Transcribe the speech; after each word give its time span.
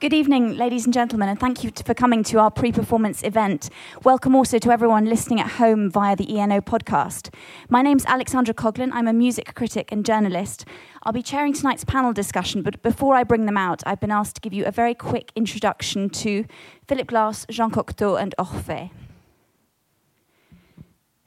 Good 0.00 0.14
evening, 0.14 0.56
ladies 0.56 0.86
and 0.86 0.94
gentlemen, 0.94 1.28
and 1.28 1.38
thank 1.38 1.62
you 1.62 1.70
for 1.84 1.92
coming 1.92 2.22
to 2.24 2.38
our 2.38 2.50
pre 2.50 2.72
performance 2.72 3.22
event. 3.22 3.68
Welcome 4.02 4.34
also 4.34 4.58
to 4.58 4.70
everyone 4.70 5.04
listening 5.04 5.42
at 5.42 5.50
home 5.50 5.90
via 5.90 6.16
the 6.16 6.38
ENO 6.38 6.62
podcast. 6.62 7.28
My 7.68 7.82
name's 7.82 8.06
Alexandra 8.06 8.54
Coghlan. 8.54 8.92
I'm 8.94 9.06
a 9.06 9.12
music 9.12 9.54
critic 9.54 9.92
and 9.92 10.02
journalist. 10.06 10.64
I'll 11.02 11.12
be 11.12 11.22
chairing 11.22 11.52
tonight's 11.52 11.84
panel 11.84 12.14
discussion, 12.14 12.62
but 12.62 12.80
before 12.80 13.14
I 13.14 13.24
bring 13.24 13.44
them 13.44 13.58
out, 13.58 13.82
I've 13.84 14.00
been 14.00 14.10
asked 14.10 14.36
to 14.36 14.40
give 14.40 14.54
you 14.54 14.64
a 14.64 14.70
very 14.70 14.94
quick 14.94 15.32
introduction 15.36 16.08
to 16.08 16.46
Philip 16.88 17.08
Glass, 17.08 17.44
Jean 17.50 17.70
Cocteau, 17.70 18.18
and 18.18 18.34
Orphée. 18.38 18.92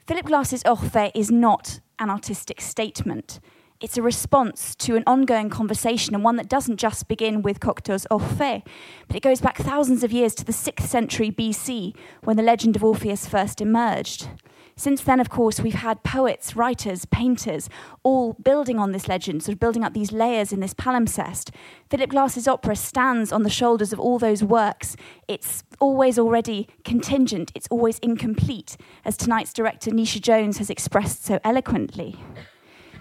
Philip 0.08 0.26
Glass's 0.26 0.64
Orphée 0.64 1.12
is 1.14 1.30
not 1.30 1.78
an 2.00 2.10
artistic 2.10 2.60
statement 2.60 3.38
it's 3.84 3.98
a 3.98 4.02
response 4.02 4.74
to 4.74 4.96
an 4.96 5.04
ongoing 5.06 5.50
conversation 5.50 6.14
and 6.14 6.24
one 6.24 6.36
that 6.36 6.48
doesn't 6.48 6.78
just 6.78 7.06
begin 7.06 7.42
with 7.42 7.60
Cocteau's 7.60 8.06
Orphée, 8.10 8.62
but 9.06 9.14
it 9.14 9.22
goes 9.22 9.42
back 9.42 9.58
thousands 9.58 10.02
of 10.02 10.10
years 10.10 10.34
to 10.36 10.44
the 10.44 10.52
6th 10.52 10.86
century 10.86 11.30
BC 11.30 11.94
when 12.22 12.38
the 12.38 12.42
legend 12.42 12.76
of 12.76 12.82
Orpheus 12.82 13.26
first 13.26 13.60
emerged. 13.60 14.30
Since 14.74 15.02
then, 15.02 15.20
of 15.20 15.28
course, 15.28 15.60
we've 15.60 15.74
had 15.74 16.02
poets, 16.02 16.56
writers, 16.56 17.04
painters, 17.04 17.68
all 18.02 18.32
building 18.42 18.78
on 18.78 18.92
this 18.92 19.06
legend, 19.06 19.42
sort 19.42 19.52
of 19.52 19.60
building 19.60 19.84
up 19.84 19.92
these 19.92 20.12
layers 20.12 20.50
in 20.50 20.60
this 20.60 20.72
palimpsest. 20.72 21.54
Philip 21.90 22.08
Glass's 22.08 22.48
opera 22.48 22.76
stands 22.76 23.32
on 23.32 23.42
the 23.42 23.50
shoulders 23.50 23.92
of 23.92 24.00
all 24.00 24.18
those 24.18 24.42
works. 24.42 24.96
It's 25.28 25.62
always 25.78 26.18
already 26.18 26.68
contingent, 26.84 27.52
it's 27.54 27.68
always 27.70 27.98
incomplete, 27.98 28.78
as 29.04 29.18
tonight's 29.18 29.52
director 29.52 29.90
Netia 29.90 30.22
Jones 30.22 30.56
has 30.56 30.70
expressed 30.70 31.22
so 31.22 31.38
eloquently. 31.44 32.16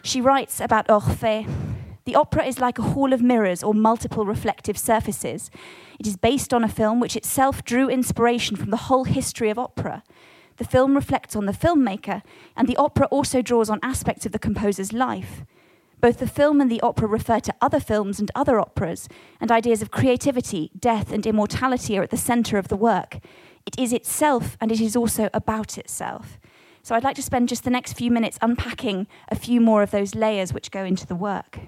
She 0.06 0.20
writes 0.20 0.60
about 0.60 0.90
Orphée. 0.90 1.50
The 2.04 2.16
opera 2.16 2.44
is 2.44 2.60
like 2.60 2.78
a 2.78 2.82
hall 2.82 3.14
of 3.14 3.22
mirrors 3.22 3.64
or 3.64 3.74
multiple 3.74 4.26
reflective 4.26 4.78
surfaces. 4.78 5.50
It 5.98 6.06
is 6.06 6.18
based 6.18 6.54
on 6.54 6.62
a 6.62 6.68
film 6.68 7.00
which 7.00 7.16
itself 7.16 7.64
drew 7.64 7.88
inspiration 7.88 8.58
from 8.58 8.70
the 8.70 8.86
whole 8.92 9.06
history 9.06 9.50
of 9.50 9.58
opera. 9.58 10.04
The 10.58 10.66
film 10.66 10.96
reflects 10.96 11.38
on 11.38 11.46
the 11.46 11.54
filmmaker, 11.54 12.22
and 12.58 12.68
the 12.68 12.76
opera 12.76 13.06
also 13.06 13.42
draws 13.42 13.70
on 13.70 13.80
aspects 13.82 14.26
of 14.26 14.34
the 14.34 14.40
composer's 14.40 14.92
life. 14.92 15.46
Both 16.02 16.20
the 16.20 16.28
film 16.28 16.60
and 16.60 16.70
the 16.70 16.82
opera 16.82 17.08
refer 17.08 17.40
to 17.40 17.56
other 17.62 17.80
films 17.80 18.20
and 18.20 18.30
other 18.36 18.60
operas, 18.60 19.08
and 19.40 19.54
ideas 19.54 19.82
of 19.82 19.90
creativity, 19.90 20.70
death, 20.78 21.14
and 21.14 21.26
immortality 21.26 21.98
are 21.98 22.04
at 22.04 22.10
the 22.10 22.18
center 22.18 22.58
of 22.58 22.68
the 22.68 22.76
work. 22.76 23.20
It 23.66 23.80
is 23.80 23.94
itself, 23.94 24.58
and 24.60 24.70
it 24.70 24.82
is 24.82 24.98
also 24.98 25.30
about 25.34 25.78
itself. 25.78 26.38
So 26.86 26.94
I'd 26.96 27.04
like 27.06 27.16
to 27.16 27.22
spend 27.22 27.48
just 27.48 27.64
the 27.64 27.70
next 27.70 27.94
few 27.94 28.12
minutes 28.12 28.38
unpacking 28.42 29.08
a 29.30 29.36
few 29.36 29.62
more 29.62 29.84
of 29.84 29.92
those 29.92 30.16
layers 30.16 30.52
which 30.52 30.70
go 30.70 30.84
into 30.84 31.08
the 31.08 31.16
work. 31.16 31.60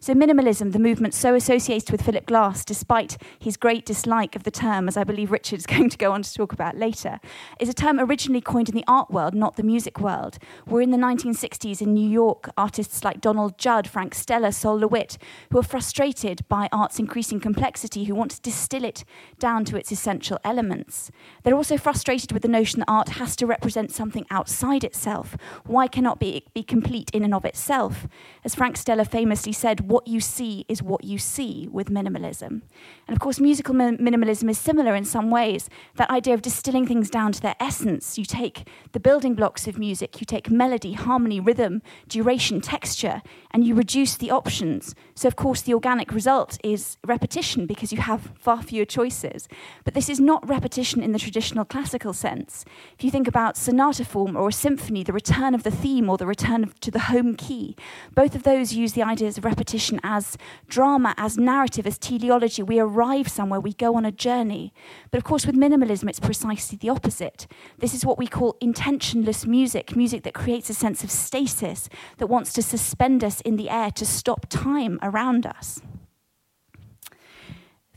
So, 0.00 0.14
minimalism, 0.14 0.72
the 0.72 0.78
movement 0.78 1.12
so 1.12 1.34
associated 1.34 1.90
with 1.90 2.02
Philip 2.02 2.26
Glass, 2.26 2.64
despite 2.64 3.16
his 3.38 3.56
great 3.56 3.84
dislike 3.84 4.36
of 4.36 4.44
the 4.44 4.50
term, 4.50 4.86
as 4.86 4.96
I 4.96 5.02
believe 5.02 5.32
Richard's 5.32 5.66
going 5.74 5.90
to 5.90 5.98
go 5.98 6.12
on 6.12 6.22
to 6.22 6.32
talk 6.32 6.52
about 6.52 6.76
later, 6.76 7.18
is 7.58 7.68
a 7.68 7.74
term 7.74 7.98
originally 7.98 8.40
coined 8.40 8.68
in 8.68 8.76
the 8.76 8.84
art 8.86 9.10
world, 9.10 9.34
not 9.34 9.56
the 9.56 9.64
music 9.64 9.98
world. 9.98 10.38
Where 10.66 10.80
in 10.80 10.92
the 10.92 10.96
1960s 10.96 11.82
in 11.82 11.94
New 11.94 12.08
York, 12.08 12.48
artists 12.56 13.02
like 13.02 13.20
Donald 13.20 13.58
Judd, 13.58 13.88
Frank 13.88 14.14
Stella, 14.14 14.52
Sol 14.52 14.78
LeWitt, 14.78 15.18
who 15.50 15.58
are 15.58 15.64
frustrated 15.64 16.46
by 16.48 16.68
art's 16.70 17.00
increasing 17.00 17.40
complexity, 17.40 18.04
who 18.04 18.14
want 18.14 18.30
to 18.30 18.40
distill 18.40 18.84
it 18.84 19.04
down 19.40 19.64
to 19.64 19.76
its 19.76 19.90
essential 19.90 20.38
elements. 20.44 21.10
They're 21.42 21.56
also 21.56 21.76
frustrated 21.76 22.30
with 22.30 22.42
the 22.42 22.48
notion 22.48 22.80
that 22.80 22.88
art 22.88 23.08
has 23.10 23.34
to 23.36 23.46
represent 23.46 23.90
something 23.90 24.26
outside 24.30 24.84
itself. 24.84 25.36
Why 25.66 25.88
cannot 25.88 26.20
be, 26.20 26.44
be 26.54 26.62
complete 26.62 27.10
in 27.12 27.24
and 27.24 27.34
of 27.34 27.44
itself? 27.44 28.06
As 28.44 28.54
Frank 28.54 28.76
Stella 28.76 29.04
famously 29.04 29.52
said, 29.52 29.87
what 29.88 30.06
you 30.06 30.20
see 30.20 30.66
is 30.68 30.82
what 30.82 31.02
you 31.02 31.16
see 31.16 31.66
with 31.72 31.88
minimalism. 31.88 32.60
And 33.06 33.16
of 33.16 33.20
course, 33.20 33.40
musical 33.40 33.74
minimalism 33.74 34.50
is 34.50 34.58
similar 34.58 34.94
in 34.94 35.06
some 35.06 35.30
ways. 35.30 35.70
That 35.96 36.10
idea 36.10 36.34
of 36.34 36.42
distilling 36.42 36.86
things 36.86 37.08
down 37.08 37.32
to 37.32 37.40
their 37.40 37.56
essence. 37.58 38.18
You 38.18 38.26
take 38.26 38.68
the 38.92 39.00
building 39.00 39.34
blocks 39.34 39.66
of 39.66 39.78
music, 39.78 40.20
you 40.20 40.26
take 40.26 40.50
melody, 40.50 40.92
harmony, 40.92 41.40
rhythm, 41.40 41.80
duration, 42.06 42.60
texture, 42.60 43.22
and 43.50 43.64
you 43.64 43.74
reduce 43.74 44.16
the 44.16 44.30
options. 44.30 44.94
So, 45.14 45.26
of 45.26 45.36
course, 45.36 45.62
the 45.62 45.72
organic 45.72 46.12
result 46.12 46.58
is 46.62 46.98
repetition 47.06 47.66
because 47.66 47.90
you 47.90 47.98
have 47.98 48.32
far 48.38 48.62
fewer 48.62 48.84
choices. 48.84 49.48
But 49.84 49.94
this 49.94 50.10
is 50.10 50.20
not 50.20 50.46
repetition 50.46 51.02
in 51.02 51.12
the 51.12 51.18
traditional 51.18 51.64
classical 51.64 52.12
sense. 52.12 52.66
If 52.98 53.04
you 53.04 53.10
think 53.10 53.26
about 53.26 53.56
sonata 53.56 54.04
form 54.04 54.36
or 54.36 54.48
a 54.48 54.52
symphony, 54.52 55.02
the 55.02 55.14
return 55.14 55.54
of 55.54 55.62
the 55.62 55.70
theme 55.70 56.10
or 56.10 56.18
the 56.18 56.26
return 56.26 56.62
of, 56.62 56.78
to 56.80 56.90
the 56.90 57.08
home 57.12 57.36
key, 57.36 57.74
both 58.14 58.34
of 58.34 58.42
those 58.42 58.74
use 58.74 58.92
the 58.92 59.02
ideas 59.02 59.38
of 59.38 59.46
repetition 59.46 59.77
as 60.02 60.36
drama, 60.68 61.14
as 61.16 61.38
narrative, 61.38 61.86
as 61.86 61.98
teleology. 61.98 62.62
We 62.62 62.78
arrive 62.78 63.28
somewhere, 63.28 63.60
we 63.60 63.72
go 63.72 63.94
on 63.94 64.04
a 64.04 64.12
journey. 64.12 64.72
But 65.10 65.18
of 65.18 65.24
course, 65.24 65.46
with 65.46 65.56
minimalism, 65.56 66.08
it's 66.08 66.20
precisely 66.20 66.78
the 66.78 66.88
opposite. 66.88 67.46
This 67.78 67.94
is 67.94 68.04
what 68.04 68.18
we 68.18 68.26
call 68.26 68.56
intentionless 68.60 69.46
music 69.46 69.96
music 69.96 70.22
that 70.22 70.34
creates 70.34 70.70
a 70.70 70.74
sense 70.74 71.04
of 71.04 71.10
stasis, 71.10 71.88
that 72.18 72.26
wants 72.26 72.52
to 72.54 72.62
suspend 72.62 73.22
us 73.22 73.40
in 73.42 73.56
the 73.56 73.70
air, 73.70 73.90
to 73.92 74.06
stop 74.06 74.46
time 74.48 74.98
around 75.02 75.46
us. 75.46 75.80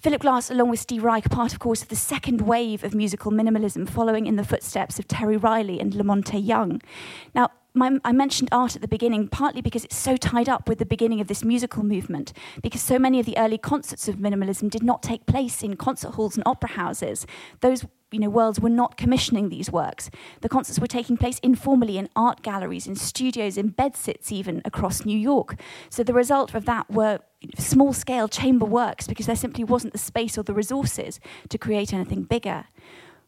Philip 0.02 0.22
Glass, 0.22 0.50
along 0.50 0.70
with 0.72 0.80
Steve 0.80 1.04
Reich, 1.04 1.30
part, 1.30 1.54
of 1.54 1.60
course, 1.60 1.84
of 1.84 1.90
the 1.90 1.96
second 1.96 2.42
wave 2.42 2.84
of 2.84 2.96
musical 2.96 3.32
minimalism, 3.32 3.88
following 3.88 4.26
in 4.26 4.36
the 4.36 4.44
footsteps 4.44 4.98
of 4.98 5.08
Terry 5.08 5.38
Riley 5.38 5.80
and 5.80 5.94
La 5.94 6.02
Monte 6.02 6.40
Young. 6.40 6.82
Now, 7.36 7.50
my, 7.74 7.98
I 8.04 8.12
mentioned 8.12 8.50
art 8.52 8.76
at 8.76 8.82
the 8.82 8.88
beginning, 8.88 9.28
partly 9.28 9.62
because 9.62 9.86
it's 9.86 9.96
so 9.96 10.18
tied 10.18 10.50
up 10.50 10.68
with 10.68 10.80
the 10.80 10.86
beginning 10.86 11.22
of 11.22 11.28
this 11.28 11.44
musical 11.44 11.84
movement, 11.84 12.34
because 12.62 12.82
so 12.82 13.00
many 13.00 13.20
of 13.20 13.26
the 13.26 13.38
early 13.38 13.58
concerts 13.58 14.08
of 14.08 14.16
minimalism 14.16 14.70
did 14.70 14.84
not 14.84 15.02
take 15.02 15.26
place 15.26 15.64
in 15.64 15.76
concert 15.76 16.12
halls 16.12 16.36
and 16.36 16.44
opera 16.46 16.72
houses. 16.72 17.26
Those 17.62 17.86
you 18.12 18.20
know, 18.20 18.30
worlds 18.30 18.60
were 18.60 18.70
not 18.70 18.98
commissioning 18.98 19.48
these 19.48 19.72
works. 19.72 20.10
The 20.42 20.50
concerts 20.50 20.80
were 20.80 20.88
taking 20.88 21.16
place 21.16 21.40
informally 21.40 21.98
in 21.98 22.10
art 22.14 22.42
galleries, 22.42 22.86
in 22.86 22.96
studios, 22.96 23.58
in 23.58 23.70
bedsits, 23.70 24.34
even 24.34 24.62
across 24.66 25.06
New 25.06 25.18
York. 25.18 25.56
So 25.90 26.04
the 26.04 26.14
result 26.14 26.54
of 26.54 26.66
that 26.66 26.92
were 26.92 27.20
small 27.58 27.94
scale 27.94 28.28
chamber 28.28 28.66
works 28.66 29.08
because 29.08 29.28
there 29.28 29.36
simply 29.36 29.64
wasn't 29.64 29.94
the 29.94 30.00
space 30.00 30.38
or 30.38 30.44
the 30.44 30.54
resources 30.54 31.20
to 31.50 31.58
create 31.58 31.94
anything 31.94 32.24
bigger 32.24 32.66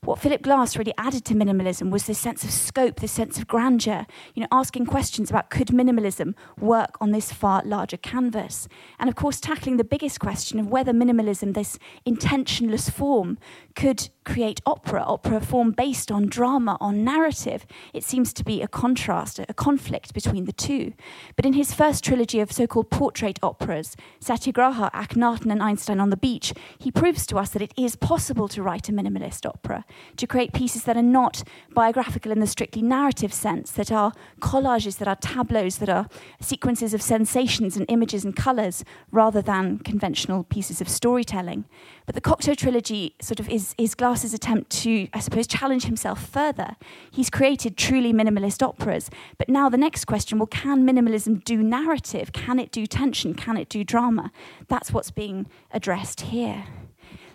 what 0.05 0.19
Philip 0.19 0.41
Glass 0.41 0.75
really 0.75 0.93
added 0.97 1.23
to 1.25 1.33
minimalism 1.33 1.89
was 1.89 2.05
this 2.05 2.19
sense 2.19 2.43
of 2.43 2.51
scope, 2.51 2.99
this 2.99 3.11
sense 3.11 3.37
of 3.37 3.47
grandeur, 3.47 4.05
you 4.33 4.41
know, 4.41 4.47
asking 4.51 4.85
questions 4.85 5.29
about 5.29 5.49
could 5.49 5.67
minimalism 5.67 6.35
work 6.59 6.97
on 6.99 7.11
this 7.11 7.31
far 7.31 7.61
larger 7.65 7.97
canvas? 7.97 8.67
And 8.99 9.09
of 9.09 9.15
course, 9.15 9.39
tackling 9.39 9.77
the 9.77 9.83
biggest 9.83 10.19
question 10.19 10.59
of 10.59 10.67
whether 10.67 10.91
minimalism, 10.91 11.53
this 11.53 11.79
intentionless 12.05 12.89
form, 12.89 13.37
could 13.75 14.09
create 14.23 14.61
opera, 14.65 15.01
opera 15.01 15.41
form 15.41 15.71
based 15.71 16.11
on 16.11 16.27
drama, 16.27 16.77
on 16.79 17.03
narrative. 17.03 17.65
It 17.93 18.03
seems 18.03 18.33
to 18.33 18.43
be 18.43 18.61
a 18.61 18.67
contrast, 18.67 19.39
a 19.39 19.53
conflict 19.53 20.13
between 20.13 20.45
the 20.45 20.53
two. 20.53 20.93
But 21.35 21.45
in 21.45 21.53
his 21.53 21.73
first 21.73 22.03
trilogy 22.03 22.39
of 22.39 22.51
so 22.51 22.67
called 22.67 22.89
portrait 22.89 23.39
operas, 23.41 23.95
Satyagraha, 24.19 24.91
Akhenaten, 24.93 25.51
and 25.51 25.61
Einstein 25.61 25.99
on 25.99 26.09
the 26.09 26.17
Beach, 26.17 26.53
he 26.77 26.91
proves 26.91 27.25
to 27.27 27.37
us 27.37 27.49
that 27.51 27.61
it 27.61 27.73
is 27.77 27.95
possible 27.95 28.47
to 28.49 28.63
write 28.63 28.89
a 28.89 28.91
minimalist 28.91 29.45
opera 29.45 29.85
to 30.17 30.27
create 30.27 30.53
pieces 30.53 30.83
that 30.83 30.97
are 30.97 31.01
not 31.01 31.43
biographical 31.73 32.31
in 32.31 32.39
the 32.39 32.47
strictly 32.47 32.81
narrative 32.81 33.33
sense, 33.33 33.71
that 33.71 33.91
are 33.91 34.13
collages, 34.39 34.97
that 34.97 35.07
are 35.07 35.15
tableaus, 35.15 35.77
that 35.77 35.89
are 35.89 36.07
sequences 36.39 36.93
of 36.93 37.01
sensations 37.01 37.75
and 37.77 37.85
images 37.89 38.23
and 38.25 38.35
colours, 38.35 38.83
rather 39.11 39.41
than 39.41 39.79
conventional 39.79 40.43
pieces 40.43 40.81
of 40.81 40.89
storytelling. 40.89 41.65
But 42.05 42.15
the 42.15 42.21
Cocteau 42.21 42.55
trilogy 42.55 43.15
sort 43.21 43.39
of 43.39 43.49
is, 43.49 43.73
is 43.77 43.95
Glass's 43.95 44.33
attempt 44.33 44.69
to, 44.81 45.07
I 45.13 45.19
suppose, 45.19 45.47
challenge 45.47 45.85
himself 45.85 46.25
further. 46.25 46.75
He's 47.11 47.29
created 47.29 47.77
truly 47.77 48.11
minimalist 48.11 48.61
operas, 48.61 49.09
but 49.37 49.49
now 49.49 49.69
the 49.69 49.77
next 49.77 50.05
question 50.05 50.37
well, 50.37 50.47
can 50.47 50.85
minimalism 50.85 51.43
do 51.43 51.63
narrative? 51.63 52.33
Can 52.33 52.59
it 52.59 52.71
do 52.71 52.85
tension? 52.85 53.33
Can 53.33 53.57
it 53.57 53.69
do 53.69 53.83
drama? 53.83 54.31
That's 54.67 54.91
what's 54.91 55.11
being 55.11 55.47
addressed 55.71 56.21
here. 56.21 56.65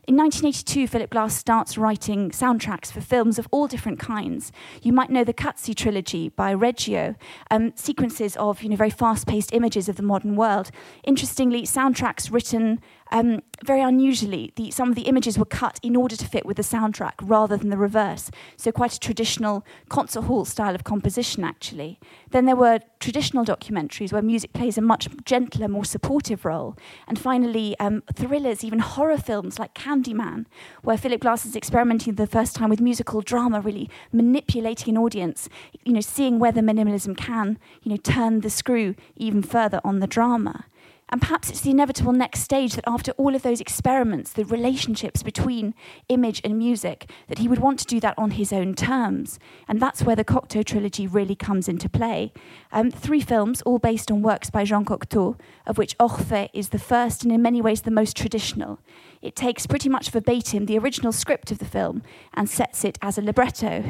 In 0.08 0.16
1982, 0.16 0.88
Philip 0.88 1.10
Glass 1.10 1.36
starts 1.36 1.76
writing 1.76 2.30
soundtracks 2.30 2.90
for 2.90 3.02
films 3.02 3.38
of 3.38 3.46
all 3.50 3.66
different 3.66 3.98
kinds. 3.98 4.52
You 4.80 4.90
might 4.90 5.10
know 5.10 5.22
the 5.22 5.34
Qatsi 5.34 5.74
trilogy 5.74 6.30
by 6.30 6.54
Reggio, 6.54 7.14
um, 7.50 7.72
sequences 7.76 8.34
of 8.38 8.62
you 8.62 8.70
know, 8.70 8.76
very 8.76 8.88
fast 8.88 9.26
paced 9.26 9.52
images 9.52 9.86
of 9.86 9.96
the 9.96 10.02
modern 10.02 10.34
world. 10.34 10.70
Interestingly, 11.04 11.64
soundtracks 11.64 12.32
written 12.32 12.80
um, 13.10 13.42
very 13.64 13.80
unusually, 13.80 14.52
the, 14.56 14.70
some 14.70 14.88
of 14.88 14.94
the 14.94 15.02
images 15.02 15.38
were 15.38 15.44
cut 15.44 15.80
in 15.82 15.96
order 15.96 16.16
to 16.16 16.26
fit 16.26 16.46
with 16.46 16.56
the 16.56 16.62
soundtrack 16.62 17.14
rather 17.22 17.56
than 17.56 17.70
the 17.70 17.76
reverse. 17.76 18.30
So, 18.56 18.70
quite 18.72 18.94
a 18.94 19.00
traditional 19.00 19.64
concert 19.88 20.22
hall 20.22 20.44
style 20.44 20.74
of 20.74 20.84
composition, 20.84 21.44
actually. 21.44 21.98
Then 22.30 22.44
there 22.46 22.56
were 22.56 22.80
traditional 23.00 23.44
documentaries 23.44 24.12
where 24.12 24.22
music 24.22 24.52
plays 24.52 24.78
a 24.78 24.82
much 24.82 25.08
gentler, 25.24 25.68
more 25.68 25.84
supportive 25.84 26.44
role. 26.44 26.76
And 27.06 27.18
finally, 27.18 27.78
um, 27.80 28.02
thrillers, 28.14 28.62
even 28.62 28.80
horror 28.80 29.18
films 29.18 29.58
like 29.58 29.74
Candyman, 29.74 30.46
where 30.82 30.98
Philip 30.98 31.20
Glass 31.20 31.46
is 31.46 31.56
experimenting 31.56 32.14
for 32.14 32.22
the 32.22 32.30
first 32.30 32.54
time 32.54 32.70
with 32.70 32.80
musical 32.80 33.20
drama, 33.20 33.60
really 33.60 33.90
manipulating 34.12 34.94
an 34.94 35.02
audience, 35.02 35.48
you 35.84 35.92
know, 35.92 36.00
seeing 36.00 36.38
whether 36.38 36.60
minimalism 36.60 37.16
can, 37.16 37.58
you 37.82 37.90
know, 37.90 37.96
turn 37.96 38.40
the 38.40 38.50
screw 38.50 38.94
even 39.16 39.42
further 39.42 39.80
on 39.84 40.00
the 40.00 40.06
drama. 40.06 40.66
And 41.10 41.20
perhaps 41.20 41.48
it's 41.48 41.62
the 41.62 41.70
inevitable 41.70 42.12
next 42.12 42.40
stage 42.40 42.74
that 42.74 42.84
after 42.86 43.12
all 43.12 43.34
of 43.34 43.42
those 43.42 43.60
experiments, 43.60 44.32
the 44.32 44.44
relationships 44.44 45.22
between 45.22 45.74
image 46.08 46.40
and 46.44 46.58
music, 46.58 47.10
that 47.28 47.38
he 47.38 47.48
would 47.48 47.60
want 47.60 47.78
to 47.80 47.86
do 47.86 48.00
that 48.00 48.18
on 48.18 48.32
his 48.32 48.52
own 48.52 48.74
terms. 48.74 49.38
And 49.66 49.80
that's 49.80 50.02
where 50.02 50.16
the 50.16 50.24
Cocteau 50.24 50.64
trilogy 50.64 51.06
really 51.06 51.34
comes 51.34 51.68
into 51.68 51.88
play. 51.88 52.32
Um, 52.72 52.90
three 52.90 53.20
films, 53.20 53.62
all 53.62 53.78
based 53.78 54.10
on 54.10 54.22
works 54.22 54.50
by 54.50 54.64
Jean 54.64 54.84
Cocteau, 54.84 55.38
of 55.66 55.78
which 55.78 55.96
Orphée 55.98 56.50
is 56.52 56.70
the 56.70 56.78
first 56.78 57.22
and 57.22 57.32
in 57.32 57.42
many 57.42 57.62
ways 57.62 57.82
the 57.82 57.90
most 57.90 58.16
traditional. 58.16 58.78
It 59.20 59.34
takes 59.34 59.66
pretty 59.66 59.88
much 59.88 60.10
verbatim 60.10 60.66
the 60.66 60.78
original 60.78 61.12
script 61.12 61.50
of 61.50 61.58
the 61.58 61.64
film 61.64 62.02
and 62.34 62.48
sets 62.48 62.84
it 62.84 62.98
as 63.02 63.18
a 63.18 63.22
libretto. 63.22 63.84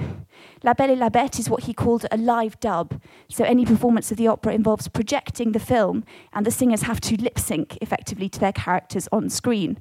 La 0.63 0.73
Belle 0.73 0.93
et 0.93 0.99
la 0.99 1.11
Bête 1.11 1.39
is 1.39 1.51
what 1.51 1.65
he 1.65 1.75
called 1.75 2.07
a 2.11 2.17
live 2.17 2.59
dub, 2.61 3.01
so 3.29 3.45
any 3.45 3.67
performance 3.67 4.11
of 4.11 4.17
the 4.17 4.27
opera 4.27 4.55
involves 4.55 4.89
projecting 4.89 5.53
the 5.53 5.61
film, 5.61 6.05
and 6.33 6.47
the 6.47 6.51
singers 6.51 6.83
have 6.83 7.01
to 7.01 7.21
lip 7.21 7.39
sync 7.39 7.77
effectively 7.83 8.29
to 8.29 8.41
their 8.41 8.53
characters 8.53 9.09
on 9.13 9.29
screen. 9.29 9.79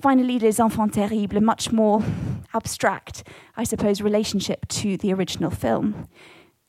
Finally, 0.00 0.38
Les 0.38 0.60
Enfants 0.60 0.94
Terribles, 0.94 1.36
a 1.36 1.40
much 1.40 1.72
more 1.72 2.02
abstract, 2.54 3.24
I 3.56 3.64
suppose, 3.64 4.00
relationship 4.00 4.68
to 4.68 4.96
the 4.96 5.12
original 5.12 5.50
film. 5.50 6.08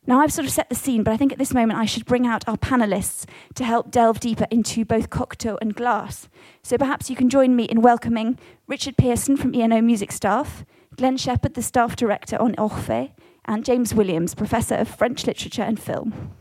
Now, 0.07 0.19
I've 0.19 0.33
sort 0.33 0.47
of 0.47 0.51
set 0.51 0.67
the 0.67 0.75
scene, 0.75 1.03
but 1.03 1.13
I 1.13 1.17
think 1.17 1.31
at 1.31 1.37
this 1.37 1.53
moment 1.53 1.79
I 1.79 1.85
should 1.85 2.05
bring 2.05 2.25
out 2.25 2.47
our 2.47 2.57
panelists 2.57 3.25
to 3.53 3.63
help 3.63 3.91
delve 3.91 4.19
deeper 4.19 4.47
into 4.49 4.83
both 4.83 5.11
Cocteau 5.11 5.59
and 5.61 5.75
Glass. 5.75 6.27
So 6.63 6.75
perhaps 6.75 7.11
you 7.11 7.15
can 7.15 7.29
join 7.29 7.55
me 7.55 7.65
in 7.65 7.81
welcoming 7.81 8.39
Richard 8.67 8.97
Pearson 8.97 9.37
from 9.37 9.53
ENO 9.53 9.79
Music 9.81 10.11
Staff, 10.11 10.65
Glenn 10.97 11.17
Shepherd, 11.17 11.53
the 11.53 11.61
staff 11.61 11.95
director 11.95 12.35
on 12.41 12.55
Orphée, 12.55 13.11
and 13.45 13.63
James 13.63 13.93
Williams, 13.93 14.33
professor 14.33 14.75
of 14.75 14.87
French 14.87 15.27
literature 15.27 15.61
and 15.61 15.79
film. 15.79 16.31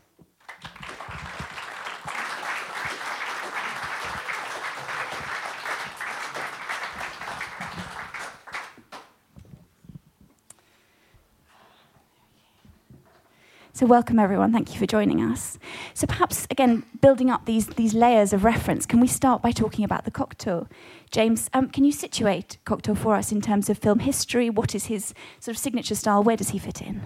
So, 13.81 13.87
welcome 13.87 14.19
everyone. 14.19 14.53
Thank 14.53 14.75
you 14.75 14.79
for 14.79 14.85
joining 14.85 15.23
us. 15.23 15.59
So, 15.94 16.06
perhaps 16.06 16.47
again, 16.50 16.82
building 17.00 17.31
up 17.31 17.47
these, 17.47 17.67
these 17.67 17.94
layers 17.94 18.35
of 18.35 18.44
reference, 18.44 18.85
can 18.85 19.00
we 19.00 19.06
start 19.06 19.41
by 19.41 19.53
talking 19.53 19.87
about 19.87 20.05
the 20.05 20.11
Cocteau? 20.11 20.69
James, 21.11 21.49
um, 21.55 21.71
can 21.71 21.87
you 21.87 21.91
situate 21.91 22.59
Cocteau 22.67 22.94
for 22.94 23.15
us 23.15 23.32
in 23.32 23.41
terms 23.41 23.71
of 23.71 23.79
film 23.79 24.00
history? 24.00 24.50
What 24.50 24.75
is 24.75 24.85
his 24.85 25.15
sort 25.38 25.56
of 25.56 25.59
signature 25.59 25.94
style? 25.94 26.23
Where 26.23 26.37
does 26.37 26.50
he 26.50 26.59
fit 26.59 26.82
in? 26.82 27.00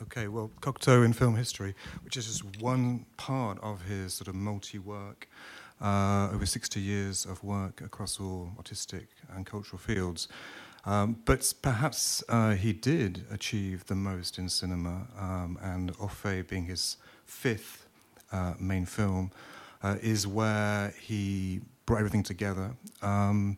Okay, 0.00 0.28
well, 0.28 0.50
Cocteau 0.62 1.04
in 1.04 1.12
film 1.12 1.36
history, 1.36 1.74
which 2.02 2.16
is 2.16 2.24
just 2.24 2.58
one 2.58 3.04
part 3.18 3.58
of 3.60 3.82
his 3.82 4.14
sort 4.14 4.28
of 4.28 4.34
multi 4.34 4.78
work, 4.78 5.28
uh, 5.82 6.30
over 6.32 6.46
60 6.46 6.80
years 6.80 7.26
of 7.26 7.44
work 7.44 7.82
across 7.82 8.18
all 8.18 8.52
artistic 8.56 9.08
and 9.28 9.44
cultural 9.44 9.78
fields. 9.78 10.28
Um, 10.86 11.16
but 11.24 11.52
perhaps 11.62 12.22
uh, 12.28 12.52
he 12.52 12.72
did 12.72 13.24
achieve 13.30 13.86
the 13.86 13.94
most 13.94 14.38
in 14.38 14.48
cinema, 14.48 15.06
um, 15.18 15.58
and 15.62 15.96
Orphée 15.98 16.46
being 16.46 16.66
his 16.66 16.98
fifth 17.24 17.86
uh, 18.32 18.54
main 18.58 18.84
film, 18.84 19.30
uh, 19.82 19.96
is 20.02 20.26
where 20.26 20.94
he 21.00 21.60
brought 21.86 21.98
everything 21.98 22.22
together. 22.22 22.72
Um, 23.02 23.56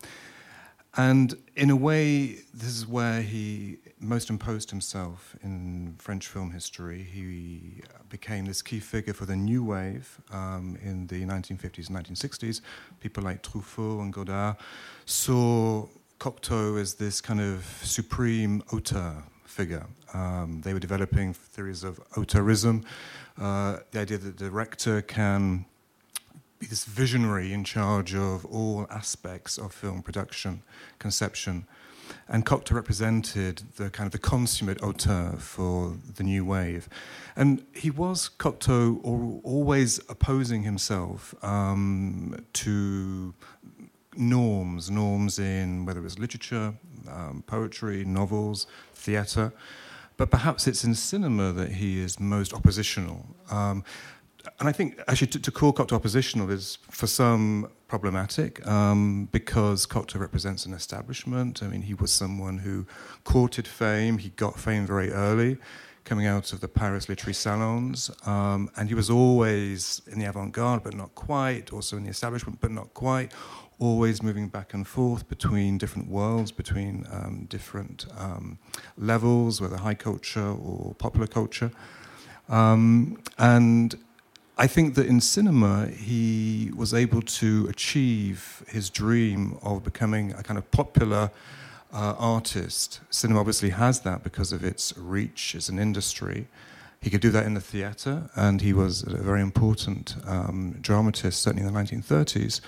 and 0.97 1.37
in 1.57 1.71
a 1.71 1.77
way, 1.77 2.39
this 2.55 2.69
is 2.69 2.87
where 2.87 3.21
he 3.21 3.79
most 4.01 4.31
imposed 4.31 4.71
himself 4.71 5.37
in 5.43 5.95
French 5.99 6.27
film 6.27 6.51
history. 6.51 7.03
He 7.03 7.83
became 8.09 8.47
this 8.47 8.63
key 8.63 8.81
figure 8.81 9.13
for 9.13 9.27
the 9.27 9.37
new 9.37 9.63
wave 9.63 10.21
um, 10.33 10.79
in 10.83 11.07
the 11.09 11.25
1950s 11.25 11.89
and 11.89 11.99
1960s. 11.99 12.63
People 13.01 13.25
like 13.25 13.43
Truffaut 13.43 14.01
and 14.01 14.13
Godard 14.13 14.57
saw 15.05 15.87
Cocteau 16.19 16.79
is 16.79 16.95
this 16.95 17.21
kind 17.21 17.41
of 17.41 17.65
supreme 17.83 18.63
auteur 18.73 19.23
figure. 19.45 19.87
Um, 20.15 20.63
they 20.65 20.73
were 20.73 20.81
developing 20.81 21.35
theories 21.35 21.85
of 21.85 22.01
auteurism, 22.13 22.85
uh, 23.39 23.79
the 23.91 24.01
idea 24.01 24.19
that 24.19 24.39
the 24.39 24.45
director 24.45 25.03
can 25.03 25.67
be 26.59 26.67
this 26.67 26.85
visionary 26.85 27.53
in 27.53 27.65
charge 27.65 28.15
of 28.15 28.45
all 28.47 28.87
aspects 28.91 29.59
of 29.59 29.73
film 29.73 30.03
production, 30.03 30.63
conception. 30.99 31.67
And 32.29 32.47
Cocteau 32.47 32.75
represented 32.75 33.63
the 33.77 33.91
kind 33.91 34.07
of 34.07 34.13
the 34.13 34.19
consummate 34.19 34.83
auteur 34.83 35.33
for 35.39 35.97
the 36.15 36.23
new 36.23 36.45
wave. 36.45 36.89
And 37.35 37.65
he 37.75 37.91
was, 37.91 38.31
Cocteau, 38.39 39.01
always 39.43 39.99
opposing 40.09 40.63
himself 40.63 41.35
um, 41.43 42.47
to 42.55 43.35
norms, 44.19 44.91
norms 44.91 45.39
in 45.39 45.85
whether 45.85 46.05
it's 46.05 46.19
literature, 46.19 46.75
um, 47.11 47.43
poetry, 47.47 48.05
novels, 48.05 48.67
theatre, 48.95 49.53
but 50.17 50.31
perhaps 50.31 50.67
it's 50.67 50.85
in 50.85 50.95
cinema 50.95 51.53
that 51.53 51.73
he 51.73 52.01
is 52.01 52.19
most 52.19 52.55
oppositional. 52.55 53.27
Um, 53.51 53.85
and 54.61 54.69
I 54.69 54.73
think 54.73 55.01
actually 55.09 55.27
to, 55.29 55.41
to, 55.41 55.51
call 55.51 55.73
Cocteau 55.73 55.97
oppositional 55.97 56.51
is 56.51 56.79
for 56.91 57.07
some 57.07 57.69
problematic 57.89 58.67
um, 58.67 59.29
because 59.33 59.87
Cocteau 59.87 60.21
represents 60.21 60.65
an 60.67 60.73
establishment. 60.73 61.63
I 61.63 61.69
mean, 61.69 61.83
he 61.83 61.95
was 61.95 62.13
someone 62.13 62.59
who 62.59 62.87
courted 63.25 63.67
fame, 63.67 64.19
he 64.19 64.31
got 64.31 64.59
fame 64.59 64.87
very 64.87 65.13
early 65.13 65.59
coming 66.07 66.27
out 66.27 66.53
of 66.53 66.61
the 66.61 66.69
Paris 66.69 67.09
literary 67.09 67.35
salons. 67.35 68.11
Um, 68.25 68.71
and 68.77 68.89
he 68.89 68.95
was 68.95 69.11
always 69.11 70.01
in 70.07 70.21
the 70.21 70.25
avant 70.25 70.53
garde, 70.53 70.85
but 70.85 70.95
not 70.95 71.15
quite, 71.17 71.73
also 71.73 71.97
in 71.97 72.05
the 72.05 72.11
establishment, 72.11 72.61
but 72.61 72.71
not 72.71 72.95
quite, 72.95 73.33
always 73.79 74.23
moving 74.23 74.49
back 74.49 74.73
and 74.73 74.87
forth 74.87 75.29
between 75.29 75.79
different 75.79 76.09
worlds, 76.09 76.51
between 76.51 77.07
um, 77.13 77.47
different 77.49 78.07
um, 78.17 78.59
levels, 78.97 79.61
whether 79.61 79.77
high 79.77 79.95
culture 79.95 80.49
or 80.49 80.95
popular 80.95 81.27
culture. 81.27 81.71
Um, 82.49 83.19
and 83.39 83.95
I 84.57 84.67
think 84.67 84.95
that 84.95 85.07
in 85.07 85.21
cinema, 85.21 85.89
he 85.89 86.71
was 86.75 86.95
able 86.95 87.21
to 87.21 87.67
achieve 87.69 88.65
his 88.69 88.89
dream 88.89 89.59
of 89.63 89.85
becoming 89.85 90.33
a 90.33 90.43
kind 90.43 90.57
of 90.57 90.71
popular 90.71 91.31
uh, 91.93 92.15
artist. 92.19 93.01
Cinema 93.11 93.41
obviously 93.41 93.71
has 93.71 94.01
that 94.01 94.23
because 94.23 94.53
of 94.53 94.65
its 94.65 94.95
reach 94.97 95.55
as 95.55 95.69
an 95.69 95.79
industry. 95.79 96.47
He 97.03 97.11
could 97.11 97.21
do 97.21 97.31
that 97.31 97.45
in 97.45 97.55
the 97.55 97.61
theatre, 97.61 98.31
and 98.35 98.63
he 98.63 98.73
was 98.73 99.03
a 99.03 99.17
very 99.19 99.43
important 99.43 100.17
um, 100.27 100.77
dramatist, 100.81 101.43
certainly 101.43 101.67
in 101.67 101.73
the 101.73 101.79
1930s. 101.79 102.61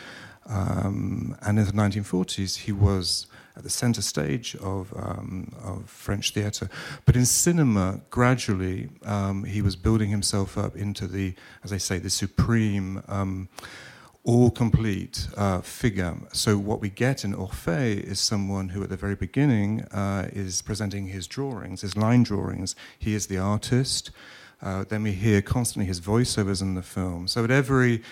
Um, 0.48 1.36
and 1.42 1.58
in 1.58 1.66
the 1.66 1.72
1940s, 1.72 2.56
he 2.56 2.72
was 2.72 3.26
at 3.56 3.64
the 3.64 3.70
center 3.70 4.00
stage 4.00 4.54
of, 4.56 4.92
um, 4.96 5.52
of 5.62 5.90
French 5.90 6.32
theater. 6.32 6.70
But 7.04 7.16
in 7.16 7.26
cinema, 7.26 8.00
gradually, 8.08 8.88
um, 9.04 9.44
he 9.44 9.60
was 9.60 9.74
building 9.74 10.10
himself 10.10 10.56
up 10.56 10.76
into 10.76 11.06
the, 11.06 11.34
as 11.64 11.72
I 11.72 11.78
say, 11.78 11.98
the 11.98 12.08
supreme, 12.08 13.02
um, 13.08 13.48
all 14.24 14.50
complete 14.50 15.26
uh, 15.36 15.60
figure. 15.60 16.14
So, 16.32 16.56
what 16.58 16.80
we 16.80 16.90
get 16.90 17.24
in 17.24 17.34
Orphée 17.34 18.00
is 18.00 18.20
someone 18.20 18.68
who, 18.68 18.82
at 18.82 18.90
the 18.90 18.96
very 18.96 19.14
beginning, 19.14 19.82
uh, 19.84 20.28
is 20.32 20.62
presenting 20.62 21.06
his 21.06 21.26
drawings, 21.26 21.80
his 21.80 21.96
line 21.96 22.24
drawings. 22.24 22.76
He 22.98 23.14
is 23.14 23.26
the 23.26 23.38
artist. 23.38 24.10
Uh, 24.60 24.84
then 24.84 25.02
we 25.04 25.12
hear 25.12 25.40
constantly 25.40 25.86
his 25.86 26.00
voiceovers 26.00 26.60
in 26.60 26.74
the 26.74 26.82
film. 26.82 27.26
So, 27.26 27.42
at 27.42 27.50
every 27.50 28.02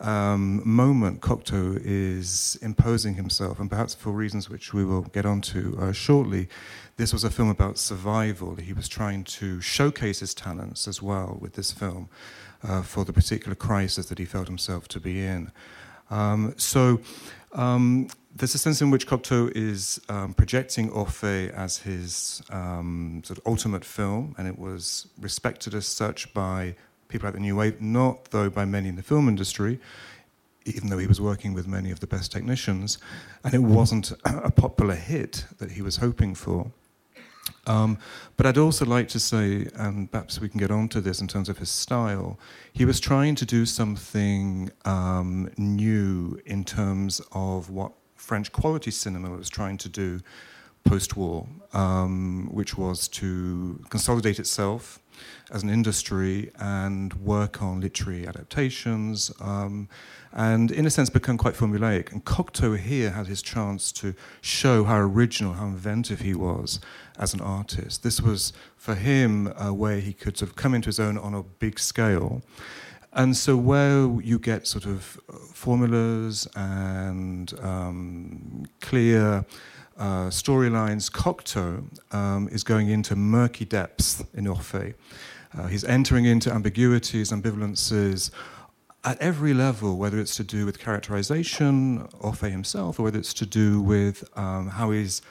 um, 0.00 0.60
moment, 0.68 1.20
Cocteau 1.20 1.80
is 1.82 2.58
imposing 2.60 3.14
himself, 3.14 3.58
and 3.58 3.70
perhaps 3.70 3.94
for 3.94 4.10
reasons 4.10 4.50
which 4.50 4.74
we 4.74 4.84
will 4.84 5.02
get 5.02 5.24
onto 5.24 5.78
uh, 5.80 5.92
shortly, 5.92 6.48
this 6.96 7.12
was 7.12 7.24
a 7.24 7.30
film 7.30 7.48
about 7.48 7.78
survival. 7.78 8.56
He 8.56 8.72
was 8.72 8.88
trying 8.88 9.24
to 9.24 9.60
showcase 9.60 10.20
his 10.20 10.34
talents 10.34 10.86
as 10.86 11.00
well 11.00 11.38
with 11.40 11.54
this 11.54 11.72
film 11.72 12.08
uh, 12.62 12.82
for 12.82 13.04
the 13.04 13.12
particular 13.12 13.54
crisis 13.54 14.06
that 14.06 14.18
he 14.18 14.24
felt 14.24 14.48
himself 14.48 14.86
to 14.88 15.00
be 15.00 15.24
in. 15.24 15.50
Um, 16.10 16.54
so 16.56 17.00
um, 17.52 18.08
there's 18.34 18.54
a 18.54 18.58
sense 18.58 18.82
in 18.82 18.90
which 18.90 19.06
Cocteau 19.06 19.50
is 19.54 20.00
um, 20.08 20.34
projecting 20.34 20.90
Orphée 20.90 21.50
as 21.52 21.78
his 21.78 22.42
um, 22.50 23.22
sort 23.24 23.38
of 23.38 23.46
ultimate 23.46 23.84
film, 23.84 24.34
and 24.36 24.46
it 24.46 24.58
was 24.58 25.08
respected 25.18 25.74
as 25.74 25.86
such 25.86 26.32
by 26.34 26.76
people 27.08 27.26
like 27.26 27.34
the 27.34 27.40
New 27.40 27.56
Wave, 27.56 27.80
not 27.80 28.26
though 28.30 28.50
by 28.50 28.64
many 28.64 28.88
in 28.88 28.96
the 28.96 29.02
film 29.02 29.28
industry, 29.28 29.78
even 30.64 30.88
though 30.88 30.98
he 30.98 31.06
was 31.06 31.20
working 31.20 31.54
with 31.54 31.66
many 31.66 31.90
of 31.90 32.00
the 32.00 32.06
best 32.06 32.32
technicians, 32.32 32.98
and 33.44 33.54
it 33.54 33.62
wasn't 33.62 34.12
a 34.24 34.50
popular 34.50 34.96
hit 34.96 35.44
that 35.58 35.72
he 35.72 35.82
was 35.82 35.98
hoping 35.98 36.34
for. 36.34 36.70
Um, 37.66 37.98
but 38.36 38.46
I'd 38.46 38.58
also 38.58 38.84
like 38.84 39.08
to 39.08 39.20
say, 39.20 39.68
and 39.76 40.10
perhaps 40.10 40.40
we 40.40 40.48
can 40.48 40.58
get 40.58 40.70
on 40.70 40.88
to 40.88 41.00
this 41.00 41.20
in 41.20 41.28
terms 41.28 41.48
of 41.48 41.58
his 41.58 41.70
style, 41.70 42.38
he 42.72 42.84
was 42.84 42.98
trying 42.98 43.36
to 43.36 43.46
do 43.46 43.64
something 43.64 44.70
um, 44.84 45.50
new 45.56 46.40
in 46.44 46.64
terms 46.64 47.20
of 47.32 47.70
what 47.70 47.92
French 48.16 48.50
quality 48.50 48.90
cinema 48.90 49.30
was 49.30 49.48
trying 49.48 49.78
to 49.78 49.88
do 49.88 50.20
post 50.86 51.16
war, 51.16 51.46
um, 51.72 52.48
which 52.52 52.78
was 52.78 53.08
to 53.08 53.84
consolidate 53.90 54.38
itself 54.38 55.00
as 55.50 55.62
an 55.62 55.70
industry 55.70 56.50
and 56.58 57.14
work 57.14 57.62
on 57.62 57.80
literary 57.80 58.26
adaptations, 58.26 59.32
um, 59.40 59.88
and 60.32 60.70
in 60.70 60.86
a 60.86 60.90
sense 60.90 61.08
become 61.08 61.38
quite 61.38 61.54
formulaic. 61.54 62.12
And 62.12 62.24
Cocteau 62.24 62.78
here 62.78 63.10
had 63.10 63.26
his 63.26 63.42
chance 63.42 63.92
to 63.92 64.14
show 64.40 64.84
how 64.84 64.98
original, 64.98 65.54
how 65.54 65.66
inventive 65.66 66.20
he 66.20 66.34
was 66.34 66.80
as 67.18 67.32
an 67.32 67.40
artist. 67.40 68.02
This 68.02 68.20
was 68.20 68.52
for 68.76 68.94
him 68.94 69.52
a 69.58 69.72
way 69.72 70.00
he 70.00 70.12
could 70.12 70.36
sort 70.36 70.50
of 70.50 70.56
come 70.56 70.74
into 70.74 70.86
his 70.86 71.00
own 71.00 71.16
on 71.16 71.34
a 71.34 71.42
big 71.42 71.78
scale. 71.78 72.42
And 73.12 73.34
so, 73.34 73.56
where 73.56 74.20
you 74.20 74.38
get 74.38 74.66
sort 74.66 74.84
of 74.84 75.18
formulas 75.54 76.46
and 76.54 77.52
um, 77.62 78.66
clear 78.82 79.46
uh, 79.98 80.28
storylines, 80.28 81.10
Cocteau 81.10 81.84
um, 82.14 82.48
is 82.48 82.62
going 82.62 82.88
into 82.88 83.16
murky 83.16 83.64
depths 83.64 84.22
in 84.34 84.44
Orphée. 84.44 84.94
Uh, 85.56 85.66
he's 85.68 85.84
entering 85.84 86.24
into 86.24 86.52
ambiguities, 86.52 87.30
ambivalences 87.30 88.30
at 89.04 89.18
every 89.18 89.54
level, 89.54 89.96
whether 89.96 90.18
it's 90.18 90.36
to 90.36 90.44
do 90.44 90.66
with 90.66 90.78
characterization, 90.78 92.08
Orphée 92.20 92.50
himself, 92.50 92.98
or 92.98 93.04
whether 93.04 93.18
it's 93.18 93.32
to 93.34 93.46
do 93.46 93.80
with 93.80 94.28
um, 94.36 94.68
how 94.68 94.90
he's 94.90 95.22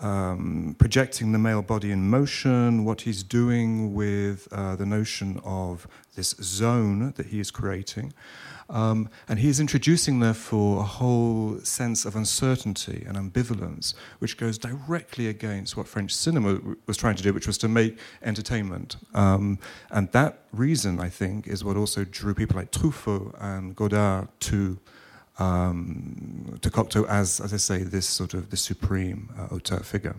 um, 0.00 0.76
projecting 0.78 1.32
the 1.32 1.38
male 1.38 1.62
body 1.62 1.90
in 1.90 2.08
motion, 2.08 2.84
what 2.84 3.02
he's 3.02 3.22
doing 3.22 3.94
with 3.94 4.48
uh, 4.52 4.76
the 4.76 4.86
notion 4.86 5.40
of 5.44 5.86
this 6.14 6.34
zone 6.40 7.12
that 7.16 7.26
he 7.26 7.40
is 7.40 7.50
creating. 7.50 8.12
Um, 8.68 9.08
and 9.28 9.38
he's 9.38 9.60
introducing, 9.60 10.18
therefore, 10.18 10.80
a 10.80 10.84
whole 10.84 11.60
sense 11.60 12.04
of 12.04 12.16
uncertainty 12.16 13.04
and 13.06 13.16
ambivalence, 13.16 13.94
which 14.18 14.36
goes 14.36 14.58
directly 14.58 15.28
against 15.28 15.76
what 15.76 15.86
French 15.86 16.12
cinema 16.12 16.58
was 16.86 16.96
trying 16.96 17.14
to 17.16 17.22
do, 17.22 17.32
which 17.32 17.46
was 17.46 17.58
to 17.58 17.68
make 17.68 17.98
entertainment. 18.22 18.96
Um, 19.14 19.58
and 19.90 20.10
that 20.12 20.40
reason, 20.52 20.98
I 20.98 21.08
think, 21.08 21.46
is 21.46 21.64
what 21.64 21.76
also 21.76 22.04
drew 22.04 22.34
people 22.34 22.56
like 22.56 22.72
Truffaut 22.72 23.34
and 23.40 23.76
Godard 23.76 24.28
to. 24.40 24.78
Um, 25.38 26.58
to 26.62 26.70
Cocteau 26.70 27.06
as, 27.08 27.40
as 27.40 27.52
I 27.52 27.58
say, 27.58 27.82
this 27.82 28.06
sort 28.06 28.32
of 28.32 28.48
the 28.48 28.56
supreme 28.56 29.28
uh, 29.38 29.54
auteur 29.54 29.80
figure. 29.80 30.16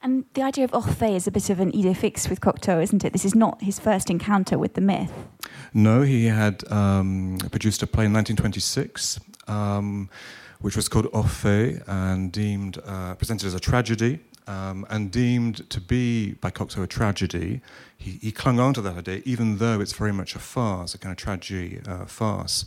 And 0.00 0.24
the 0.34 0.42
idea 0.42 0.64
of 0.64 0.70
Orphée 0.70 1.16
is 1.16 1.26
a 1.26 1.30
bit 1.30 1.50
of 1.50 1.58
an 1.58 1.72
idée 1.72 1.96
fixe 1.96 2.28
with 2.28 2.40
Cocteau, 2.40 2.80
isn't 2.80 3.04
it? 3.04 3.12
This 3.12 3.24
is 3.24 3.34
not 3.34 3.60
his 3.62 3.80
first 3.80 4.10
encounter 4.10 4.56
with 4.56 4.74
the 4.74 4.80
myth. 4.80 5.12
No, 5.74 6.02
he 6.02 6.26
had 6.26 6.70
um, 6.70 7.38
produced 7.50 7.82
a 7.82 7.86
play 7.86 8.04
in 8.04 8.12
1926, 8.12 9.18
um, 9.48 10.08
which 10.60 10.76
was 10.76 10.88
called 10.88 11.06
Orphée 11.06 11.82
and 11.88 12.30
deemed 12.30 12.78
uh, 12.86 13.14
presented 13.16 13.46
as 13.46 13.54
a 13.54 13.60
tragedy. 13.60 14.20
Um, 14.46 14.86
and 14.88 15.10
deemed 15.10 15.68
to 15.68 15.78
be 15.78 16.32
by 16.32 16.50
Cocteau 16.50 16.82
a 16.82 16.86
tragedy, 16.86 17.60
he, 17.98 18.12
he, 18.12 18.32
clung 18.32 18.58
on 18.58 18.72
to 18.72 18.80
that 18.80 18.96
idea, 18.96 19.20
even 19.26 19.58
though 19.58 19.78
it's 19.78 19.92
very 19.92 20.10
much 20.10 20.34
a 20.34 20.38
farce, 20.38 20.94
a 20.94 20.98
kind 20.98 21.12
of 21.12 21.18
tragedy 21.18 21.82
uh, 21.86 22.06
farce. 22.06 22.64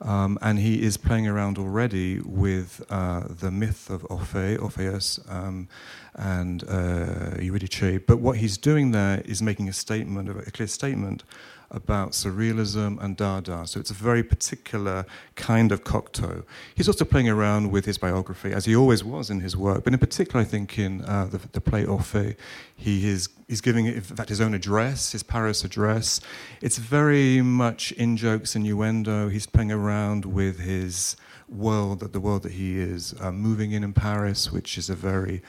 Um, 0.00 0.38
and 0.40 0.58
he 0.58 0.82
is 0.82 0.96
playing 0.96 1.26
around 1.26 1.58
already 1.58 2.20
with 2.20 2.84
uh, 2.88 3.24
the 3.28 3.50
myth 3.50 3.90
of 3.90 4.02
Orphée, 4.02 4.60
Orpheus, 4.60 5.18
um, 5.28 5.68
and 6.14 6.64
uh, 6.68 7.40
Eurydice. 7.40 8.00
But 8.06 8.18
what 8.18 8.36
he's 8.36 8.56
doing 8.56 8.92
there 8.92 9.22
is 9.24 9.42
making 9.42 9.68
a 9.68 9.72
statement, 9.72 10.28
a 10.28 10.50
clear 10.50 10.68
statement 10.68 11.24
about 11.70 12.12
surrealism 12.12 13.02
and 13.02 13.16
Dada. 13.16 13.66
So 13.66 13.78
it's 13.78 13.90
a 13.90 13.94
very 13.94 14.22
particular 14.22 15.04
kind 15.36 15.70
of 15.70 15.84
Cocteau. 15.84 16.44
He's 16.74 16.88
also 16.88 17.04
playing 17.04 17.28
around 17.28 17.70
with 17.70 17.84
his 17.84 17.98
biography, 17.98 18.52
as 18.52 18.64
he 18.64 18.74
always 18.74 19.04
was 19.04 19.28
in 19.30 19.40
his 19.40 19.56
work, 19.56 19.84
but 19.84 19.92
in 19.92 19.98
particular, 19.98 20.40
I 20.40 20.44
think 20.44 20.78
in 20.78 21.04
uh, 21.04 21.26
the, 21.26 21.40
the, 21.52 21.60
play 21.60 21.84
Orphée, 21.84 22.36
he 22.74 23.08
is 23.08 23.28
he's 23.48 23.60
giving, 23.60 23.86
in 23.86 24.00
fact, 24.00 24.30
his 24.30 24.40
own 24.40 24.54
address, 24.54 25.12
his 25.12 25.22
Paris 25.22 25.64
address. 25.64 26.20
It's 26.62 26.78
very 26.78 27.42
much 27.42 27.92
in 27.92 28.16
jokes, 28.16 28.56
innuendo. 28.56 29.28
He's 29.28 29.46
playing 29.46 29.72
around 29.72 30.24
with 30.24 30.60
his 30.60 31.16
world, 31.48 32.00
the 32.00 32.20
world 32.20 32.42
that 32.42 32.52
he 32.52 32.78
is 32.78 33.14
uh, 33.20 33.32
moving 33.32 33.72
in 33.72 33.82
in 33.82 33.92
Paris, 33.92 34.52
which 34.52 34.78
is 34.78 34.90
a 34.90 34.94
very 34.94 35.42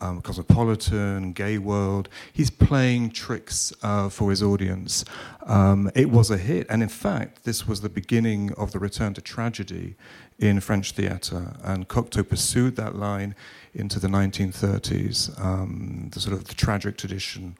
um, 0.00 0.20
cosmopolitan, 0.20 1.32
gay 1.32 1.58
world. 1.58 2.08
He's 2.32 2.50
playing 2.50 3.10
tricks 3.10 3.72
uh, 3.82 4.08
for 4.08 4.30
his 4.30 4.42
audience. 4.42 5.04
Um, 5.46 5.90
it 5.94 6.10
was 6.10 6.30
a 6.30 6.38
hit, 6.38 6.66
and 6.68 6.82
in 6.82 6.88
fact, 6.88 7.44
this 7.44 7.66
was 7.66 7.80
the 7.80 7.88
beginning 7.88 8.52
of 8.54 8.72
the 8.72 8.78
return 8.78 9.14
to 9.14 9.20
tragedy 9.20 9.96
in 10.38 10.60
French 10.60 10.92
theatre. 10.92 11.54
And 11.62 11.88
Cocteau 11.88 12.28
pursued 12.28 12.76
that 12.76 12.96
line 12.96 13.34
into 13.74 13.98
the 13.98 14.08
1930s. 14.08 15.40
Um, 15.42 16.10
the 16.12 16.20
sort 16.20 16.34
of 16.34 16.44
the 16.44 16.54
tragic 16.54 16.96
tradition 16.98 17.56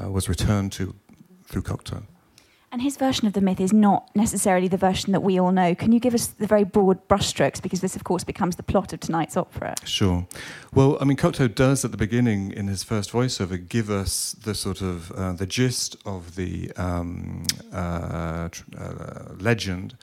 uh, 0.00 0.10
was 0.10 0.28
returned 0.28 0.72
to 0.72 0.94
through 1.46 1.62
Cocteau. 1.62 2.02
And 2.70 2.82
his 2.82 2.98
version 2.98 3.26
of 3.26 3.32
the 3.32 3.40
myth 3.40 3.60
is 3.60 3.72
not 3.72 4.14
necessarily 4.14 4.68
the 4.68 4.76
version 4.76 5.12
that 5.12 5.22
we 5.22 5.38
all 5.40 5.52
know. 5.52 5.74
Can 5.74 5.90
you 5.90 5.98
give 5.98 6.14
us 6.14 6.26
the 6.26 6.46
very 6.46 6.64
broad 6.64 7.06
brushstrokes? 7.08 7.62
Because 7.62 7.80
this, 7.80 7.96
of 7.96 8.04
course, 8.04 8.24
becomes 8.24 8.56
the 8.56 8.62
plot 8.62 8.92
of 8.92 9.00
tonight's 9.00 9.38
opera. 9.38 9.74
Sure. 9.84 10.26
Well, 10.74 10.98
I 11.00 11.04
mean, 11.04 11.16
Cocteau 11.16 11.52
does 11.54 11.84
at 11.84 11.92
the 11.92 11.96
beginning, 11.96 12.52
in 12.52 12.68
his 12.68 12.84
first 12.84 13.10
voiceover, 13.10 13.66
give 13.66 13.88
us 13.88 14.32
the 14.32 14.54
sort 14.54 14.82
of 14.82 15.10
uh, 15.12 15.32
the 15.32 15.46
gist 15.46 15.96
of 16.04 16.36
the 16.36 16.70
um, 16.76 17.44
uh, 17.72 18.50
uh, 18.78 19.34
legend, 19.38 19.96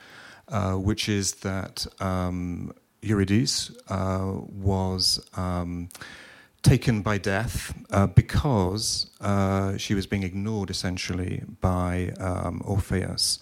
uh, 0.48 0.72
which 0.72 1.08
is 1.08 1.34
that 1.36 1.86
um, 2.00 2.72
Eurydice 3.00 3.70
uh, 3.88 4.32
was. 4.48 5.24
Um, 5.36 5.88
taken 6.66 7.00
by 7.00 7.16
death 7.16 7.72
uh, 7.90 8.08
because 8.08 9.08
uh, 9.20 9.76
she 9.76 9.94
was 9.94 10.04
being 10.04 10.24
ignored 10.24 10.68
essentially 10.68 11.42
by 11.60 12.12
um, 12.18 12.60
Orpheus. 12.64 13.38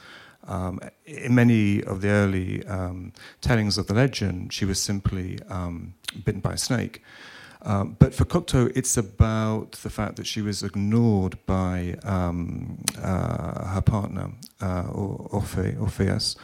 Um, 0.46 0.78
in 1.06 1.34
many 1.34 1.82
of 1.84 2.02
the 2.02 2.10
early 2.10 2.66
um, 2.66 3.14
tellings 3.40 3.78
of 3.78 3.86
the 3.86 3.94
legend, 3.94 4.52
she 4.52 4.66
was 4.66 4.78
simply 4.78 5.38
um, 5.48 5.94
bitten 6.26 6.42
by 6.42 6.52
a 6.52 6.58
snake. 6.58 7.02
Um, 7.62 7.96
but 7.98 8.14
for 8.14 8.26
Cocteau, 8.26 8.70
it's 8.76 8.98
about 8.98 9.72
the 9.72 9.88
fact 9.88 10.16
that 10.16 10.26
she 10.26 10.42
was 10.42 10.62
ignored 10.62 11.38
by 11.46 11.96
um, 12.02 12.84
uh, 13.02 13.68
her 13.68 13.80
partner, 13.80 14.32
uh, 14.60 14.82
Orphe, 14.82 15.80
Orpheus. 15.80 16.36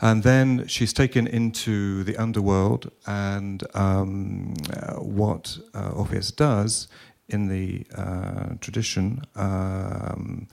And 0.00 0.22
then 0.22 0.66
she's 0.66 0.92
taken 0.92 1.26
into 1.26 2.04
the 2.04 2.16
underworld, 2.16 2.90
and 3.06 3.62
um, 3.74 4.54
uh, 4.72 4.94
what 4.94 5.58
uh, 5.74 5.90
Orpheus 5.90 6.30
does 6.30 6.88
in 7.28 7.48
the 7.48 7.86
uh, 7.96 8.54
tradition 8.60 9.22
um, 9.34 10.46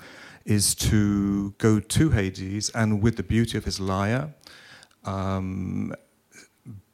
is 0.46 0.76
to 0.76 1.52
go 1.58 1.80
to 1.80 2.10
Hades 2.12 2.70
and, 2.70 3.02
with 3.02 3.18
the 3.18 3.24
beauty 3.24 3.58
of 3.58 3.66
his 3.66 3.80
lyre, 3.80 4.34
um, 5.06 5.94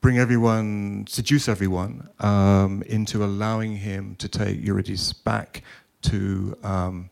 bring 0.01 0.18
everyone, 0.18 1.06
seduce 1.08 1.48
everyone 1.48 2.10
um, 2.20 2.82
into 2.84 3.24
allowing 3.24 3.75
him 3.77 4.16
to 4.16 4.27
take 4.27 4.63
Eurydice 4.63 5.13
back 5.13 5.63
to, 6.04 6.58
um, 6.63 7.10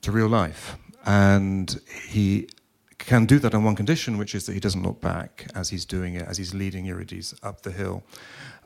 to 0.00 0.10
real 0.10 0.28
life. 0.28 0.76
And 1.04 1.80
he 2.08 2.48
can 3.06 3.26
do 3.26 3.38
that 3.38 3.54
on 3.54 3.64
one 3.64 3.76
condition, 3.76 4.18
which 4.18 4.34
is 4.34 4.46
that 4.46 4.52
he 4.52 4.60
doesn't 4.60 4.82
look 4.82 5.00
back 5.00 5.46
as 5.54 5.70
he's 5.70 5.84
doing 5.84 6.14
it, 6.14 6.26
as 6.28 6.36
he's 6.38 6.54
leading 6.54 6.84
Eurydice 6.84 7.34
up 7.42 7.62
the 7.62 7.70
hill. 7.70 8.02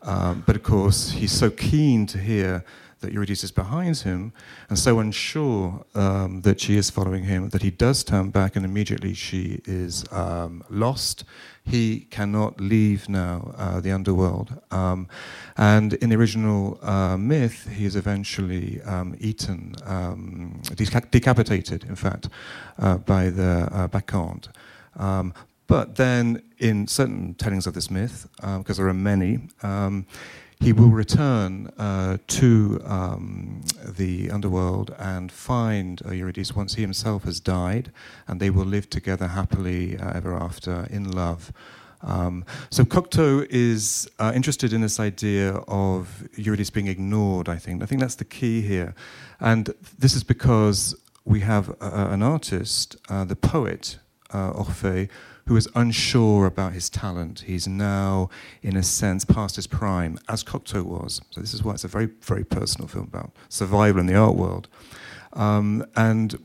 Um, 0.03 0.45
but 0.47 0.57
of 0.57 0.63
course, 0.63 1.11
he's 1.11 1.33
so 1.33 1.51
keen 1.51 2.07
to 2.07 2.19
hear 2.19 2.65
that 3.01 3.13
Eurydice 3.13 3.45
is 3.45 3.51
behind 3.51 3.99
him, 3.99 4.33
and 4.69 4.79
so 4.79 4.99
unsure 4.99 5.85
um, 5.95 6.43
that 6.43 6.61
she 6.61 6.77
is 6.77 6.91
following 6.91 7.25
him 7.25 7.51
that 7.51 7.63
he 7.63 7.71
does 7.71 8.05
turn 8.05 8.31
back, 8.31 8.57
and 8.57 8.65
immediately 8.65 9.15
she 9.15 9.61
is 9.65 10.05
um, 10.13 10.65
lost. 10.69 11.25
He 11.65 12.07
cannot 12.11 12.61
leave 12.61 13.09
now 13.09 13.55
uh, 13.57 13.81
the 13.81 13.93
underworld. 13.93 14.61
Um, 14.71 15.09
and 15.57 15.95
in 15.95 16.09
the 16.09 16.17
original 16.17 16.79
uh, 16.83 17.17
myth, 17.17 17.69
he 17.71 17.85
is 17.85 17.95
eventually 17.95 18.81
um, 18.83 19.17
eaten, 19.21 19.75
um, 19.85 20.61
deca- 20.65 21.11
decapitated, 21.11 21.85
in 21.85 21.97
fact, 21.97 22.29
uh, 22.79 22.97
by 22.99 23.31
the 23.31 23.69
uh, 23.71 23.87
Bacchante. 23.89 24.49
Um, 24.97 25.35
but 25.67 25.97
then, 25.97 26.43
in 26.59 26.87
certain 26.89 27.35
tellings 27.35 27.67
of 27.67 27.75
this 27.75 27.91
myth, 27.91 28.27
because 28.37 28.79
there 28.79 28.89
are 28.89 28.95
many, 28.95 29.41
he 30.61 30.73
will 30.73 30.89
return 30.89 31.69
uh, 31.79 32.19
to 32.27 32.81
um, 32.85 33.63
the 33.85 34.31
underworld 34.31 34.95
and 34.99 35.31
find 35.31 36.03
uh, 36.05 36.11
Eurydice 36.11 36.55
once 36.55 36.75
he 36.75 36.83
himself 36.83 37.25
has 37.25 37.39
died, 37.39 37.93
and 38.27 38.41
they 38.41 38.51
will 38.51 38.65
live 38.65 38.91
together 38.91 39.29
happily 39.29 39.97
uh, 39.97 40.13
ever 40.17 40.35
after 40.35 40.87
in 40.91 41.11
love. 41.13 41.53
Um, 42.03 42.45
so 42.71 42.85
Cocteau 42.85 43.47
is 43.51 44.09
uh, 44.19 44.33
interested 44.35 44.73
in 44.73 44.81
this 44.81 45.01
idea 45.01 45.55
of 45.69 46.29
Eurydice 46.37 46.71
being 46.71 46.87
ignored. 46.89 47.49
I 47.49 47.57
think 47.57 47.83
I 47.83 47.87
think 47.87 48.01
that's 48.01 48.17
the 48.17 48.25
key 48.25 48.61
here, 48.63 48.95
and 49.41 49.73
this 49.99 50.15
is 50.15 50.25
because 50.25 50.97
we 51.25 51.41
have 51.41 51.77
an 51.81 52.23
artist, 52.23 52.97
uh, 53.11 53.25
the 53.25 53.37
poet 53.37 53.99
uh, 54.31 54.53
Orphée, 54.53 55.09
who 55.49 55.57
is 55.57 55.67
unsure 55.75 56.45
about 56.45 56.75
his 56.75 56.91
talent. 56.91 57.45
He's 57.47 57.67
now, 57.67 58.29
in 58.63 58.77
a 58.77 58.83
sense, 58.83 59.25
past 59.25 59.57
his 59.57 59.67
prime, 59.67 60.19
as 60.29 60.45
Cocteau 60.45 60.85
was. 60.85 61.23
So 61.31 61.41
this 61.41 61.55
is 61.55 61.65
why 61.65 61.73
it's 61.73 61.85
a 61.85 61.89
very, 61.89 62.11
very 62.21 62.45
personal 62.45 62.87
film 62.87 63.05
about 63.05 63.33
survival 63.49 63.99
in 63.99 64.07
the 64.07 64.15
art 64.15 64.37
world. 64.37 64.69
Um, 65.33 65.87
and 65.97 66.39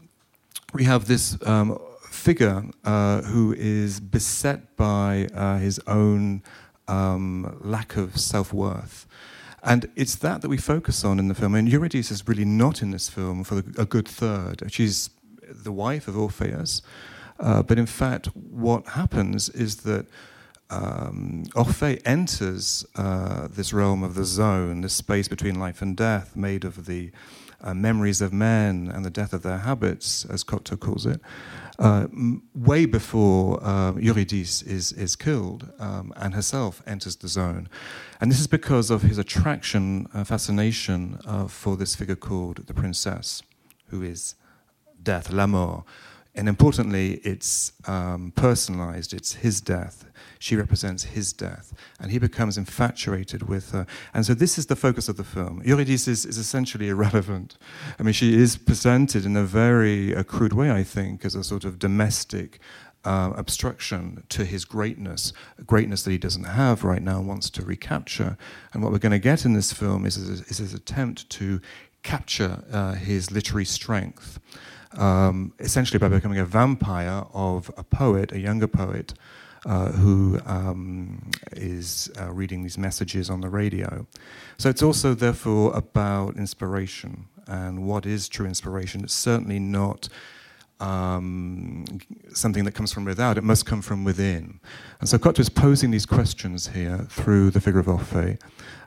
we 0.74 0.86
have 0.86 1.08
this 1.08 1.38
um, 1.46 1.78
figure 2.10 2.64
uh, 2.86 3.24
who 3.24 3.54
is 3.58 4.00
beset 4.00 4.78
by 4.78 5.28
uh, 5.36 5.58
his 5.58 5.82
own 5.86 6.42
um, 6.88 7.60
lack 7.62 7.98
of 7.98 8.18
self 8.18 8.54
worth. 8.54 9.06
And 9.62 9.90
it's 9.98 10.16
that 10.16 10.42
that 10.42 10.50
we 10.50 10.58
focus 10.58 11.04
on 11.04 11.20
in 11.20 11.28
the 11.28 11.36
film. 11.36 11.56
And 11.56 11.68
Eurydice 11.68 12.10
is 12.10 12.26
really 12.26 12.46
not 12.46 12.82
in 12.82 12.92
this 12.92 13.10
film 13.10 13.44
for 13.44 13.64
a 13.78 13.86
good 13.86 14.08
third. 14.08 14.64
She's 14.72 15.10
the 15.42 15.74
wife 15.74 16.08
of 16.08 16.18
Orpheus. 16.18 16.82
Uh, 17.44 17.62
but 17.62 17.78
in 17.78 17.86
fact, 17.86 18.28
what 18.36 18.88
happens 18.88 19.50
is 19.50 19.78
that 19.78 20.08
um, 20.70 21.44
Orphée 21.56 22.02
enters 22.06 22.86
uh, 22.96 23.48
this 23.50 23.74
realm 23.74 24.02
of 24.02 24.16
the 24.16 24.24
zone, 24.24 24.82
this 24.82 24.94
space 24.94 25.28
between 25.28 25.60
life 25.60 25.82
and 25.82 25.96
death, 25.96 26.36
made 26.36 26.64
of 26.64 26.86
the 26.86 27.12
uh, 27.62 27.74
memories 27.74 28.22
of 28.22 28.32
men 28.34 28.90
and 28.94 29.06
the 29.06 29.10
death 29.10 29.34
of 29.34 29.44
their 29.44 29.60
habits, 29.60 30.26
as 30.26 30.44
Cocteau 30.44 30.80
calls 30.80 31.06
it, 31.06 31.20
uh, 31.80 32.08
m- 32.12 32.44
way 32.56 32.86
before 32.86 33.64
uh, 33.64 33.94
Eurydice 33.96 34.62
is, 34.62 34.92
is 34.94 35.16
killed 35.16 35.70
um, 35.80 36.14
and 36.16 36.34
herself 36.34 36.82
enters 36.88 37.18
the 37.18 37.28
zone. 37.28 37.68
And 38.22 38.32
this 38.32 38.40
is 38.40 38.48
because 38.48 38.90
of 38.90 39.02
his 39.02 39.18
attraction, 39.18 40.08
uh, 40.14 40.24
fascination 40.24 41.20
uh, 41.26 41.48
for 41.48 41.76
this 41.76 41.94
figure 41.96 42.16
called 42.16 42.68
the 42.68 42.74
princess, 42.74 43.44
who 43.88 44.02
is 44.02 44.36
death, 45.02 45.30
la 45.32 45.46
mort. 45.46 45.84
And 46.36 46.50
importantly, 46.50 47.22
it's 47.24 47.74
um, 47.86 48.34
personalized, 48.36 49.14
it's 49.14 49.34
his 49.34 49.62
death. 49.62 50.06
She 50.40 50.56
represents 50.56 51.04
his 51.04 51.32
death. 51.32 51.74
And 52.00 52.12
he 52.12 52.18
becomes 52.18 52.58
infatuated 52.58 53.48
with 53.48 53.72
her. 53.72 53.86
And 54.14 54.26
so 54.26 54.34
this 54.34 54.58
is 54.58 54.66
the 54.66 54.76
focus 54.76 55.08
of 55.08 55.18
the 55.18 55.24
film. 55.24 55.62
Eurydice 55.64 56.08
is, 56.08 56.26
is 56.26 56.38
essentially 56.38 56.90
irrelevant. 56.90 57.58
I 58.00 58.04
mean, 58.04 58.14
she 58.14 58.34
is 58.34 58.58
presented 58.58 59.26
in 59.26 59.38
a 59.38 59.44
very 59.44 60.12
crude 60.24 60.54
way, 60.54 60.72
I 60.72 60.84
think, 60.84 61.24
as 61.24 61.36
a 61.36 61.44
sort 61.44 61.66
of 61.66 61.78
domestic 61.78 62.60
uh, 63.06 63.34
obstruction 63.36 64.24
to 64.30 64.44
his 64.46 64.66
greatness, 64.66 65.34
a 65.60 65.64
greatness 65.64 66.04
that 66.04 66.12
he 66.12 66.18
doesn't 66.18 66.46
have 66.46 66.84
right 66.84 67.02
now, 67.02 67.22
wants 67.22 67.50
to 67.52 67.62
recapture. 67.62 68.38
And 68.74 68.82
what 68.82 68.92
we're 68.92 68.98
going 68.98 69.12
to 69.12 69.20
get 69.20 69.46
in 69.46 69.54
this 69.54 69.72
film 69.72 70.06
is, 70.06 70.18
is, 70.18 70.42
is 70.50 70.58
his 70.58 70.74
attempt 70.74 71.30
to 71.32 71.62
capture 72.02 72.64
uh, 72.72 72.94
his 72.94 73.32
literary 73.32 73.66
strength 73.66 74.40
um, 74.98 75.54
essentially 75.60 76.00
by 76.00 76.08
becoming 76.08 76.40
a 76.40 76.46
vampire 76.46 77.26
of 77.34 77.72
a 77.78 77.84
poet, 77.84 78.32
a 78.32 78.40
younger 78.40 78.68
poet, 78.68 79.14
uh, 79.66 79.92
who 79.92 80.40
um, 80.46 81.32
is 81.54 82.12
uh, 82.20 82.32
reading 82.32 82.64
these 82.64 82.78
messages 82.78 83.30
on 83.30 83.42
the 83.42 83.50
radio. 83.50 84.06
So 84.58 84.70
it's 84.70 84.84
also, 84.84 85.14
therefore, 85.14 85.74
about 85.74 86.36
inspiration 86.36 87.28
and 87.48 87.86
what 87.86 88.06
is 88.06 88.28
true 88.28 88.46
inspiration. 88.46 89.04
It's 89.04 89.14
certainly 89.14 89.60
not 89.60 90.10
um, 90.84 91.86
something 92.34 92.66
that 92.66 92.74
comes 92.74 92.92
from 92.92 93.06
without, 93.06 93.38
it 93.38 93.44
must 93.44 93.66
come 93.66 93.82
from 93.82 94.04
within. 94.04 94.60
And 95.00 95.08
so 95.08 95.18
Cocteau 95.18 95.40
is 95.40 95.50
posing 95.50 95.92
these 95.92 96.06
questions 96.06 96.68
here 96.68 97.08
through 97.10 97.52
the 97.52 97.62
figure 97.62 97.80
of 97.80 97.86
Orphée. 97.86 98.38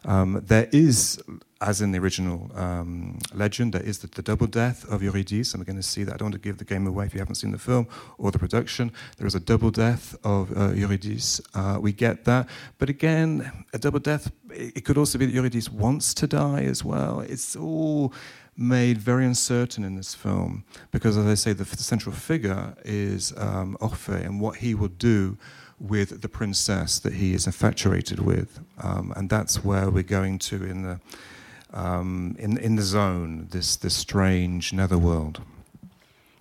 Um, 0.04 0.42
there 0.46 0.68
is, 0.72 1.20
as 1.60 1.80
in 1.80 1.92
the 1.92 1.98
original 1.98 2.50
um, 2.54 3.18
legend, 3.34 3.72
there 3.72 3.82
is 3.82 3.98
the, 3.98 4.08
the, 4.08 4.22
double 4.22 4.46
death 4.46 4.84
of 4.88 5.02
Eurydice, 5.02 5.52
and 5.52 5.60
we're 5.60 5.64
going 5.64 5.76
to 5.76 5.82
see 5.82 6.04
that. 6.04 6.14
I 6.14 6.16
don't 6.18 6.26
want 6.26 6.34
to 6.34 6.48
give 6.48 6.58
the 6.58 6.64
game 6.64 6.86
away 6.86 7.06
if 7.06 7.14
you 7.14 7.18
haven't 7.18 7.36
seen 7.36 7.50
the 7.50 7.58
film 7.58 7.88
or 8.18 8.30
the 8.30 8.38
production. 8.38 8.92
There 9.16 9.26
is 9.26 9.34
a 9.34 9.40
double 9.40 9.70
death 9.70 10.14
of 10.22 10.56
uh, 10.56 10.72
Eurydice. 10.74 11.40
Uh, 11.54 11.78
we 11.80 11.92
get 11.92 12.24
that. 12.26 12.48
But 12.78 12.88
again, 12.88 13.50
a 13.72 13.78
double 13.78 13.98
death, 14.00 14.30
it, 14.50 14.76
it 14.76 14.84
could 14.84 14.98
also 14.98 15.18
be 15.18 15.26
that 15.26 15.32
Eurydice 15.32 15.70
wants 15.70 16.14
to 16.14 16.26
die 16.28 16.62
as 16.62 16.84
well. 16.84 17.20
It's 17.20 17.56
all 17.56 18.12
made 18.56 18.98
very 18.98 19.26
uncertain 19.26 19.84
in 19.84 19.96
this 19.96 20.14
film 20.14 20.64
because, 20.90 21.16
as 21.16 21.26
I 21.26 21.34
say, 21.34 21.52
the, 21.52 21.64
the 21.64 21.76
central 21.82 22.14
figure 22.14 22.74
is 22.84 23.32
um, 23.36 23.76
and 24.08 24.40
what 24.40 24.56
he 24.56 24.74
will 24.74 24.88
do 24.88 25.36
with 25.78 26.22
the 26.22 26.28
princess 26.28 26.98
that 27.00 27.14
he 27.14 27.34
is 27.34 27.46
infatuated 27.46 28.18
with, 28.18 28.60
um, 28.82 29.12
and 29.14 29.28
that's 29.28 29.62
where 29.62 29.90
we're 29.90 30.02
going 30.02 30.38
to 30.38 30.64
in 30.64 30.82
the 30.82 31.00
um, 31.72 32.34
in 32.38 32.56
in 32.58 32.76
the 32.76 32.82
zone, 32.82 33.48
this 33.50 33.76
this 33.76 33.94
strange 33.94 34.72
netherworld. 34.72 35.42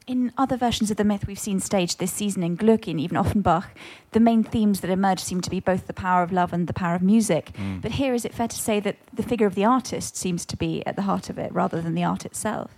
In 0.07 0.31
other 0.37 0.55
versions 0.55 0.91
of 0.91 0.97
the 0.97 1.03
myth 1.03 1.25
we've 1.25 1.39
seen 1.39 1.59
staged 1.59 1.97
this 1.97 2.11
season 2.11 2.43
in 2.43 2.55
Gluck 2.55 2.87
and 2.87 2.99
even 2.99 3.17
Offenbach, 3.17 3.69
the 4.11 4.19
main 4.19 4.43
themes 4.43 4.81
that 4.81 4.91
emerge 4.91 5.19
seem 5.19 5.41
to 5.41 5.49
be 5.49 5.59
both 5.59 5.87
the 5.87 5.93
power 5.93 6.21
of 6.21 6.31
love 6.31 6.53
and 6.53 6.67
the 6.67 6.73
power 6.73 6.93
of 6.93 7.01
music. 7.01 7.51
Mm. 7.57 7.81
But 7.81 7.93
here, 7.93 8.13
is 8.13 8.23
it 8.23 8.31
fair 8.31 8.47
to 8.47 8.55
say 8.55 8.79
that 8.81 8.97
the 9.11 9.23
figure 9.23 9.47
of 9.47 9.55
the 9.55 9.65
artist 9.65 10.15
seems 10.15 10.45
to 10.45 10.57
be 10.57 10.85
at 10.85 10.95
the 10.95 11.01
heart 11.03 11.31
of 11.31 11.39
it 11.39 11.51
rather 11.51 11.81
than 11.81 11.95
the 11.95 12.03
art 12.03 12.23
itself? 12.23 12.69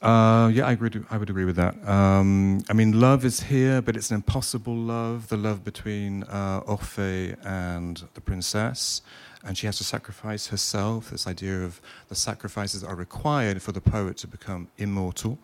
Uh, 0.00 0.50
yeah, 0.54 0.64
I 0.64 0.72
agree. 0.72 0.90
I 1.10 1.18
would 1.18 1.28
agree 1.28 1.44
with 1.44 1.56
that. 1.56 1.76
Um, 1.86 2.62
I 2.70 2.72
mean, 2.72 2.98
love 2.98 3.26
is 3.26 3.40
here, 3.40 3.82
but 3.82 3.94
it's 3.94 4.08
an 4.08 4.14
impossible 4.14 4.74
love. 4.74 5.28
The 5.28 5.36
love 5.36 5.62
between 5.62 6.22
uh, 6.22 6.62
Orphée 6.62 7.36
and 7.44 8.02
the 8.14 8.22
princess, 8.22 9.02
and 9.44 9.58
she 9.58 9.66
has 9.66 9.76
to 9.76 9.84
sacrifice 9.84 10.46
herself. 10.46 11.10
This 11.10 11.26
idea 11.26 11.62
of 11.62 11.82
the 12.08 12.14
sacrifices 12.14 12.82
are 12.82 12.94
required 12.94 13.60
for 13.60 13.72
the 13.72 13.82
poet 13.82 14.16
to 14.18 14.26
become 14.26 14.68
immortal. 14.78 15.38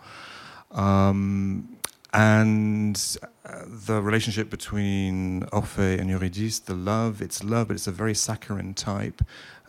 Um, 0.73 1.77
and 2.13 3.19
uh, 3.45 3.63
the 3.67 4.01
relationship 4.01 4.49
between 4.49 5.43
Orphée 5.53 6.01
and 6.01 6.09
Eurydice, 6.09 6.61
the 6.61 6.75
love, 6.75 7.21
it's 7.21 7.45
love, 7.45 7.69
but 7.69 7.75
it's 7.75 7.87
a 7.87 7.93
very 7.93 8.15
saccharine 8.15 8.75
type, 8.75 9.23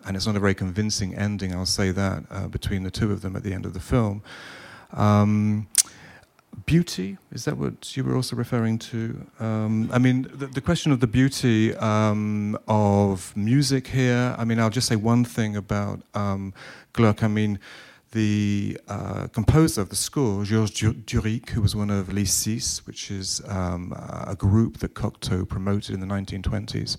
and 0.06 0.16
it's 0.16 0.26
not 0.26 0.36
a 0.36 0.40
very 0.40 0.56
convincing 0.56 1.14
ending, 1.14 1.54
I'll 1.54 1.66
say 1.66 1.92
that, 1.92 2.24
uh, 2.32 2.48
between 2.48 2.84
the 2.84 2.92
two 2.92 3.12
of 3.12 3.22
them 3.22 3.36
at 3.36 3.44
the 3.44 3.54
end 3.54 3.66
of 3.66 3.74
the 3.74 3.80
film. 3.80 4.24
Um, 4.94 5.68
beauty, 6.66 7.18
is 7.32 7.46
that 7.46 7.58
what 7.58 7.96
you 7.96 8.04
were 8.04 8.16
also 8.16 8.36
referring 8.36 8.80
to? 8.80 9.28
Um, 9.40 9.90
I 9.92 10.00
mean, 10.00 10.28
the, 10.34 10.48
the, 10.48 10.62
question 10.62 10.92
of 10.92 11.00
the 11.00 11.08
beauty 11.08 11.76
um, 11.76 12.58
of 12.68 13.36
music 13.36 13.88
here, 13.88 14.36
I 14.38 14.46
mean, 14.46 14.60
I'll 14.60 14.70
just 14.70 14.88
say 14.88 14.96
one 14.96 15.24
thing 15.24 15.56
about 15.56 16.02
um, 16.14 16.54
Gluck. 16.94 17.24
I 17.24 17.28
mean, 17.28 17.60
the 18.12 18.80
uh, 18.88 19.28
composer 19.28 19.82
of 19.82 19.90
the 19.90 19.96
score, 19.96 20.44
Georges 20.44 20.94
Auric, 21.14 21.50
who 21.50 21.62
was 21.62 21.76
one 21.76 21.90
of 21.90 22.12
Les 22.14 22.26
Six, 22.26 22.86
which 22.88 23.12
is 23.12 23.42
um, 23.48 23.94
a 23.96 24.36
group 24.36 24.78
that 24.78 24.94
Cocteau 24.94 25.48
promoted 25.48 25.94
in 25.94 26.00
the 26.00 26.08
1920s, 26.08 26.98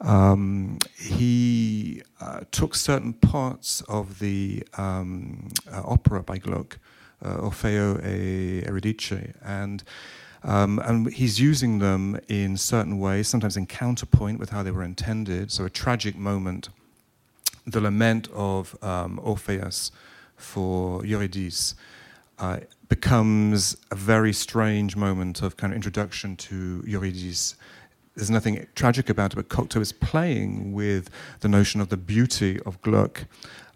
um, 0.00 0.78
he 0.98 2.02
uh, 2.20 2.40
took 2.50 2.74
certain 2.74 3.12
parts 3.12 3.82
of 3.82 4.18
the 4.18 4.64
um, 4.76 5.48
uh, 5.70 5.82
opera 5.84 6.22
by 6.22 6.38
Gluck, 6.38 6.78
uh, 7.24 7.36
Orfeo 7.36 8.04
e 8.04 8.64
Eurydice, 8.66 9.32
and 9.44 9.84
um, 10.42 10.78
and 10.78 11.12
he's 11.12 11.38
using 11.38 11.80
them 11.80 12.18
in 12.28 12.56
certain 12.56 12.98
ways, 12.98 13.28
sometimes 13.28 13.58
in 13.58 13.66
counterpoint 13.66 14.38
with 14.38 14.48
how 14.48 14.62
they 14.62 14.70
were 14.70 14.82
intended. 14.82 15.52
So 15.52 15.66
a 15.66 15.70
tragic 15.70 16.16
moment, 16.16 16.70
the 17.66 17.80
lament 17.80 18.26
of 18.32 18.74
um, 18.82 19.20
Orpheus 19.22 19.92
for 20.40 21.04
Eurydice 21.04 21.74
uh, 22.38 22.60
becomes 22.88 23.76
a 23.90 23.94
very 23.94 24.32
strange 24.32 24.96
moment 24.96 25.42
of 25.42 25.56
kind 25.56 25.72
of 25.72 25.76
introduction 25.76 26.36
to 26.36 26.82
Eurydice. 26.86 27.56
There's 28.16 28.30
nothing 28.30 28.66
tragic 28.74 29.08
about 29.08 29.32
it, 29.32 29.36
but 29.36 29.48
Cocteau 29.48 29.80
is 29.80 29.92
playing 29.92 30.72
with 30.72 31.10
the 31.40 31.48
notion 31.48 31.80
of 31.80 31.88
the 31.88 31.96
beauty 31.96 32.58
of 32.66 32.80
Gluck. 32.82 33.26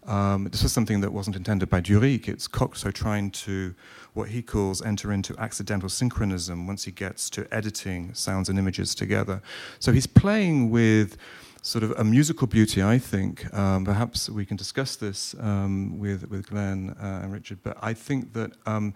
Um, 0.05 0.45
this 0.51 0.61
was 0.61 0.71
something 0.71 1.01
that 1.01 1.11
wasn't 1.11 1.35
intended 1.35 1.69
by 1.69 1.81
Auric. 1.81 2.27
It's 2.27 2.47
Cocteau 2.47 2.93
trying 2.93 3.31
to, 3.31 3.73
what 4.13 4.29
he 4.29 4.41
calls, 4.41 4.81
enter 4.81 5.11
into 5.11 5.35
accidental 5.39 5.89
synchronism 5.89 6.67
once 6.67 6.83
he 6.83 6.91
gets 6.91 7.29
to 7.31 7.47
editing 7.51 8.13
sounds 8.13 8.49
and 8.49 8.59
images 8.59 8.93
together. 8.93 9.41
So 9.79 9.91
he's 9.91 10.07
playing 10.07 10.69
with 10.69 11.17
sort 11.65 11.83
of 11.83 11.91
a 11.97 12.03
musical 12.03 12.45
beauty, 12.45 12.83
I 12.83 12.99
think. 12.99 13.51
Um, 13.51 13.85
perhaps 13.85 14.29
we 14.29 14.45
can 14.45 14.55
discuss 14.55 14.95
this 14.95 15.35
um, 15.39 15.97
with, 15.97 16.29
with 16.29 16.47
Glenn 16.47 16.95
uh, 17.01 17.21
and 17.23 17.33
Richard, 17.33 17.57
but 17.63 17.75
I 17.81 17.93
think 17.93 18.33
that 18.33 18.51
um, 18.67 18.93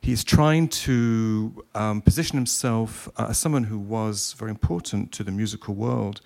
he's 0.00 0.22
trying 0.22 0.68
to 0.68 1.64
um, 1.74 2.00
position 2.00 2.36
himself 2.36 3.08
uh, 3.16 3.26
as 3.30 3.38
someone 3.38 3.64
who 3.64 3.78
was 3.78 4.34
very 4.34 4.52
important 4.52 5.10
to 5.12 5.24
the 5.24 5.32
musical 5.32 5.74
world 5.74 6.20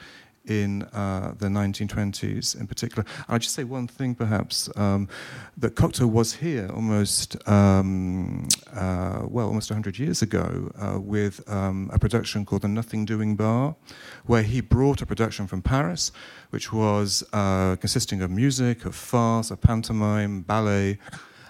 in 0.47 0.83
uh, 0.93 1.33
the 1.39 1.47
1920s 1.47 2.59
in 2.59 2.67
particular. 2.67 3.05
I'll 3.29 3.39
just 3.39 3.55
say 3.55 3.65
one 3.65 3.87
thing 3.87 4.15
perhaps 4.15 4.69
um, 4.77 5.09
that 5.57 5.75
Cocteau 5.75 6.09
was 6.09 6.35
here 6.35 6.71
almost, 6.73 7.37
um, 7.49 8.49
uh, 8.75 8.96
well, 9.37 9.49
almost 9.49 9.69
100 9.69 9.99
years 9.99 10.23
ago 10.23 10.73
uh, 10.81 10.99
with 10.99 11.47
um, 11.47 11.91
a 11.93 11.99
production 11.99 12.47
called 12.47 12.63
the 12.63 12.69
Nothing 12.69 13.05
Doing 13.05 13.37
Bar, 13.37 13.77
where 14.25 14.43
he 14.43 14.63
brought 14.63 15.03
a 15.03 15.07
production 15.07 15.47
from 15.47 15.61
Paris, 15.61 16.11
which 16.49 16.73
was 16.73 17.23
uh, 17.35 17.77
consisting 17.77 18.23
of 18.23 18.31
music, 18.31 18.87
of 18.87 18.95
farce, 18.95 19.51
of 19.51 19.61
pantomime, 19.61 20.41
ballet. 20.41 20.99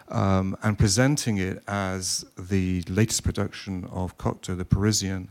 Um, 0.09 0.57
and 0.65 0.77
presenting 0.77 1.39
it 1.39 1.63
as 1.69 2.25
the 2.37 2.83
latest 2.89 3.23
production 3.23 3.85
of 3.93 4.19
Cocteau, 4.19 4.59
the 4.59 4.65
Parisian, 4.65 5.31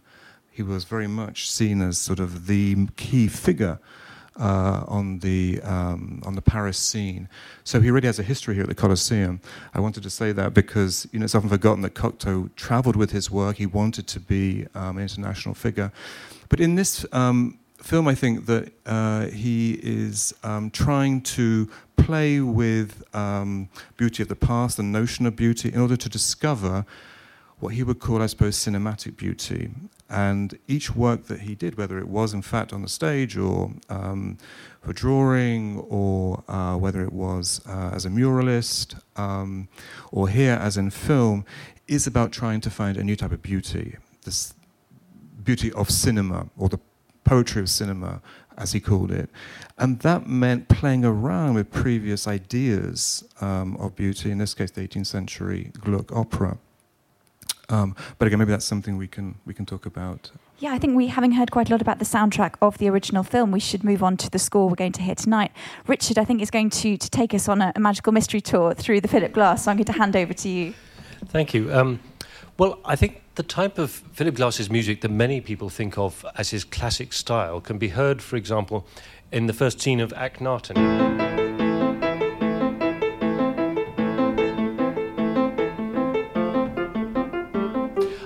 he 0.50 0.63
was 0.63 0.86
very 0.86 1.08
much 1.08 1.52
seen 1.52 1.82
as 1.82 1.98
sort 1.98 2.20
of 2.20 2.48
the 2.48 2.88
key 2.96 3.28
figure 3.28 3.80
uh, 4.39 4.84
on 4.88 5.19
the 5.19 5.62
um, 5.62 6.21
on 6.26 6.36
the 6.36 6.41
Paris 6.41 6.78
scene. 6.78 7.30
So 7.63 7.80
he 7.80 7.89
really 7.91 8.08
has 8.08 8.19
a 8.19 8.24
history 8.24 8.56
here 8.56 8.63
at 8.63 8.69
the 8.69 8.76
Coliseum. 8.76 9.39
I 9.74 9.80
wanted 9.80 10.04
to 10.04 10.10
say 10.10 10.32
that 10.32 10.54
because 10.54 11.08
you 11.12 11.19
know 11.19 11.26
it's 11.26 11.36
often 11.36 11.50
forgotten 11.50 11.82
that 11.82 11.93
Cocteau 11.93 12.54
travelled 12.56 12.95
with 12.95 13.12
his 13.12 13.32
work. 13.32 13.58
He 13.58 13.65
wanted 13.65 14.08
to 14.08 14.19
be 14.19 14.67
um, 14.76 14.98
an 14.98 15.04
international 15.04 15.56
figure, 15.56 15.91
but 16.50 16.60
in 16.60 16.76
this 16.76 17.06
um, 17.12 17.60
film, 17.82 18.08
I 18.08 18.15
think 18.15 18.45
that 18.48 18.71
uh, 18.86 19.28
he 19.28 19.80
is 19.84 20.34
um, 20.43 20.71
trying 20.71 21.21
to 21.21 21.69
play 21.98 22.39
with 22.39 23.04
um, 23.15 23.69
beauty 23.98 24.24
of 24.24 24.30
the 24.30 24.36
past, 24.36 24.78
the 24.78 24.84
notion 24.84 25.26
of 25.26 25.36
beauty, 25.36 25.71
in 25.71 25.80
order 25.80 25.95
to 25.95 26.10
discover 26.10 26.86
what 27.60 27.74
he 27.74 27.84
would 27.84 28.00
call, 28.00 28.21
I 28.21 28.26
suppose, 28.26 28.58
cinematic 28.58 29.15
beauty. 29.15 29.71
And 30.10 30.58
each 30.68 30.96
work 30.96 31.26
that 31.26 31.41
he 31.41 31.56
did, 31.56 31.78
whether 31.78 31.98
it 31.98 32.08
was 32.08 32.34
in 32.34 32.44
fact 32.44 32.72
on 32.72 32.84
the 32.84 32.88
stage 32.88 33.38
or 33.38 33.72
um, 33.89 34.38
for 34.82 34.94
drawing, 34.94 35.80
or 35.89 36.44
uh, 36.48 36.76
whether 36.76 37.04
it 37.04 37.12
was 37.12 37.60
uh, 37.68 37.89
as 37.94 38.06
a 38.06 38.10
muralist, 38.10 39.00
um, 39.15 39.68
or 40.12 40.30
here 40.30 40.54
as 40.54 40.78
in 40.78 40.91
film, 40.91 41.44
is 41.88 42.06
about 42.06 42.32
trying 42.32 42.62
to 42.62 42.70
find 42.70 42.98
a 42.98 43.04
new 43.04 43.15
type 43.15 43.32
of 43.32 43.41
beauty, 43.41 43.98
this 44.24 44.54
beauty 45.44 45.72
of 45.74 45.89
cinema, 45.89 46.50
or 46.58 46.70
the 46.70 46.80
poetry 47.24 47.62
of 47.62 47.70
cinema, 47.70 48.22
as 48.58 48.72
he 48.72 48.80
called 48.80 49.12
it. 49.12 49.30
And 49.78 50.00
that 50.00 50.28
meant 50.28 50.70
playing 50.70 51.04
around 51.04 51.56
with 51.56 51.72
previous 51.72 52.28
ideas 52.28 53.24
um, 53.41 53.76
of 53.78 53.96
beauty, 53.96 54.32
in 54.32 54.38
this 54.38 54.54
case, 54.54 54.72
the 54.72 54.88
18th 54.88 55.08
century 55.08 55.72
Gluck 55.80 56.12
opera. 56.12 56.58
Um, 57.69 57.95
but 58.17 58.28
again, 58.28 58.39
maybe 58.39 58.51
that's 58.51 58.65
something 58.65 58.97
we 58.97 59.08
can 59.08 59.36
we 59.45 59.54
can 59.54 59.65
talk 59.65 59.86
about. 59.86 60.32
Yeah, 60.60 60.71
I 60.71 60.80
think 60.80 60.95
we, 60.95 61.08
having 61.08 61.34
heard 61.34 61.51
quite 61.51 61.69
a 61.69 61.73
lot 61.73 61.82
about 61.82 61.99
the 61.99 62.06
soundtrack 62.06 62.56
of 62.62 62.78
the 62.78 62.89
original 62.89 63.23
film, 63.23 63.51
we 63.51 63.60
should 63.60 63.84
move 63.84 64.01
on 64.01 64.15
to 64.17 64.30
the 64.30 64.39
score 64.39 64.69
we're 64.69 64.75
going 64.75 64.93
to 64.93 65.01
hear 65.01 65.15
tonight. 65.15 65.51
Richard, 65.86 66.17
I 66.17 66.23
think, 66.23 66.41
is 66.41 66.49
going 66.49 66.69
to, 66.69 66.95
to 66.95 67.10
take 67.10 67.34
us 67.34 67.49
on 67.49 67.62
a, 67.62 67.73
a 67.75 67.80
magical 67.80 68.13
mystery 68.13 68.39
tour 68.39 68.73
through 68.73 69.01
the 69.01 69.10
Philip 69.10 69.34
Glass. 69.34 69.65
So 69.65 69.71
I'm 69.71 69.78
going 69.78 69.86
to 69.86 69.91
hand 69.91 70.15
over 70.15 70.34
to 70.34 70.49
you. 70.49 70.73
Thank 71.25 71.54
you. 71.54 71.73
Um, 71.73 71.99
well, 72.58 72.80
I 72.86 72.95
think 72.95 73.21
the 73.36 73.43
type 73.43 73.78
of 73.78 73.91
Philip 73.91 74.36
Glass's 74.36 74.69
music 74.69 75.01
that 75.01 75.12
many 75.12 75.41
people 75.41 75.69
think 75.69 75.97
of 75.97 76.25
as 76.38 76.51
his 76.51 76.63
classic 76.63 77.12
style 77.12 77.60
can 77.60 77.78
be 77.78 77.89
heard, 77.89 78.21
for 78.21 78.38
example, 78.38 78.88
in 79.34 79.47
the 79.47 79.54
first 79.54 79.82
scene 79.82 79.99
of 79.99 80.13
Akhenaten. 80.13 81.35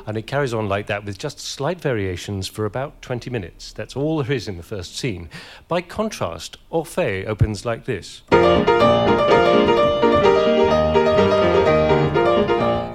And 0.10 0.17
it 0.17 0.26
carries 0.26 0.56
on 0.56 0.67
like 0.67 0.88
that 0.88 1.06
with 1.06 1.19
just 1.19 1.39
slight 1.39 1.80
variations 1.80 2.48
for 2.48 2.65
about 2.65 3.00
20 3.04 3.30
minutes. 3.30 3.72
That's 3.72 3.95
all 3.95 4.17
there 4.24 4.32
is 4.32 4.48
in 4.48 4.58
the 4.58 4.63
first 4.63 4.98
scene. 4.98 5.30
By 5.67 5.82
contrast, 5.82 6.58
Orphée 6.72 7.28
opens 7.28 7.63
like 7.63 7.86
this. 7.86 8.24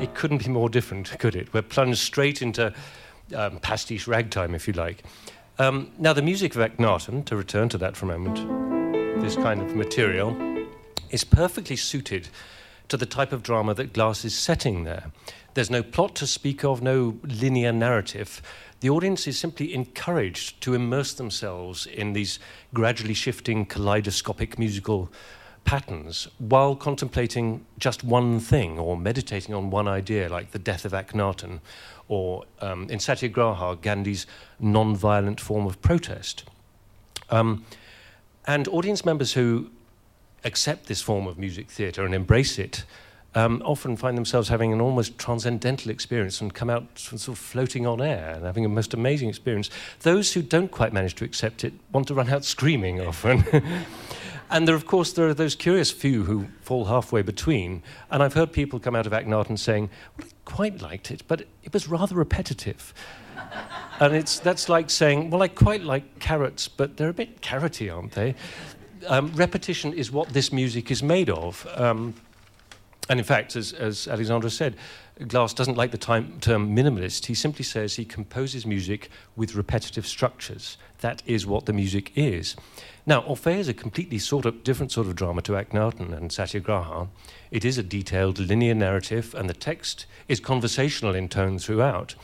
It 0.03 0.13
couldn't 0.17 0.39
be 0.45 0.49
more 0.49 0.69
different, 0.69 1.17
could 1.21 1.37
it? 1.37 1.55
We're 1.55 1.63
plunged 1.63 2.01
straight 2.01 2.43
into 2.43 2.75
um, 3.33 3.61
pastiche 3.61 4.09
ragtime, 4.09 4.53
if 4.53 4.67
you 4.67 4.75
like. 4.75 5.05
Um, 5.61 5.93
now, 5.97 6.15
the 6.15 6.23
music 6.23 6.57
of 6.57 6.63
Akhenaten, 6.69 7.25
to 7.27 7.37
return 7.37 7.69
to 7.69 7.79
that 7.79 7.97
for 7.97 8.07
a 8.07 8.19
moment, 8.19 9.23
this 9.23 9.37
kind 9.37 9.63
of 9.63 9.77
material, 9.77 10.37
is 11.11 11.23
perfectly 11.23 11.77
suited 11.77 12.29
to 12.89 12.97
the 12.97 13.07
type 13.07 13.33
of 13.33 13.43
drama 13.43 13.75
that 13.75 13.93
Glass 13.93 14.25
is 14.25 14.37
setting 14.37 14.85
there. 14.85 15.11
There's 15.55 15.71
no 15.71 15.83
plot 15.83 16.15
to 16.17 16.27
speak 16.27 16.65
of, 16.65 16.83
no 16.83 17.19
linear 17.23 17.73
narrative. 17.73 18.43
The 18.81 18.91
audience 18.91 19.27
is 19.27 19.39
simply 19.39 19.73
encouraged 19.73 20.61
to 20.63 20.75
immerse 20.75 21.15
themselves 21.15 21.87
in 21.87 22.13
these 22.13 22.39
gradually 22.75 23.15
shifting 23.15 23.65
kaleidoscopic 23.65 24.59
musical 24.59 25.11
patterns 25.65 26.29
while 26.39 26.77
contemplating 26.77 27.65
just 27.79 28.05
one 28.05 28.41
thing 28.41 28.79
or 28.79 28.97
meditating 28.97 29.55
on 29.55 29.71
one 29.71 29.89
idea, 29.89 30.29
like 30.29 30.51
the 30.51 30.59
death 30.59 30.85
of 30.85 30.93
Akhenaten, 30.93 31.61
or 32.09 32.45
um, 32.61 32.89
in 32.91 32.99
Satyagraha, 32.99 33.77
Gandhi's 33.81 34.27
non 34.61 34.95
violent 34.95 35.41
form 35.41 35.67
of 35.67 35.81
protest. 35.81 36.45
Um, 37.31 37.65
and 38.47 38.69
audience 38.69 39.05
members 39.05 39.33
who 39.33 39.71
accept 40.45 40.87
this 40.87 41.01
form 41.01 41.27
of 41.27 41.39
music 41.39 41.71
theatre 41.71 42.05
and 42.05 42.15
embrace 42.15 42.59
it 42.59 42.85
um, 43.35 43.63
often 43.65 43.97
find 43.97 44.17
themselves 44.17 44.49
having 44.49 44.73
an 44.73 44.81
almost 44.81 45.19
transcendental 45.19 45.91
experience 45.91 46.41
and 46.41 46.55
come 46.55 46.71
out 46.71 46.87
sort 46.99 47.29
of 47.29 47.39
floating 47.39 47.87
on 47.87 48.01
air 48.01 48.35
and 48.37 48.45
having 48.45 48.65
a 48.65 48.69
most 48.69 48.95
amazing 48.95 49.29
experience. 49.29 49.71
Those 50.01 50.33
who 50.33 50.43
don't 50.43 50.71
quite 50.71 50.93
manage 50.93 51.15
to 51.17 51.25
accept 51.25 51.65
it 51.65 51.73
want 51.93 52.09
to 52.09 52.15
run 52.15 52.29
out 52.31 52.45
screaming 52.45 53.01
often. 53.01 53.45
and 54.51 54.69
there, 54.69 54.75
of 54.75 54.87
course, 54.87 55.13
there 55.13 55.29
are 55.29 55.35
those 55.35 55.55
curious 55.55 55.91
few 55.91 56.25
who 56.25 56.47
fall 56.63 56.85
halfway 56.85 57.23
between. 57.23 57.83
And 58.11 58.23
I've 58.23 58.35
heard 58.35 58.53
people 58.53 58.79
come 58.79 58.95
out 58.95 59.07
of 59.07 59.13
Akhenaten 59.13 59.59
saying, 59.59 59.91
well, 60.17 60.29
I 60.29 60.33
quite 60.45 60.81
liked 60.81 61.11
it, 61.11 61.23
but 61.27 61.41
it 61.65 61.73
was 61.73 61.89
rather 61.89 62.15
repetitive. 62.15 62.95
and 64.01 64.15
it's, 64.15 64.39
that's 64.39 64.69
like 64.69 64.91
saying, 64.91 65.31
well, 65.31 65.43
I 65.43 65.49
quite 65.49 65.83
like 65.83 66.21
carrots, 66.21 66.69
but 66.69 66.97
they're 66.97 67.09
a 67.09 67.15
bit 67.15 67.41
carroty, 67.41 67.95
aren't 67.95 68.13
they? 68.13 68.37
Um, 69.07 69.33
repetition 69.35 69.93
is 69.93 70.11
what 70.11 70.29
this 70.31 70.53
music 70.53 70.91
is 70.91 71.03
made 71.03 71.31
of. 71.31 71.67
Um, 71.75 72.15
and 73.09 73.19
in 73.21 73.25
fact, 73.25 73.55
as, 73.57 73.73
as 73.73 74.09
Alexandra 74.09 74.51
said, 74.51 74.77
Glass 75.29 75.55
doesn't 75.55 75.77
like 75.77 75.93
the 75.93 75.99
time, 75.99 76.41
term 76.41 76.75
minimalist. 76.75 77.27
He 77.27 77.35
simply 77.35 77.65
says 77.65 77.95
he 77.95 78.05
composes 78.05 78.67
music 78.67 79.11
with 79.37 79.55
repetitive 79.55 80.07
structures. 80.07 80.77
That 81.03 81.23
is 81.25 81.47
what 81.47 81.67
the 81.67 81.73
music 81.73 82.11
is. 82.17 82.57
Now, 83.07 83.21
Orphée 83.23 83.59
is 83.59 83.69
a 83.69 83.75
completely 83.75 84.19
sort 84.19 84.45
of 84.45 84.65
different 84.65 84.91
sort 84.91 85.07
of 85.07 85.15
drama 85.15 85.43
to 85.43 85.53
Akhenaten 85.53 86.17
and 86.17 86.33
Satyagraha. 86.33 87.07
It 87.53 87.65
is 87.65 87.79
a 87.79 87.83
detailed 87.85 88.41
linear 88.41 88.75
narrative, 88.75 89.35
and 89.37 89.49
the 89.49 89.55
text 89.55 90.07
is 90.27 90.41
conversational 90.41 91.15
in 91.15 91.29
tone 91.29 91.61
throughout. 91.61 92.17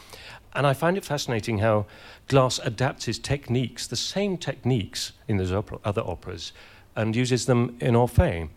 And 0.55 0.67
I 0.67 0.73
find 0.73 0.97
it 0.97 1.05
fascinating 1.05 1.59
how 1.59 1.87
Glass 2.29 2.59
adapts 2.65 3.05
his 3.05 3.19
techniques, 3.19 3.87
the 3.87 3.97
same 3.97 4.37
techniques 4.37 5.13
in 5.29 5.37
those 5.37 5.53
opera, 5.53 5.79
other 5.85 6.03
operas, 6.03 6.53
and 6.97 7.15
uses 7.15 7.47
them 7.47 7.77
in 7.81 7.95
Orphée. 7.95 8.49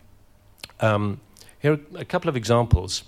Um, 0.79 1.21
here 1.59 1.73
are 1.73 1.79
a 1.95 2.05
couple 2.05 2.29
of 2.29 2.35
examples. 2.35 3.03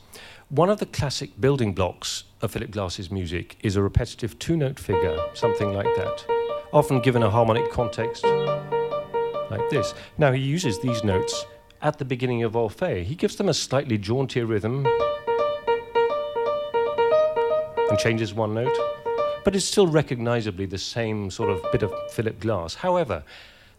One 0.49 0.69
of 0.69 0.79
the 0.79 0.85
classic 0.85 1.41
building 1.41 1.73
blocks 1.73 2.25
of 2.41 2.51
Philip 2.51 2.71
Glass's 2.71 3.09
music 3.09 3.57
is 3.61 3.75
a 3.75 3.81
repetitive 3.81 4.37
two 4.37 4.55
note 4.55 4.79
figure, 4.79 5.17
something 5.33 5.73
like 5.73 5.93
that, 5.95 6.25
often 6.71 7.01
given 7.01 7.23
a 7.23 7.29
harmonic 7.29 7.71
context 7.71 8.23
like 8.23 9.69
this. 9.69 9.93
Now, 10.17 10.31
he 10.31 10.41
uses 10.41 10.79
these 10.79 11.03
notes 11.03 11.45
at 11.81 11.97
the 11.97 12.05
beginning 12.05 12.43
of 12.43 12.53
Orphée. 12.53 13.03
He 13.03 13.15
gives 13.15 13.35
them 13.35 13.49
a 13.49 13.53
slightly 13.53 13.97
jauntier 13.97 14.45
rhythm 14.45 14.85
and 17.95 18.01
changes 18.01 18.33
one 18.33 18.53
note, 18.53 18.77
but 19.45 19.55
it's 19.55 19.63
still 19.63 19.87
recognizably 19.87 20.65
the 20.65 20.77
same 20.77 21.31
sort 21.31 21.49
of 21.49 21.61
bit 21.71 21.81
of 21.81 21.93
Philip 22.11 22.41
Glass. 22.41 22.75
However, 22.75 23.23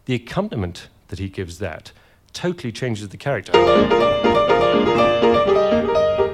the 0.05 0.15
accompaniment 0.15 0.87
that 1.09 1.19
he 1.19 1.29
gives 1.29 1.59
that 1.59 1.91
totally 2.33 2.71
changes 2.71 3.09
the 3.09 3.17
character. 3.17 3.51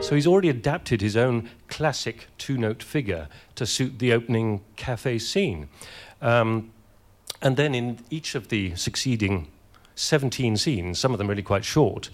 So 0.01 0.15
he's 0.15 0.25
already 0.25 0.47
adapted 0.47 1.01
his 1.01 1.17
own 1.17 1.49
classic 1.67 2.27
two 2.37 2.57
note 2.57 2.81
figure 2.81 3.27
to 3.55 3.65
suit 3.65 3.99
the 3.99 4.13
opening 4.13 4.61
cafe 4.77 5.19
scene. 5.19 5.67
Um, 6.21 6.71
and 7.41 7.57
then 7.57 7.75
in 7.75 7.99
each 8.09 8.33
of 8.33 8.47
the 8.47 8.77
succeeding 8.77 9.49
17 9.95 10.55
scenes, 10.55 10.99
some 10.99 11.11
of 11.11 11.17
them 11.17 11.27
really 11.27 11.43
quite 11.43 11.65
short, 11.65 12.09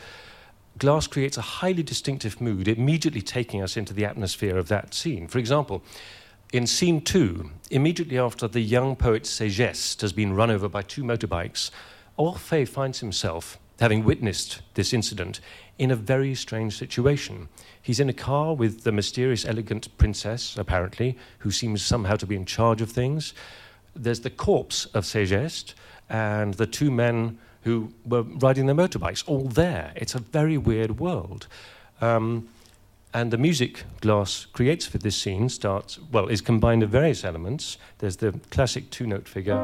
Glass 0.77 1.08
creates 1.08 1.38
a 1.38 1.41
highly 1.41 1.84
distinctive 1.84 2.39
mood, 2.39 2.67
immediately 2.67 3.21
taking 3.21 3.62
us 3.62 3.75
into 3.75 3.93
the 3.93 4.05
atmosphere 4.05 4.58
of 4.58 4.69
that 4.69 4.93
scene. 4.93 5.27
For 5.27 5.39
example, 5.39 5.84
in 6.53 6.65
scene 6.67 7.01
two, 7.01 7.51
immediately 7.69 8.17
after 8.17 8.47
the 8.47 8.62
young 8.62 8.95
poet 8.95 9.23
Segeste 9.23 10.01
has 10.01 10.13
been 10.13 10.34
run 10.34 10.49
over 10.49 10.69
by 10.69 10.82
two 10.82 11.03
motorbikes, 11.03 11.69
Orphée 12.17 12.67
finds 12.67 12.99
himself 12.99 13.60
having 13.79 14.03
witnessed 14.03 14.62
this 14.73 14.93
incident, 14.93 15.39
in 15.77 15.91
a 15.91 15.95
very 15.95 16.36
strange 16.36 16.77
situation. 16.77 17.47
He's 17.82 17.99
in 17.99 18.10
a 18.10 18.13
car 18.13 18.53
with 18.53 18.84
the 18.84 18.91
mysterious, 18.91 19.45
elegant 19.45 19.97
princess, 19.97 20.58
apparently, 20.58 21.17
who 21.39 21.51
seems 21.51 21.84
somehow 21.84 22.17
to 22.17 22.27
be 22.27 22.36
in 22.36 22.45
charge 22.45 22.82
of 22.82 22.91
things. 22.91 23.34
There's 23.95 24.19
the 24.19 24.29
corpse 24.29 24.86
of 24.88 25.05
Segeste 25.05 25.73
and 26.10 26.55
the 26.55 26.67
two 26.67 26.91
men 26.91 27.38
who 27.63 27.93
were 28.06 28.24
riding 28.24 28.65
their 28.65 28.76
motorbikes, 28.76 29.24
all 29.28 29.43
there. 29.43 29.91
It's 29.95 30.15
a 30.15 30.19
very 30.19 30.58
weird 30.58 31.00
world. 31.00 31.48
Um, 32.02 32.50
and 33.13 33.32
the 33.32 33.38
music 33.38 33.84
Glass 34.02 34.45
creates 34.54 34.86
for 34.86 35.00
this 35.00 35.15
scene 35.15 35.50
starts, 35.50 36.00
well, 36.12 36.28
is 36.28 36.41
combined 36.41 36.84
of 36.84 36.89
various 36.89 37.24
elements. 37.24 37.78
There's 37.98 38.17
the 38.17 38.39
classic 38.52 38.91
two 38.91 39.08
note 39.08 39.28
figure, 39.28 39.58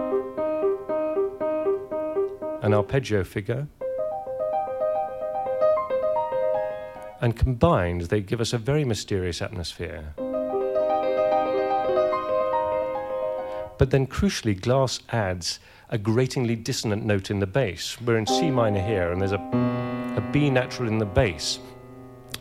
an 2.62 2.74
arpeggio 2.74 3.24
figure, 3.24 3.68
and 7.22 7.36
combined, 7.36 8.02
they 8.02 8.22
give 8.22 8.42
us 8.42 8.54
a 8.54 8.58
very 8.58 8.84
mysterious 8.84 9.42
atmosphere. 9.42 10.14
But 13.78 13.92
then 13.92 14.08
crucially, 14.08 14.60
Glass 14.60 15.00
adds 15.10 15.60
a 15.90 15.98
gratingly 15.98 16.56
dissonant 16.56 17.06
note 17.06 17.30
in 17.30 17.40
the 17.40 17.48
bass. 17.48 18.00
We're 18.02 18.18
in 18.18 18.26
C 18.26 18.50
minor 18.52 18.82
here, 18.82 19.12
and 19.12 19.22
there's 19.22 19.32
a, 19.32 20.16
a 20.18 20.30
B 20.32 20.50
natural 20.50 20.88
in 20.88 20.98
the 20.98 21.06
bass. 21.06 21.60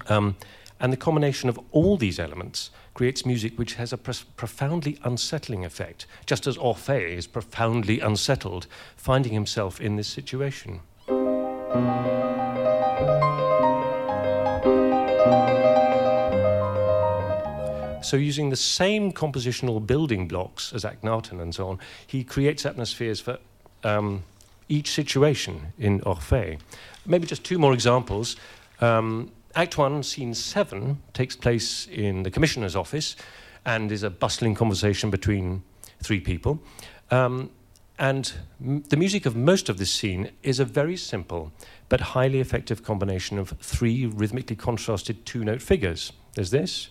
Um, 0.08 0.36
and 0.80 0.92
the 0.92 0.96
combination 0.96 1.48
of 1.48 1.58
all 1.70 1.96
these 1.96 2.18
elements 2.18 2.70
creates 2.94 3.26
music 3.26 3.58
which 3.58 3.74
has 3.74 3.92
a 3.92 3.98
profoundly 3.98 4.98
unsettling 5.02 5.64
effect, 5.64 6.06
just 6.26 6.46
as 6.46 6.56
Orphée 6.56 7.10
is 7.10 7.26
profoundly 7.26 8.00
unsettled, 8.00 8.66
finding 8.96 9.32
himself 9.32 9.80
in 9.80 9.96
this 9.96 10.08
situation. 10.08 10.80
So, 18.04 18.18
using 18.18 18.50
the 18.50 18.56
same 18.56 19.12
compositional 19.12 19.84
building 19.84 20.28
blocks 20.28 20.74
as 20.74 20.84
Akhenaten 20.84 21.40
and 21.40 21.54
so 21.54 21.68
on, 21.68 21.78
he 22.06 22.22
creates 22.22 22.66
atmospheres 22.66 23.18
for 23.18 23.38
um, 23.82 24.24
each 24.68 24.90
situation 24.90 25.72
in 25.78 26.00
Orphée. 26.00 26.58
Maybe 27.06 27.26
just 27.26 27.44
two 27.44 27.58
more 27.58 27.72
examples. 27.72 28.36
Um, 28.80 29.30
Act 29.54 29.78
1, 29.78 30.02
Scene 30.02 30.34
7, 30.34 31.00
takes 31.14 31.34
place 31.34 31.86
in 31.86 32.24
the 32.24 32.30
Commissioner's 32.30 32.76
office 32.76 33.16
and 33.64 33.90
is 33.90 34.02
a 34.02 34.10
bustling 34.10 34.54
conversation 34.54 35.10
between 35.10 35.62
three 36.02 36.20
people. 36.20 36.60
Um, 37.10 37.50
and 37.98 38.32
m- 38.60 38.82
the 38.88 38.96
music 38.96 39.24
of 39.24 39.36
most 39.36 39.68
of 39.68 39.78
this 39.78 39.90
scene 39.90 40.30
is 40.42 40.60
a 40.60 40.64
very 40.64 40.96
simple 40.96 41.52
but 41.88 42.00
highly 42.00 42.40
effective 42.40 42.82
combination 42.82 43.38
of 43.38 43.50
three 43.60 44.06
rhythmically 44.06 44.56
contrasted 44.56 45.24
two 45.24 45.44
note 45.44 45.62
figures. 45.62 46.12
There's 46.34 46.50
this, 46.50 46.88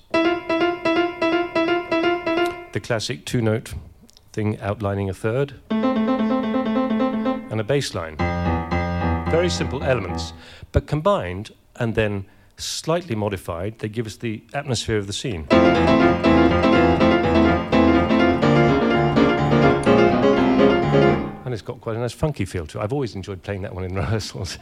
the 2.74 2.80
classic 2.80 3.24
two 3.26 3.42
note 3.42 3.74
thing 4.32 4.60
outlining 4.60 5.08
a 5.10 5.14
third, 5.14 5.54
and 5.70 7.60
a 7.60 7.64
bass 7.64 7.94
line. 7.94 8.18
Very 9.30 9.50
simple 9.50 9.84
elements, 9.84 10.34
but 10.72 10.88
combined 10.88 11.52
and 11.76 11.94
then 11.94 12.26
slightly 12.58 13.14
modified, 13.16 13.78
they 13.78 13.88
give 13.88 14.08
us 14.08 14.18
the 14.18 14.44
atmosphere 14.54 14.98
of 14.98 15.06
the 15.06 15.14
scene. 15.14 15.46
And 21.46 21.54
it's 21.54 21.62
got 21.62 21.80
quite 21.80 21.96
a 21.96 22.00
nice 22.00 22.14
funky 22.14 22.46
feel 22.46 22.66
to 22.68 22.80
it. 22.80 22.84
I've 22.84 22.94
always 22.94 23.14
enjoyed 23.14 23.44
playing 23.44 23.62
that 23.62 23.76
one 23.76 23.84
in 23.84 23.94
rehearsals. 24.04 24.58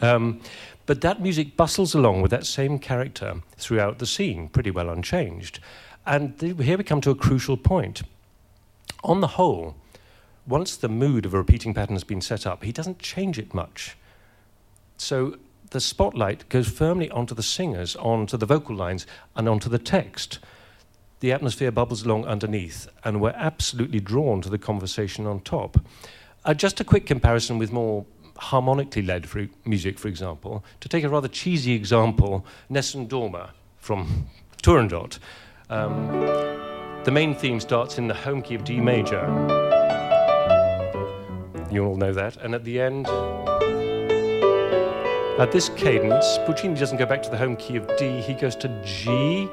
Um, 0.00 0.40
but 0.86 1.00
that 1.02 1.22
music 1.22 1.56
bustles 1.56 1.94
along 1.94 2.22
with 2.22 2.32
that 2.32 2.44
same 2.44 2.80
character 2.80 3.40
throughout 3.56 4.00
the 4.00 4.06
scene, 4.06 4.48
pretty 4.48 4.72
well 4.72 4.90
unchanged. 4.90 5.60
And 6.04 6.40
here 6.40 6.76
we 6.76 6.84
come 6.84 7.00
to 7.02 7.10
a 7.10 7.14
crucial 7.14 7.56
point. 7.56 8.02
On 9.04 9.20
the 9.20 9.28
whole, 9.28 9.76
once 10.46 10.76
the 10.76 10.88
mood 10.88 11.24
of 11.24 11.34
a 11.34 11.38
repeating 11.38 11.74
pattern 11.74 11.94
has 11.94 12.04
been 12.04 12.20
set 12.20 12.46
up, 12.46 12.64
he 12.64 12.72
doesn't 12.72 12.98
change 12.98 13.38
it 13.38 13.54
much. 13.54 13.96
So 14.96 15.36
the 15.70 15.80
spotlight 15.80 16.48
goes 16.48 16.68
firmly 16.68 17.10
onto 17.10 17.34
the 17.34 17.42
singers, 17.42 17.96
onto 17.96 18.36
the 18.36 18.46
vocal 18.46 18.76
lines, 18.76 19.06
and 19.36 19.48
onto 19.48 19.68
the 19.68 19.78
text. 19.78 20.38
The 21.20 21.32
atmosphere 21.32 21.70
bubbles 21.70 22.04
along 22.04 22.26
underneath, 22.26 22.88
and 23.04 23.20
we're 23.20 23.30
absolutely 23.30 24.00
drawn 24.00 24.42
to 24.42 24.50
the 24.50 24.58
conversation 24.58 25.26
on 25.26 25.40
top. 25.40 25.78
Uh, 26.44 26.54
just 26.54 26.80
a 26.80 26.84
quick 26.84 27.06
comparison 27.06 27.58
with 27.58 27.70
more 27.72 28.04
harmonically 28.36 29.02
led 29.02 29.28
music, 29.64 29.98
for 29.98 30.08
example. 30.08 30.64
To 30.80 30.88
take 30.88 31.04
a 31.04 31.08
rather 31.08 31.28
cheesy 31.28 31.74
example, 31.74 32.44
Nessun 32.68 33.06
Dorma 33.06 33.50
from 33.78 34.26
Turandot. 34.62 35.18
Um, 35.72 36.06
the 37.04 37.10
main 37.10 37.34
theme 37.34 37.58
starts 37.58 37.96
in 37.96 38.06
the 38.06 38.12
home 38.12 38.42
key 38.42 38.54
of 38.54 38.62
D 38.62 38.78
major. 38.78 39.22
You 41.70 41.86
all 41.86 41.96
know 41.96 42.12
that. 42.12 42.36
And 42.42 42.54
at 42.54 42.62
the 42.62 42.78
end, 42.78 43.08
at 45.40 45.50
this 45.50 45.70
cadence, 45.70 46.26
Puccini 46.44 46.78
doesn't 46.78 46.98
go 46.98 47.06
back 47.06 47.22
to 47.22 47.30
the 47.30 47.38
home 47.38 47.56
key 47.56 47.76
of 47.76 47.88
D, 47.96 48.20
he 48.20 48.34
goes 48.34 48.54
to 48.56 48.68
G. 48.84 49.48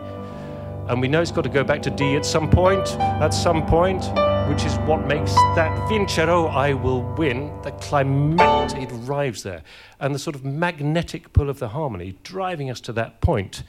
And 0.89 0.99
we 0.99 1.07
know 1.07 1.21
it's 1.21 1.31
got 1.31 1.43
to 1.43 1.49
go 1.49 1.63
back 1.63 1.81
to 1.83 1.89
D 1.89 2.17
at 2.17 2.25
some 2.25 2.49
point, 2.49 2.85
at 2.99 3.29
some 3.29 3.65
point, 3.65 4.03
which 4.49 4.65
is 4.65 4.75
what 4.79 5.07
makes 5.07 5.33
that 5.55 5.71
Vincerò, 5.87 6.53
I 6.53 6.73
will 6.73 7.03
win, 7.15 7.49
the 7.61 7.71
climactic, 7.71 8.81
it 8.81 8.91
arrives 8.91 9.43
there. 9.43 9.63
And 10.01 10.13
the 10.13 10.19
sort 10.19 10.35
of 10.35 10.43
magnetic 10.43 11.31
pull 11.31 11.49
of 11.49 11.59
the 11.59 11.69
harmony 11.69 12.17
driving 12.23 12.69
us 12.69 12.81
to 12.81 12.91
that 12.93 13.21
point 13.21 13.63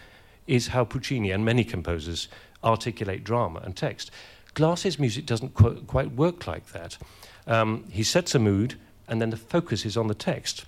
is 0.46 0.68
how 0.68 0.84
Puccini 0.84 1.30
and 1.30 1.44
many 1.44 1.64
composers 1.64 2.28
articulate 2.62 3.24
drama 3.24 3.60
and 3.64 3.76
text. 3.76 4.10
Glass's 4.54 4.98
music 4.98 5.26
doesn't 5.26 5.54
qu- 5.54 5.82
quite 5.86 6.12
work 6.12 6.46
like 6.46 6.72
that. 6.72 6.98
Um, 7.46 7.84
he 7.90 8.02
sets 8.02 8.34
a 8.34 8.38
mood, 8.38 8.74
and 9.08 9.20
then 9.20 9.30
the 9.30 9.36
focus 9.36 9.84
is 9.84 9.96
on 9.96 10.08
the 10.08 10.14
text. 10.14 10.64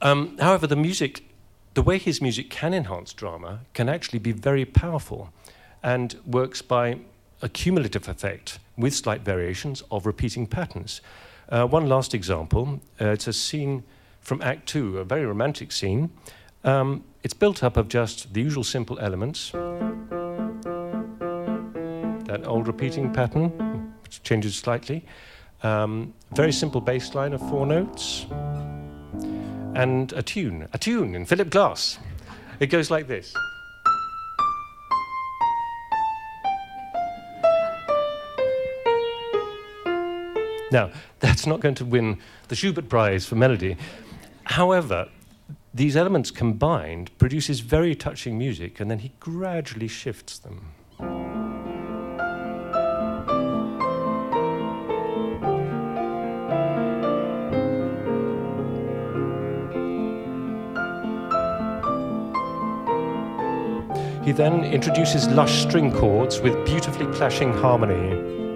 Um, 0.00 0.36
however, 0.38 0.66
the 0.66 0.76
music, 0.76 1.24
the 1.74 1.82
way 1.82 1.98
his 1.98 2.20
music 2.20 2.50
can 2.50 2.74
enhance 2.74 3.12
drama, 3.12 3.60
can 3.74 3.88
actually 3.88 4.18
be 4.18 4.32
very 4.32 4.64
powerful 4.64 5.30
and 5.82 6.16
works 6.26 6.62
by 6.62 6.98
a 7.40 7.48
cumulative 7.48 8.08
effect 8.08 8.58
with 8.76 8.94
slight 8.94 9.22
variations 9.22 9.82
of 9.90 10.06
repeating 10.06 10.46
patterns. 10.46 11.00
Uh, 11.48 11.66
one 11.66 11.88
last 11.88 12.14
example 12.14 12.80
uh, 13.00 13.06
it's 13.06 13.26
a 13.26 13.32
scene 13.32 13.82
from 14.20 14.42
Act 14.42 14.68
Two, 14.68 14.98
a 14.98 15.04
very 15.04 15.24
romantic 15.24 15.72
scene. 15.72 16.10
Um, 16.68 17.02
it's 17.22 17.32
built 17.32 17.64
up 17.64 17.78
of 17.78 17.88
just 17.88 18.34
the 18.34 18.42
usual 18.42 18.62
simple 18.62 18.98
elements. 18.98 19.52
That 22.26 22.42
old 22.44 22.66
repeating 22.66 23.10
pattern, 23.10 23.94
which 24.02 24.22
changes 24.22 24.54
slightly. 24.54 25.06
Um, 25.62 26.12
very 26.32 26.52
simple 26.52 26.82
bass 26.82 27.14
line 27.14 27.32
of 27.32 27.40
four 27.48 27.64
notes 27.64 28.26
and 29.74 30.12
a 30.12 30.22
tune, 30.22 30.68
a 30.74 30.78
tune 30.78 31.14
in 31.14 31.24
Philip 31.24 31.48
Glass. 31.48 31.98
It 32.60 32.66
goes 32.66 32.90
like 32.90 33.06
this. 33.08 33.32
Now, 40.70 40.90
that's 41.20 41.46
not 41.46 41.60
going 41.60 41.76
to 41.76 41.86
win 41.86 42.18
the 42.48 42.54
Schubert 42.54 42.90
Prize 42.90 43.24
for 43.24 43.36
melody. 43.36 43.78
However, 44.44 45.08
these 45.74 45.96
elements 45.96 46.30
combined 46.30 47.16
produces 47.18 47.60
very 47.60 47.94
touching 47.94 48.38
music, 48.38 48.80
and 48.80 48.90
then 48.90 49.00
he 49.00 49.12
gradually 49.20 49.88
shifts 49.88 50.38
them. 50.38 50.72
He 64.24 64.32
then 64.32 64.64
introduces 64.64 65.26
lush 65.28 65.62
string 65.62 65.90
chords 65.90 66.40
with 66.40 66.52
beautifully 66.66 67.06
clashing 67.14 67.52
harmony. 67.52 68.47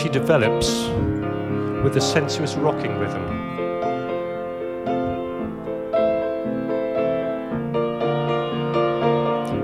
Which 0.00 0.06
he 0.06 0.18
develops 0.18 0.88
with 1.84 1.94
a 1.98 2.00
sensuous 2.00 2.54
rocking 2.54 2.96
rhythm. 2.96 3.22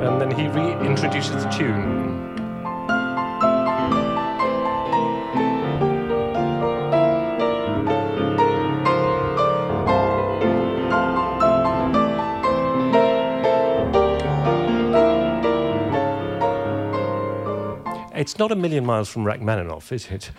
And 0.02 0.20
then 0.20 0.30
he 0.30 0.42
reintroduces 0.42 1.42
the 1.42 1.48
tune. 1.48 2.05
It's 18.36 18.40
not 18.40 18.52
a 18.52 18.56
million 18.56 18.84
miles 18.84 19.08
from 19.08 19.24
Rachmaninoff, 19.24 19.92
is 19.92 20.10
it? 20.10 20.30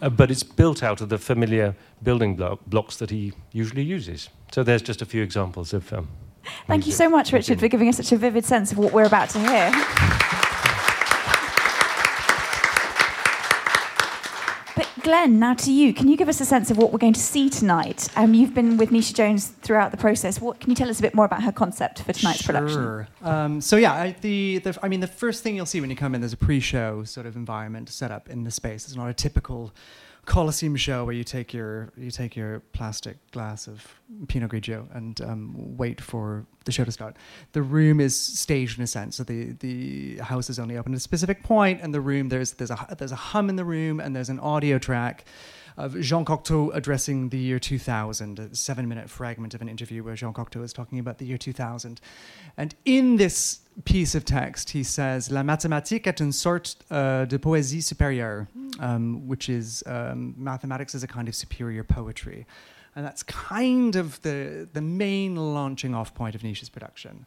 Uh, 0.00 0.08
but 0.08 0.30
it's 0.30 0.42
built 0.42 0.82
out 0.82 1.02
of 1.02 1.10
the 1.10 1.18
familiar 1.18 1.76
building 2.02 2.34
block, 2.34 2.60
blocks 2.66 2.96
that 2.96 3.10
he 3.10 3.34
usually 3.52 3.82
uses. 3.82 4.30
So 4.52 4.62
there's 4.62 4.80
just 4.80 5.02
a 5.02 5.04
few 5.04 5.22
examples 5.22 5.74
of. 5.74 5.92
Um, 5.92 6.08
Thank 6.66 6.86
you 6.86 6.92
so 6.92 7.10
much, 7.10 7.30
Richard, 7.30 7.60
for 7.60 7.68
giving 7.68 7.90
us 7.90 7.98
such 7.98 8.10
a 8.10 8.16
vivid 8.16 8.46
sense 8.46 8.72
of 8.72 8.78
what 8.78 8.94
we're 8.94 9.04
about 9.04 9.28
to 9.30 9.38
hear. 9.38 10.21
Glenn, 15.12 15.38
now 15.38 15.52
to 15.52 15.70
you. 15.70 15.92
Can 15.92 16.08
you 16.08 16.16
give 16.16 16.30
us 16.30 16.40
a 16.40 16.44
sense 16.46 16.70
of 16.70 16.78
what 16.78 16.90
we're 16.90 16.98
going 16.98 17.12
to 17.12 17.20
see 17.20 17.50
tonight? 17.50 18.08
Um, 18.16 18.32
you've 18.32 18.54
been 18.54 18.78
with 18.78 18.88
Netia 18.88 19.12
Jones 19.12 19.48
throughout 19.48 19.90
the 19.90 19.98
process. 19.98 20.40
What 20.40 20.58
can 20.58 20.70
you 20.70 20.74
tell 20.74 20.88
us 20.88 21.00
a 21.00 21.02
bit 21.02 21.14
more 21.14 21.26
about 21.26 21.42
her 21.42 21.52
concept 21.52 22.00
for 22.00 22.14
tonight's 22.14 22.40
sure. 22.40 22.54
production? 22.54 23.06
Um, 23.20 23.60
so 23.60 23.76
yeah, 23.76 23.92
I, 23.92 24.16
the, 24.22 24.60
the 24.60 24.78
I 24.82 24.88
mean 24.88 25.00
the 25.00 25.06
first 25.06 25.42
thing 25.42 25.54
you'll 25.54 25.66
see 25.66 25.82
when 25.82 25.90
you 25.90 25.96
come 25.96 26.14
in, 26.14 26.22
there's 26.22 26.32
a 26.32 26.38
pre-show 26.38 27.04
sort 27.04 27.26
of 27.26 27.36
environment 27.36 27.90
set 27.90 28.10
up 28.10 28.30
in 28.30 28.44
the 28.44 28.50
space. 28.50 28.86
It's 28.86 28.96
not 28.96 29.10
a 29.10 29.12
typical 29.12 29.74
Coliseum 30.24 30.76
show 30.76 31.04
where 31.04 31.14
you 31.14 31.24
take 31.24 31.52
your 31.52 31.92
you 31.96 32.10
take 32.10 32.36
your 32.36 32.60
plastic 32.72 33.16
glass 33.32 33.66
of 33.66 34.00
Pinot 34.28 34.52
Grigio 34.52 34.86
and 34.94 35.20
um, 35.20 35.76
wait 35.76 36.00
for 36.00 36.46
the 36.64 36.70
show 36.70 36.84
to 36.84 36.92
start. 36.92 37.16
The 37.52 37.62
room 37.62 37.98
is 37.98 38.16
staged 38.16 38.78
in 38.78 38.84
a 38.84 38.86
sense, 38.86 39.16
so 39.16 39.24
the 39.24 39.52
the 39.58 40.18
house 40.18 40.48
is 40.48 40.60
only 40.60 40.76
open 40.76 40.92
at 40.92 40.98
a 40.98 41.00
specific 41.00 41.42
point, 41.42 41.80
and 41.82 41.92
the 41.92 42.00
room 42.00 42.28
there's 42.28 42.52
there's 42.52 42.70
a 42.70 42.94
there's 42.96 43.10
a 43.10 43.16
hum 43.16 43.48
in 43.48 43.56
the 43.56 43.64
room, 43.64 43.98
and 43.98 44.14
there's 44.14 44.28
an 44.28 44.38
audio 44.38 44.78
track 44.78 45.24
of 45.76 45.98
Jean 46.00 46.24
Cocteau 46.24 46.74
addressing 46.74 47.28
the 47.30 47.38
year 47.38 47.58
2000, 47.58 48.38
a 48.38 48.54
seven 48.54 48.88
minute 48.88 49.08
fragment 49.08 49.54
of 49.54 49.62
an 49.62 49.68
interview 49.68 50.02
where 50.02 50.14
Jean 50.14 50.32
Cocteau 50.32 50.62
is 50.62 50.72
talking 50.72 50.98
about 50.98 51.18
the 51.18 51.26
year 51.26 51.38
2000. 51.38 52.00
And 52.56 52.74
in 52.84 53.16
this 53.16 53.60
piece 53.84 54.14
of 54.14 54.24
text, 54.24 54.70
he 54.70 54.82
says, 54.82 55.30
La 55.30 55.42
mathématique 55.42 56.06
est 56.06 56.20
une 56.20 56.32
sorte 56.32 56.76
uh, 56.90 57.24
de 57.24 57.38
poésie 57.38 57.82
supérieure, 57.82 58.46
um, 58.80 59.26
which 59.26 59.48
is 59.48 59.82
um, 59.86 60.34
mathematics 60.36 60.94
is 60.94 61.02
a 61.02 61.08
kind 61.08 61.28
of 61.28 61.34
superior 61.34 61.84
poetry. 61.84 62.46
And 62.94 63.06
that's 63.06 63.22
kind 63.22 63.96
of 63.96 64.20
the, 64.20 64.68
the 64.70 64.82
main 64.82 65.36
launching 65.36 65.94
off 65.94 66.14
point 66.14 66.34
of 66.34 66.42
Netia's 66.42 66.68
production 66.68 67.24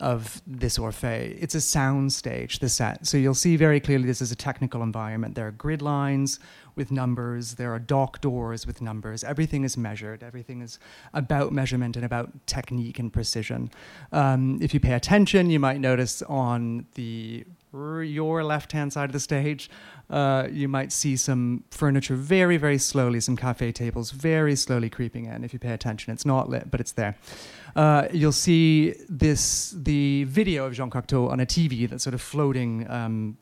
of 0.00 0.42
this 0.46 0.78
Orphée. 0.78 1.36
It's 1.40 1.54
a 1.54 1.60
sound 1.60 2.12
stage, 2.12 2.58
the 2.58 2.68
set. 2.68 3.06
So 3.06 3.16
you'll 3.16 3.34
see 3.34 3.56
very 3.56 3.80
clearly 3.80 4.06
this 4.06 4.22
is 4.22 4.32
a 4.32 4.36
technical 4.36 4.82
environment. 4.82 5.34
There 5.34 5.46
are 5.46 5.52
grid 5.52 5.82
lines 5.82 6.40
with 6.76 6.90
numbers, 6.90 7.54
there 7.54 7.72
are 7.72 7.78
dock 7.78 8.20
doors 8.20 8.66
with 8.66 8.80
numbers. 8.80 9.22
Everything 9.24 9.64
is 9.64 9.76
measured, 9.76 10.22
everything 10.22 10.62
is 10.62 10.78
about 11.12 11.52
measurement 11.52 11.96
and 11.96 12.04
about 12.04 12.46
technique 12.46 12.98
and 12.98 13.12
precision. 13.12 13.70
Um, 14.12 14.58
if 14.62 14.72
you 14.72 14.80
pay 14.80 14.94
attention, 14.94 15.50
you 15.50 15.60
might 15.60 15.80
notice 15.80 16.22
on 16.22 16.86
the 16.94 17.44
your 17.72 18.42
left 18.44 18.72
hand 18.72 18.92
side 18.92 19.10
of 19.10 19.12
the 19.12 19.20
stage, 19.20 19.70
uh, 20.08 20.48
you 20.50 20.68
might 20.68 20.92
see 20.92 21.16
some 21.16 21.64
furniture 21.70 22.16
very, 22.16 22.56
very 22.56 22.78
slowly, 22.78 23.20
some 23.20 23.36
cafe 23.36 23.70
tables 23.72 24.10
very 24.10 24.56
slowly 24.56 24.90
creeping 24.90 25.26
in. 25.26 25.44
If 25.44 25.52
you 25.52 25.58
pay 25.58 25.72
attention, 25.72 26.12
it's 26.12 26.26
not 26.26 26.48
lit, 26.48 26.70
but 26.70 26.80
it's 26.80 26.92
there. 26.92 27.16
Uh, 27.76 28.08
you'll 28.12 28.32
see 28.32 28.94
this 29.08 29.70
the 29.76 30.24
video 30.24 30.66
of 30.66 30.72
Jean 30.72 30.90
Cocteau 30.90 31.30
on 31.30 31.40
a 31.40 31.46
TV 31.46 31.88
that's 31.88 32.02
sort 32.02 32.14
of 32.14 32.20
floating 32.20 32.90
um, 32.90 33.36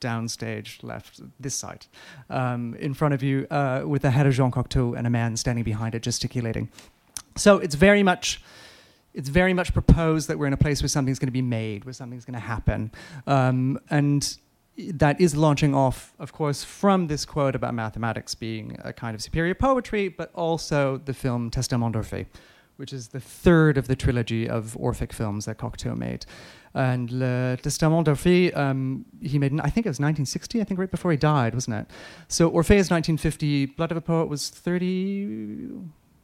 downstage 0.00 0.82
left, 0.82 1.20
this 1.40 1.54
side, 1.54 1.86
um, 2.28 2.74
in 2.74 2.92
front 2.92 3.14
of 3.14 3.22
you, 3.22 3.46
uh, 3.50 3.82
with 3.86 4.02
the 4.02 4.10
head 4.10 4.26
of 4.26 4.34
Jean 4.34 4.50
Cocteau 4.50 4.96
and 4.96 5.06
a 5.06 5.10
man 5.10 5.36
standing 5.36 5.64
behind 5.64 5.94
it 5.94 6.02
gesticulating. 6.02 6.68
So 7.36 7.58
it's 7.58 7.74
very 7.74 8.02
much. 8.02 8.42
It's 9.14 9.28
very 9.28 9.54
much 9.54 9.72
proposed 9.72 10.28
that 10.28 10.38
we're 10.38 10.46
in 10.46 10.52
a 10.52 10.58
place 10.58 10.82
where 10.82 10.88
something's 10.88 11.18
going 11.18 11.28
to 11.28 11.32
be 11.32 11.42
made, 11.42 11.84
where 11.84 11.92
something's 11.92 12.24
going 12.24 12.34
to 12.34 12.46
happen. 12.46 12.90
Um, 13.26 13.78
and 13.88 14.36
that 14.76 15.20
is 15.20 15.36
launching 15.36 15.74
off, 15.74 16.14
of 16.18 16.32
course, 16.32 16.64
from 16.64 17.06
this 17.06 17.24
quote 17.24 17.54
about 17.54 17.74
mathematics 17.74 18.34
being 18.34 18.76
a 18.82 18.92
kind 18.92 19.14
of 19.14 19.22
superior 19.22 19.54
poetry, 19.54 20.08
but 20.08 20.32
also 20.34 20.98
the 21.04 21.14
film 21.14 21.50
Testament 21.50 21.94
d'Orphée, 21.94 22.26
which 22.76 22.92
is 22.92 23.08
the 23.08 23.20
third 23.20 23.78
of 23.78 23.86
the 23.86 23.94
trilogy 23.94 24.48
of 24.48 24.76
Orphic 24.76 25.12
films 25.12 25.44
that 25.44 25.58
Cocteau 25.58 25.96
made. 25.96 26.26
And 26.74 27.10
Le 27.12 27.56
Testament 27.56 28.04
d'Orphée, 28.04 28.56
um, 28.56 29.04
he 29.22 29.38
made, 29.38 29.52
I 29.60 29.70
think 29.70 29.86
it 29.86 29.90
was 29.90 30.00
1960, 30.00 30.60
I 30.60 30.64
think 30.64 30.80
right 30.80 30.90
before 30.90 31.12
he 31.12 31.16
died, 31.16 31.54
wasn't 31.54 31.76
it? 31.76 31.86
So 32.26 32.50
Orphée 32.50 32.76
is 32.76 32.90
1950, 32.90 33.66
Blood 33.66 33.92
of 33.92 33.96
a 33.96 34.00
Poet 34.00 34.28
was 34.28 34.48
30, 34.48 35.68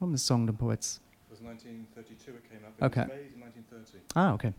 what 0.00 0.10
was 0.10 0.22
Sang 0.22 0.46
d'un 0.46 0.56
Poète? 0.56 0.98
It 0.98 1.30
was 1.30 1.40
1932 1.40 2.32
it 2.86 2.92
came 2.92 3.02
up. 3.02 3.10
It 3.10 3.74
okay. 3.74 3.98
Ah, 4.16 4.32
okay. 4.32 4.52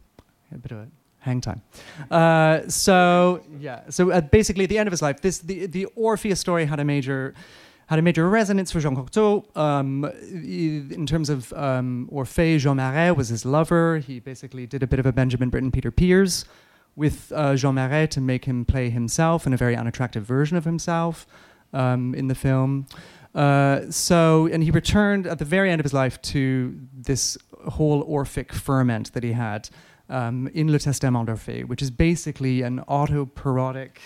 A 0.53 0.57
bit 0.57 0.71
of 0.71 0.77
a 0.79 0.87
hang 1.19 1.41
time. 1.41 1.61
Uh, 2.09 2.67
so 2.67 3.41
yeah, 3.59 3.81
so 3.89 4.11
uh, 4.11 4.21
basically 4.21 4.65
at 4.65 4.69
the 4.69 4.77
end 4.77 4.87
of 4.87 4.91
his 4.91 5.01
life, 5.01 5.21
this 5.21 5.39
the 5.39 5.65
the 5.67 5.85
Orpheus 5.95 6.39
story 6.39 6.65
had 6.65 6.79
a 6.79 6.85
major 6.85 7.33
had 7.87 7.99
a 7.99 8.01
major 8.01 8.29
resonance 8.29 8.71
for 8.71 8.79
Jean 8.79 8.95
Cocteau. 8.95 9.45
Um, 9.57 10.05
in 10.05 11.05
terms 11.05 11.29
of 11.29 11.51
um, 11.53 12.09
Orphée, 12.11 12.57
Jean 12.57 12.77
Marais 12.77 13.11
was 13.11 13.27
his 13.29 13.45
lover. 13.45 13.97
He 13.97 14.19
basically 14.19 14.65
did 14.65 14.81
a 14.81 14.87
bit 14.87 14.99
of 14.99 15.05
a 15.05 15.11
Benjamin 15.11 15.49
Britten 15.49 15.71
Peter 15.71 15.91
Pears 15.91 16.45
with 16.95 17.31
uh, 17.35 17.55
Jean 17.55 17.75
Marais 17.75 18.07
to 18.07 18.21
make 18.21 18.45
him 18.45 18.63
play 18.63 18.89
himself 18.89 19.45
and 19.45 19.53
a 19.53 19.57
very 19.57 19.75
unattractive 19.75 20.23
version 20.23 20.55
of 20.55 20.63
himself 20.63 21.27
um, 21.73 22.15
in 22.15 22.27
the 22.27 22.35
film. 22.35 22.87
Uh, 23.35 23.89
so, 23.89 24.47
and 24.51 24.63
he 24.63 24.71
returned 24.71 25.27
at 25.27 25.39
the 25.39 25.45
very 25.45 25.69
end 25.69 25.79
of 25.79 25.85
his 25.85 25.93
life 25.93 26.21
to 26.21 26.77
this 26.93 27.37
whole 27.69 28.01
Orphic 28.01 28.51
ferment 28.53 29.13
that 29.13 29.23
he 29.23 29.33
had 29.33 29.69
um, 30.09 30.47
in 30.53 30.71
Le 30.71 30.79
Testament 30.79 31.27
d'Orphée, 31.27 31.65
which 31.65 31.81
is 31.81 31.91
basically 31.91 32.61
an 32.61 32.83
autoparodic 32.87 33.97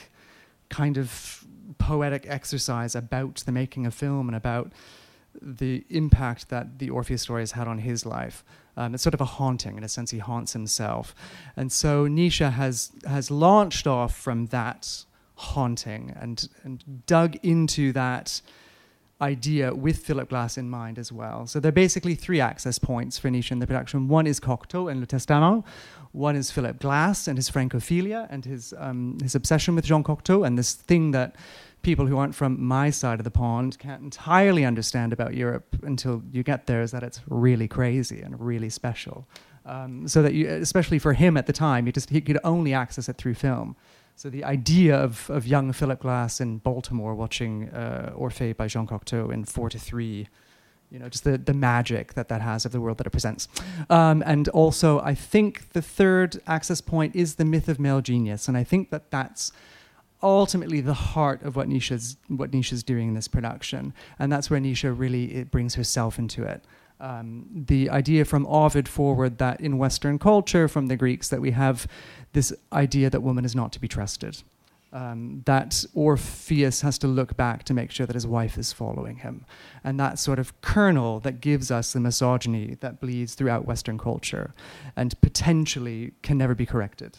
kind 0.69 0.97
of 0.97 1.45
poetic 1.77 2.25
exercise 2.27 2.95
about 2.95 3.43
the 3.45 3.51
making 3.51 3.85
of 3.85 3.93
film 3.93 4.29
and 4.29 4.35
about 4.35 4.71
the 5.41 5.83
impact 5.89 6.49
that 6.49 6.79
the 6.79 6.89
Orpheus 6.89 7.23
story 7.23 7.41
has 7.41 7.53
had 7.53 7.67
on 7.67 7.79
his 7.79 8.05
life. 8.05 8.43
Um, 8.77 8.93
it's 8.93 9.03
sort 9.03 9.13
of 9.13 9.21
a 9.21 9.25
haunting, 9.25 9.77
in 9.77 9.83
a 9.83 9.89
sense, 9.89 10.11
he 10.11 10.19
haunts 10.19 10.53
himself. 10.53 11.15
And 11.55 11.71
so 11.71 12.07
Netia 12.07 12.51
has, 12.53 12.91
has 13.07 13.31
launched 13.31 13.87
off 13.87 14.15
from 14.15 14.47
that 14.47 15.05
haunting 15.35 16.13
and, 16.15 16.47
and 16.63 17.05
dug 17.05 17.35
into 17.43 17.91
that 17.93 18.41
idea 19.21 19.73
with 19.73 19.97
Philip 19.97 20.29
Glass 20.29 20.57
in 20.57 20.69
mind 20.69 20.99
as 20.99 21.11
well. 21.11 21.47
So 21.47 21.59
there 21.59 21.69
are 21.69 21.71
basically 21.71 22.15
three 22.15 22.41
access 22.41 22.77
points 22.77 23.17
for 23.17 23.29
Netia 23.29 23.51
in 23.51 23.59
the 23.59 23.67
production. 23.67 24.07
One 24.07 24.27
is 24.27 24.39
Cocteau 24.39 24.91
and 24.91 24.99
Le 24.99 25.05
Testament. 25.05 25.63
One 26.11 26.35
is 26.35 26.51
Philip 26.51 26.79
Glass 26.79 27.27
and 27.27 27.37
his 27.37 27.49
Francophilia 27.49 28.27
and 28.29 28.45
his, 28.45 28.73
um, 28.77 29.17
his 29.21 29.35
obsession 29.35 29.75
with 29.75 29.85
Jean 29.85 30.03
Cocteau 30.03 30.45
and 30.45 30.57
this 30.57 30.73
thing 30.73 31.11
that 31.11 31.35
people 31.81 32.07
who 32.07 32.17
aren't 32.17 32.33
from 32.33 32.61
my 32.61 32.89
side 32.89 33.19
of 33.19 33.23
the 33.23 33.31
pond 33.31 33.77
can't 33.79 34.01
entirely 34.01 34.65
understand 34.65 35.13
about 35.13 35.33
Europe 35.33 35.65
until 35.83 36.23
you 36.31 36.41
get 36.41 36.65
there 36.65 36.81
is 36.81 36.91
that 36.91 37.03
it's 37.03 37.21
really 37.27 37.67
crazy 37.67 38.21
and 38.21 38.39
really 38.39 38.69
special. 38.69 39.27
Um, 39.65 40.07
so 40.07 40.21
that 40.21 40.33
you, 40.33 40.47
especially 40.47 40.99
for 40.99 41.13
him 41.13 41.37
at 41.37 41.47
the 41.47 41.53
time, 41.53 41.85
he 41.85 41.91
just 41.91 42.09
he 42.09 42.21
could 42.21 42.39
only 42.43 42.73
access 42.73 43.09
it 43.09 43.17
through 43.17 43.35
film. 43.35 43.75
So 44.17 44.29
the 44.29 44.45
idea 44.45 44.95
of, 44.95 45.29
of 45.29 45.45
young 45.45 45.73
Philip 45.73 45.99
Glass 45.99 46.39
in 46.39 46.59
Baltimore 46.59 47.13
watching 47.13 47.69
uh, 47.69 48.13
by 48.57 48.67
Jean 48.67 48.87
Cocteau 48.87 49.31
in 49.31 49.43
four 49.43 49.69
to 49.69 49.77
three, 49.77 50.29
you 50.89 50.99
know, 50.99 51.09
just 51.09 51.25
the, 51.25 51.37
the 51.37 51.53
magic 51.53 52.13
that 52.13 52.29
that 52.29 52.41
has 52.41 52.65
of 52.65 52.71
the 52.71 52.79
world 52.79 52.97
that 52.99 53.07
it 53.07 53.09
presents. 53.09 53.49
Um, 53.89 54.23
and 54.25 54.47
also, 54.49 55.01
I 55.01 55.15
think 55.15 55.73
the 55.73 55.81
third 55.81 56.41
access 56.47 56.79
point 56.79 57.13
is 57.13 57.35
the 57.35 57.43
myth 57.43 57.67
of 57.67 57.77
male 57.77 57.99
genius, 57.99 58.47
and 58.47 58.55
I 58.55 58.63
think 58.63 58.89
that 58.91 59.11
that's 59.11 59.51
ultimately 60.23 60.79
the 60.79 60.93
heart 60.93 61.43
of 61.43 61.57
what 61.57 61.67
Netia's, 61.67 62.15
what 62.29 62.51
Netia's 62.51 62.83
doing 62.83 63.09
in 63.09 63.13
this 63.15 63.27
production, 63.27 63.93
and 64.17 64.31
that's 64.31 64.49
where 64.49 64.61
Netia 64.61 64.97
really 64.97 65.35
it 65.35 65.51
brings 65.51 65.75
herself 65.75 66.17
into 66.17 66.43
it. 66.43 66.63
Um, 66.99 67.65
the 67.67 67.89
idea 67.89 68.23
from 68.25 68.45
Ovid 68.47 68.87
forward 68.87 69.37
that 69.39 69.59
in 69.59 69.77
Western 69.77 70.17
culture, 70.17 70.67
from 70.67 70.87
the 70.87 70.95
Greeks, 70.95 71.29
that 71.29 71.41
we 71.41 71.51
have 71.51 71.87
this 72.33 72.53
idea 72.71 73.09
that 73.09 73.21
woman 73.21 73.45
is 73.45 73.55
not 73.55 73.71
to 73.73 73.79
be 73.79 73.87
trusted. 73.87 74.43
Um, 74.93 75.41
that 75.45 75.83
Orpheus 75.93 76.79
has 76.79 76.97
to 76.99 77.07
look 77.07 77.35
back 77.35 77.63
to 77.65 77.73
make 77.73 77.91
sure 77.91 78.05
that 78.05 78.13
his 78.13 78.25
wife 78.25 78.57
is 78.57 78.71
following 78.71 79.17
him. 79.17 79.45
And 79.83 79.99
that 79.99 80.19
sort 80.19 80.39
of 80.39 80.59
kernel 80.61 81.19
that 81.21 81.41
gives 81.41 81.69
us 81.69 81.91
the 81.91 81.99
misogyny 81.99 82.77
that 82.79 83.01
bleeds 83.01 83.35
throughout 83.35 83.65
Western 83.65 83.97
culture 83.97 84.53
and 84.95 85.19
potentially 85.19 86.13
can 86.21 86.37
never 86.37 86.55
be 86.55 86.65
corrected. 86.65 87.17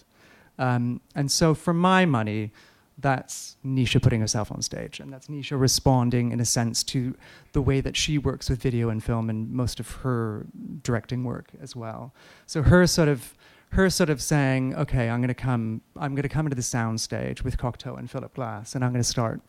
Um, 0.58 1.02
and 1.14 1.30
so, 1.30 1.52
for 1.52 1.74
my 1.74 2.06
money, 2.06 2.50
that's 2.98 3.56
Netia 3.64 4.00
putting 4.00 4.20
herself 4.20 4.50
on 4.50 4.62
stage, 4.62 5.00
and 5.00 5.12
that's 5.12 5.26
Netia 5.28 5.60
responding, 5.60 6.32
in 6.32 6.40
a 6.40 6.44
sense, 6.44 6.82
to 6.84 7.14
the 7.52 7.60
way 7.60 7.80
that 7.80 7.96
she 7.96 8.16
works 8.16 8.48
with 8.48 8.60
video 8.60 8.88
and 8.88 9.04
film 9.04 9.28
and 9.28 9.50
most 9.50 9.80
of 9.80 9.90
her 9.96 10.46
directing 10.82 11.24
work 11.24 11.50
as 11.60 11.76
well. 11.76 12.14
So 12.46 12.62
her 12.62 12.86
sort 12.86 13.08
of 13.08 13.34
her 13.70 13.90
sort 13.90 14.08
of 14.08 14.22
saying, 14.22 14.74
"Okay, 14.74 15.10
I'm 15.10 15.20
going 15.20 15.28
to 15.28 15.34
come. 15.34 15.82
I'm 15.96 16.14
going 16.14 16.22
to 16.22 16.28
come 16.28 16.46
into 16.46 16.56
the 16.56 16.62
sound 16.62 17.00
stage 17.00 17.44
with 17.44 17.58
Cocteau 17.58 17.98
and 17.98 18.10
Philip 18.10 18.34
Glass, 18.34 18.74
and 18.74 18.84
I'm 18.84 18.92
going 18.92 19.02
to 19.02 19.08
start 19.08 19.40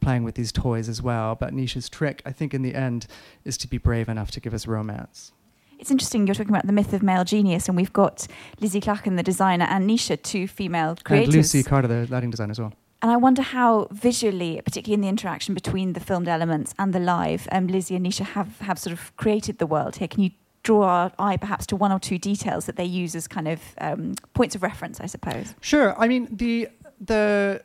playing 0.00 0.24
with 0.24 0.36
these 0.36 0.52
toys 0.52 0.88
as 0.88 1.02
well." 1.02 1.34
But 1.34 1.52
Netia's 1.52 1.88
trick, 1.88 2.22
I 2.24 2.32
think, 2.32 2.54
in 2.54 2.62
the 2.62 2.74
end, 2.74 3.06
is 3.44 3.58
to 3.58 3.68
be 3.68 3.76
brave 3.76 4.08
enough 4.08 4.30
to 4.32 4.40
give 4.40 4.54
us 4.54 4.66
romance. 4.66 5.32
It's 5.78 5.90
interesting 5.90 6.26
you're 6.26 6.34
talking 6.34 6.54
about 6.54 6.66
the 6.66 6.72
myth 6.72 6.92
of 6.94 7.02
male 7.02 7.24
genius, 7.24 7.68
and 7.68 7.76
we've 7.76 7.92
got 7.92 8.26
Lizzie 8.60 8.80
Clachan, 8.80 9.16
the 9.16 9.22
designer, 9.22 9.66
and 9.66 9.90
Netia, 9.90 10.22
two 10.22 10.46
female 10.46 10.96
creators. 11.04 11.34
And 11.34 11.36
Lucy 11.36 11.62
Carter, 11.62 11.88
the 11.88 12.06
lighting 12.10 12.30
designer, 12.30 12.52
as 12.52 12.60
well. 12.60 12.72
And 13.04 13.10
I 13.10 13.18
wonder 13.18 13.42
how 13.42 13.88
visually, 13.90 14.62
particularly 14.64 14.94
in 14.94 15.02
the 15.02 15.08
interaction 15.08 15.52
between 15.52 15.92
the 15.92 16.00
filmed 16.00 16.26
elements 16.26 16.72
and 16.78 16.94
the 16.94 16.98
live, 16.98 17.46
um, 17.52 17.66
Lizzie 17.66 17.96
and 17.96 18.06
Netia 18.06 18.24
have, 18.24 18.58
have 18.60 18.78
sort 18.78 18.94
of 18.94 19.14
created 19.18 19.58
the 19.58 19.66
world 19.66 19.96
here. 19.96 20.08
Can 20.08 20.22
you 20.22 20.30
draw 20.62 20.86
our 20.86 21.12
eye 21.18 21.36
perhaps 21.36 21.66
to 21.66 21.76
one 21.76 21.92
or 21.92 21.98
two 21.98 22.16
details 22.16 22.64
that 22.64 22.76
they 22.76 22.84
use 22.86 23.14
as 23.14 23.28
kind 23.28 23.46
of 23.46 23.60
um, 23.76 24.14
points 24.32 24.54
of 24.54 24.62
reference, 24.62 25.00
I 25.00 25.06
suppose? 25.06 25.54
Sure. 25.60 25.94
I 26.00 26.08
mean, 26.08 26.34
the 26.34 26.68
the 26.98 27.62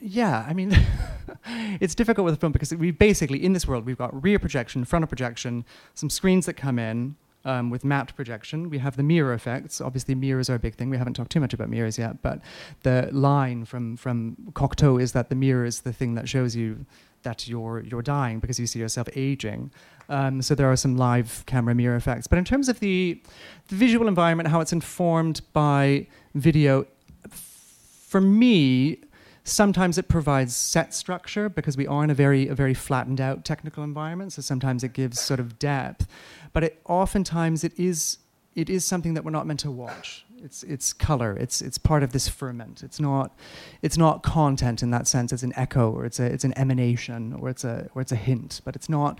yeah, 0.00 0.46
I 0.48 0.52
mean, 0.52 0.78
it's 1.80 1.96
difficult 1.96 2.24
with 2.24 2.34
a 2.34 2.36
film 2.36 2.52
because 2.52 2.72
we 2.72 2.92
basically 2.92 3.44
in 3.44 3.54
this 3.54 3.66
world 3.66 3.84
we've 3.84 3.98
got 3.98 4.22
rear 4.22 4.38
projection, 4.38 4.84
frontal 4.84 5.08
projection, 5.08 5.64
some 5.94 6.08
screens 6.08 6.46
that 6.46 6.54
come 6.54 6.78
in, 6.78 7.16
um, 7.44 7.70
with 7.70 7.84
mapped 7.84 8.14
projection. 8.16 8.70
We 8.70 8.78
have 8.78 8.96
the 8.96 9.02
mirror 9.02 9.32
effects. 9.32 9.80
Obviously, 9.80 10.14
mirrors 10.14 10.48
are 10.48 10.54
a 10.54 10.58
big 10.58 10.74
thing. 10.74 10.90
We 10.90 10.98
haven't 10.98 11.14
talked 11.14 11.32
too 11.32 11.40
much 11.40 11.54
about 11.54 11.68
mirrors 11.68 11.98
yet, 11.98 12.22
but 12.22 12.40
the 12.82 13.08
line 13.12 13.64
from, 13.64 13.96
from 13.96 14.36
Cocteau 14.52 15.00
is 15.00 15.12
that 15.12 15.28
the 15.28 15.34
mirror 15.34 15.64
is 15.64 15.80
the 15.80 15.92
thing 15.92 16.14
that 16.14 16.28
shows 16.28 16.54
you 16.56 16.86
that 17.22 17.46
you're 17.46 17.80
you're 17.80 18.02
dying 18.02 18.40
because 18.40 18.58
you 18.58 18.66
see 18.66 18.80
yourself 18.80 19.08
aging. 19.14 19.70
Um, 20.08 20.42
so 20.42 20.54
there 20.54 20.70
are 20.70 20.76
some 20.76 20.96
live 20.96 21.44
camera 21.46 21.74
mirror 21.74 21.96
effects. 21.96 22.26
But 22.26 22.38
in 22.38 22.44
terms 22.44 22.68
of 22.68 22.80
the, 22.80 23.22
the 23.68 23.76
visual 23.76 24.08
environment, 24.08 24.48
how 24.48 24.60
it's 24.60 24.72
informed 24.72 25.40
by 25.52 26.06
video, 26.34 26.86
for 27.30 28.20
me, 28.20 28.98
sometimes 29.44 29.98
it 29.98 30.08
provides 30.08 30.54
set 30.54 30.94
structure 30.94 31.48
because 31.48 31.76
we 31.76 31.86
are 31.86 32.04
in 32.04 32.10
a 32.10 32.14
very 32.14 32.48
a 32.48 32.54
very 32.54 32.74
flattened 32.74 33.20
out 33.20 33.44
technical 33.44 33.82
environment. 33.84 34.32
So 34.32 34.42
sometimes 34.42 34.84
it 34.84 34.92
gives 34.92 35.20
sort 35.20 35.40
of 35.40 35.58
depth, 35.58 36.06
but 36.52 36.64
it 36.64 36.80
oftentimes 36.86 37.64
it 37.64 37.78
is 37.78 38.18
it 38.54 38.68
is 38.68 38.84
something 38.84 39.14
that 39.14 39.24
we're 39.24 39.30
not 39.30 39.46
meant 39.46 39.60
to 39.60 39.70
watch. 39.70 40.24
It's 40.44 40.62
it's 40.64 40.92
color. 40.92 41.36
It's 41.36 41.62
it's 41.62 41.78
part 41.78 42.02
of 42.02 42.12
this 42.12 42.28
ferment. 42.28 42.82
It's 42.82 42.98
not 42.98 43.36
it's 43.80 43.96
not 43.96 44.22
content 44.22 44.82
in 44.82 44.90
that 44.90 45.06
sense. 45.06 45.32
It's 45.32 45.42
an 45.42 45.52
echo 45.56 45.90
or 45.90 46.04
it's 46.04 46.18
a 46.18 46.26
it's 46.26 46.44
an 46.44 46.56
emanation 46.58 47.32
or 47.34 47.48
it's 47.48 47.64
a 47.64 47.88
or 47.94 48.02
it's 48.02 48.12
a 48.12 48.16
hint. 48.16 48.60
But 48.64 48.74
it's 48.74 48.88
not. 48.88 49.18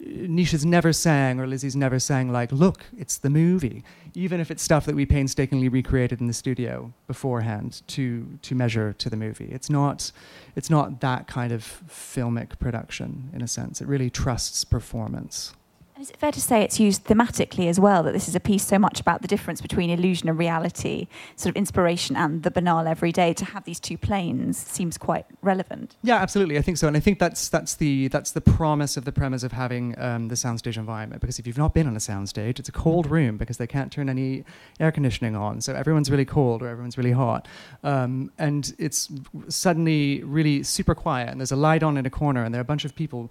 Netia's 0.00 0.64
never 0.64 0.92
sang 0.92 1.38
or 1.40 1.46
Lizzie's 1.46 1.76
never 1.76 1.98
sang 1.98 2.32
like, 2.32 2.50
look, 2.52 2.84
it's 2.96 3.18
the 3.18 3.30
movie. 3.30 3.84
Even 4.14 4.40
if 4.40 4.50
it's 4.50 4.62
stuff 4.62 4.86
that 4.86 4.94
we 4.94 5.06
painstakingly 5.06 5.68
recreated 5.68 6.20
in 6.20 6.26
the 6.26 6.32
studio 6.32 6.92
beforehand 7.06 7.82
to 7.88 8.38
to 8.42 8.54
measure 8.54 8.92
to 8.94 9.10
the 9.10 9.16
movie. 9.16 9.48
It's 9.52 9.68
not 9.68 10.12
it's 10.56 10.70
not 10.70 11.00
that 11.00 11.26
kind 11.26 11.52
of 11.52 11.82
filmic 11.88 12.58
production 12.58 13.30
in 13.32 13.42
a 13.42 13.48
sense. 13.48 13.80
It 13.80 13.88
really 13.88 14.10
trusts 14.10 14.64
performance. 14.64 15.52
Is 16.00 16.10
it 16.10 16.16
fair 16.16 16.32
to 16.32 16.40
say 16.40 16.62
it's 16.62 16.80
used 16.80 17.04
thematically 17.04 17.68
as 17.68 17.78
well? 17.78 18.02
That 18.02 18.12
this 18.12 18.28
is 18.28 18.34
a 18.34 18.40
piece 18.40 18.66
so 18.66 18.80
much 18.80 18.98
about 18.98 19.22
the 19.22 19.28
difference 19.28 19.60
between 19.60 19.90
illusion 19.90 20.28
and 20.28 20.36
reality, 20.36 21.06
sort 21.36 21.50
of 21.50 21.56
inspiration 21.56 22.16
and 22.16 22.42
the 22.42 22.50
banal 22.50 22.88
everyday. 22.88 23.32
To 23.32 23.44
have 23.44 23.64
these 23.64 23.78
two 23.78 23.96
planes 23.96 24.58
seems 24.58 24.98
quite 24.98 25.24
relevant. 25.40 25.94
Yeah, 26.02 26.16
absolutely. 26.16 26.58
I 26.58 26.62
think 26.62 26.78
so, 26.78 26.88
and 26.88 26.96
I 26.96 27.00
think 27.00 27.20
that's 27.20 27.48
that's 27.48 27.76
the 27.76 28.08
that's 28.08 28.32
the 28.32 28.40
promise 28.40 28.96
of 28.96 29.04
the 29.04 29.12
premise 29.12 29.44
of 29.44 29.52
having 29.52 29.96
um, 29.98 30.26
the 30.28 30.34
soundstage 30.34 30.76
environment. 30.76 31.20
Because 31.20 31.38
if 31.38 31.46
you've 31.46 31.58
not 31.58 31.74
been 31.74 31.86
on 31.86 31.94
a 31.94 32.00
soundstage, 32.00 32.58
it's 32.58 32.68
a 32.68 32.72
cold 32.72 33.08
room 33.08 33.36
because 33.36 33.58
they 33.58 33.68
can't 33.68 33.92
turn 33.92 34.08
any 34.08 34.44
air 34.80 34.90
conditioning 34.90 35.36
on, 35.36 35.60
so 35.60 35.74
everyone's 35.74 36.10
really 36.10 36.24
cold 36.24 36.60
or 36.60 36.68
everyone's 36.68 36.98
really 36.98 37.12
hot, 37.12 37.46
um, 37.84 38.32
and 38.36 38.74
it's 38.78 39.08
suddenly 39.48 40.24
really 40.24 40.64
super 40.64 40.94
quiet. 40.94 41.28
And 41.28 41.40
there's 41.40 41.52
a 41.52 41.56
light 41.56 41.84
on 41.84 41.96
in 41.96 42.04
a 42.04 42.10
corner, 42.10 42.42
and 42.42 42.52
there 42.52 42.60
are 42.60 42.62
a 42.62 42.64
bunch 42.64 42.84
of 42.84 42.96
people 42.96 43.30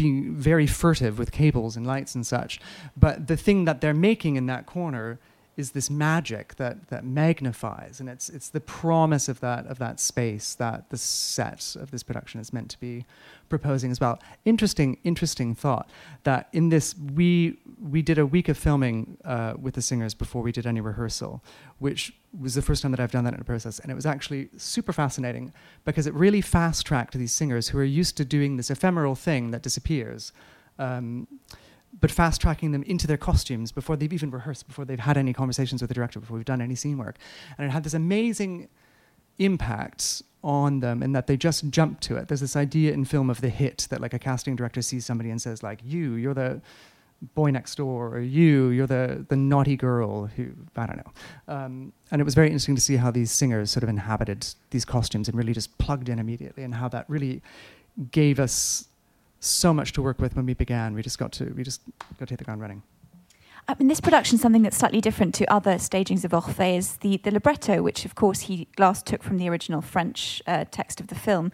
being 0.00 0.34
very 0.34 0.66
furtive 0.66 1.18
with 1.18 1.30
cables 1.30 1.76
and 1.76 1.86
lights 1.86 2.14
and 2.14 2.26
such. 2.26 2.60
But 2.96 3.26
the 3.26 3.36
thing 3.36 3.66
that 3.66 3.80
they're 3.80 3.94
making 3.94 4.36
in 4.36 4.46
that 4.46 4.64
corner 4.66 5.18
is 5.56 5.72
this 5.72 5.90
magic 5.90 6.54
that 6.56 6.88
that 6.88 7.04
magnifies, 7.04 8.00
and 8.00 8.08
it's 8.08 8.30
it's 8.30 8.48
the 8.48 8.60
promise 8.60 9.28
of 9.28 9.40
that 9.40 9.66
of 9.66 9.78
that 9.78 10.00
space 10.00 10.54
that 10.54 10.88
the 10.88 10.96
set 10.96 11.76
of 11.78 11.90
this 11.90 12.02
production 12.02 12.40
is 12.40 12.52
meant 12.52 12.70
to 12.70 12.80
be 12.80 13.04
proposing 13.48 13.90
as 13.90 14.00
well. 14.00 14.18
Interesting, 14.44 14.96
interesting 15.04 15.54
thought 15.54 15.90
that 16.22 16.48
in 16.52 16.70
this 16.70 16.94
we 17.14 17.58
we 17.94 18.00
did 18.00 18.18
a 18.18 18.24
week 18.24 18.48
of 18.48 18.56
filming 18.56 19.18
uh, 19.24 19.54
with 19.60 19.74
the 19.74 19.82
singers 19.82 20.14
before 20.14 20.42
we 20.42 20.52
did 20.52 20.66
any 20.66 20.80
rehearsal, 20.80 21.42
which 21.78 22.14
was 22.38 22.54
the 22.54 22.62
first 22.62 22.82
time 22.82 22.92
that 22.92 23.00
I've 23.00 23.10
done 23.10 23.24
that 23.24 23.34
in 23.34 23.40
a 23.40 23.44
process, 23.44 23.78
and 23.80 23.90
it 23.90 23.94
was 23.94 24.06
actually 24.06 24.50
super 24.56 24.92
fascinating 24.92 25.52
because 25.84 26.06
it 26.06 26.14
really 26.14 26.40
fast 26.40 26.86
tracked 26.86 27.14
these 27.14 27.32
singers 27.32 27.68
who 27.68 27.78
are 27.78 27.84
used 27.84 28.16
to 28.18 28.24
doing 28.24 28.56
this 28.56 28.70
ephemeral 28.70 29.14
thing 29.14 29.50
that 29.50 29.62
disappears. 29.62 30.32
Um, 30.78 31.26
but 31.98 32.10
fast 32.10 32.40
tracking 32.40 32.70
them 32.70 32.84
into 32.84 33.06
their 33.06 33.16
costumes 33.16 33.72
before 33.72 33.96
they've 33.96 34.12
even 34.12 34.30
rehearsed, 34.30 34.68
before 34.68 34.84
they've 34.84 35.00
had 35.00 35.16
any 35.16 35.32
conversations 35.32 35.82
with 35.82 35.88
the 35.88 35.94
director, 35.94 36.20
before 36.20 36.36
we've 36.36 36.44
done 36.44 36.60
any 36.60 36.76
scene 36.76 36.98
work. 36.98 37.16
And 37.58 37.66
it 37.66 37.70
had 37.70 37.82
this 37.82 37.94
amazing 37.94 38.68
impact 39.38 40.22
on 40.44 40.80
them 40.80 41.02
in 41.02 41.12
that 41.12 41.26
they 41.26 41.36
just 41.36 41.68
jump 41.70 42.00
to 42.00 42.16
it. 42.16 42.28
There's 42.28 42.40
this 42.40 42.56
idea 42.56 42.92
in 42.92 43.04
film 43.04 43.28
of 43.28 43.40
the 43.40 43.48
hit 43.48 43.88
that 43.90 44.00
like 44.00 44.14
a 44.14 44.18
casting 44.18 44.54
director 44.54 44.82
sees 44.82 45.04
somebody 45.04 45.30
and 45.30 45.42
says 45.42 45.62
like, 45.62 45.80
"You, 45.84 46.14
you're 46.14 46.34
the 46.34 46.62
boy 47.34 47.50
next 47.50 47.76
door," 47.76 48.14
or 48.16 48.20
"You, 48.20 48.68
you're 48.68 48.86
the 48.86 49.24
the 49.28 49.36
naughty 49.36 49.76
girl 49.76 50.26
who 50.26 50.50
I 50.76 50.86
don't 50.86 50.96
know." 50.96 51.12
Um, 51.54 51.92
and 52.10 52.20
it 52.20 52.24
was 52.24 52.34
very 52.34 52.48
interesting 52.48 52.74
to 52.74 52.80
see 52.80 52.96
how 52.96 53.10
these 53.10 53.30
singers 53.30 53.70
sort 53.70 53.82
of 53.82 53.88
inhabited 53.88 54.46
these 54.70 54.84
costumes 54.84 55.28
and 55.28 55.36
really 55.36 55.52
just 55.52 55.76
plugged 55.78 56.08
in 56.08 56.18
immediately, 56.18 56.62
and 56.62 56.74
how 56.74 56.88
that 56.88 57.04
really 57.08 57.42
gave 58.10 58.40
us 58.40 58.88
so 59.40 59.72
much 59.72 59.92
to 59.92 60.02
work 60.02 60.20
with 60.20 60.36
when 60.36 60.46
we 60.46 60.54
began. 60.54 60.94
We 60.94 61.02
just 61.02 61.18
got 61.18 61.32
to 61.32 61.52
we 61.56 61.62
just 61.62 61.82
got 62.18 62.28
to 62.28 62.32
hit 62.32 62.38
the 62.38 62.44
ground 62.44 62.60
running. 62.60 62.82
Uh, 63.68 63.74
in 63.78 63.88
this 63.88 64.00
production, 64.00 64.38
something 64.38 64.62
that's 64.62 64.76
slightly 64.76 65.00
different 65.00 65.34
to 65.34 65.52
other 65.52 65.78
stagings 65.78 66.24
of 66.24 66.32
Orphée 66.32 66.76
is 66.76 66.96
the, 66.98 67.18
the 67.18 67.30
libretto, 67.30 67.82
which 67.82 68.04
of 68.04 68.14
course 68.14 68.40
he 68.40 68.66
last 68.78 69.06
took 69.06 69.22
from 69.22 69.36
the 69.36 69.48
original 69.48 69.80
French 69.80 70.42
uh, 70.46 70.64
text 70.70 71.00
of 71.00 71.08
the 71.08 71.14
film. 71.14 71.52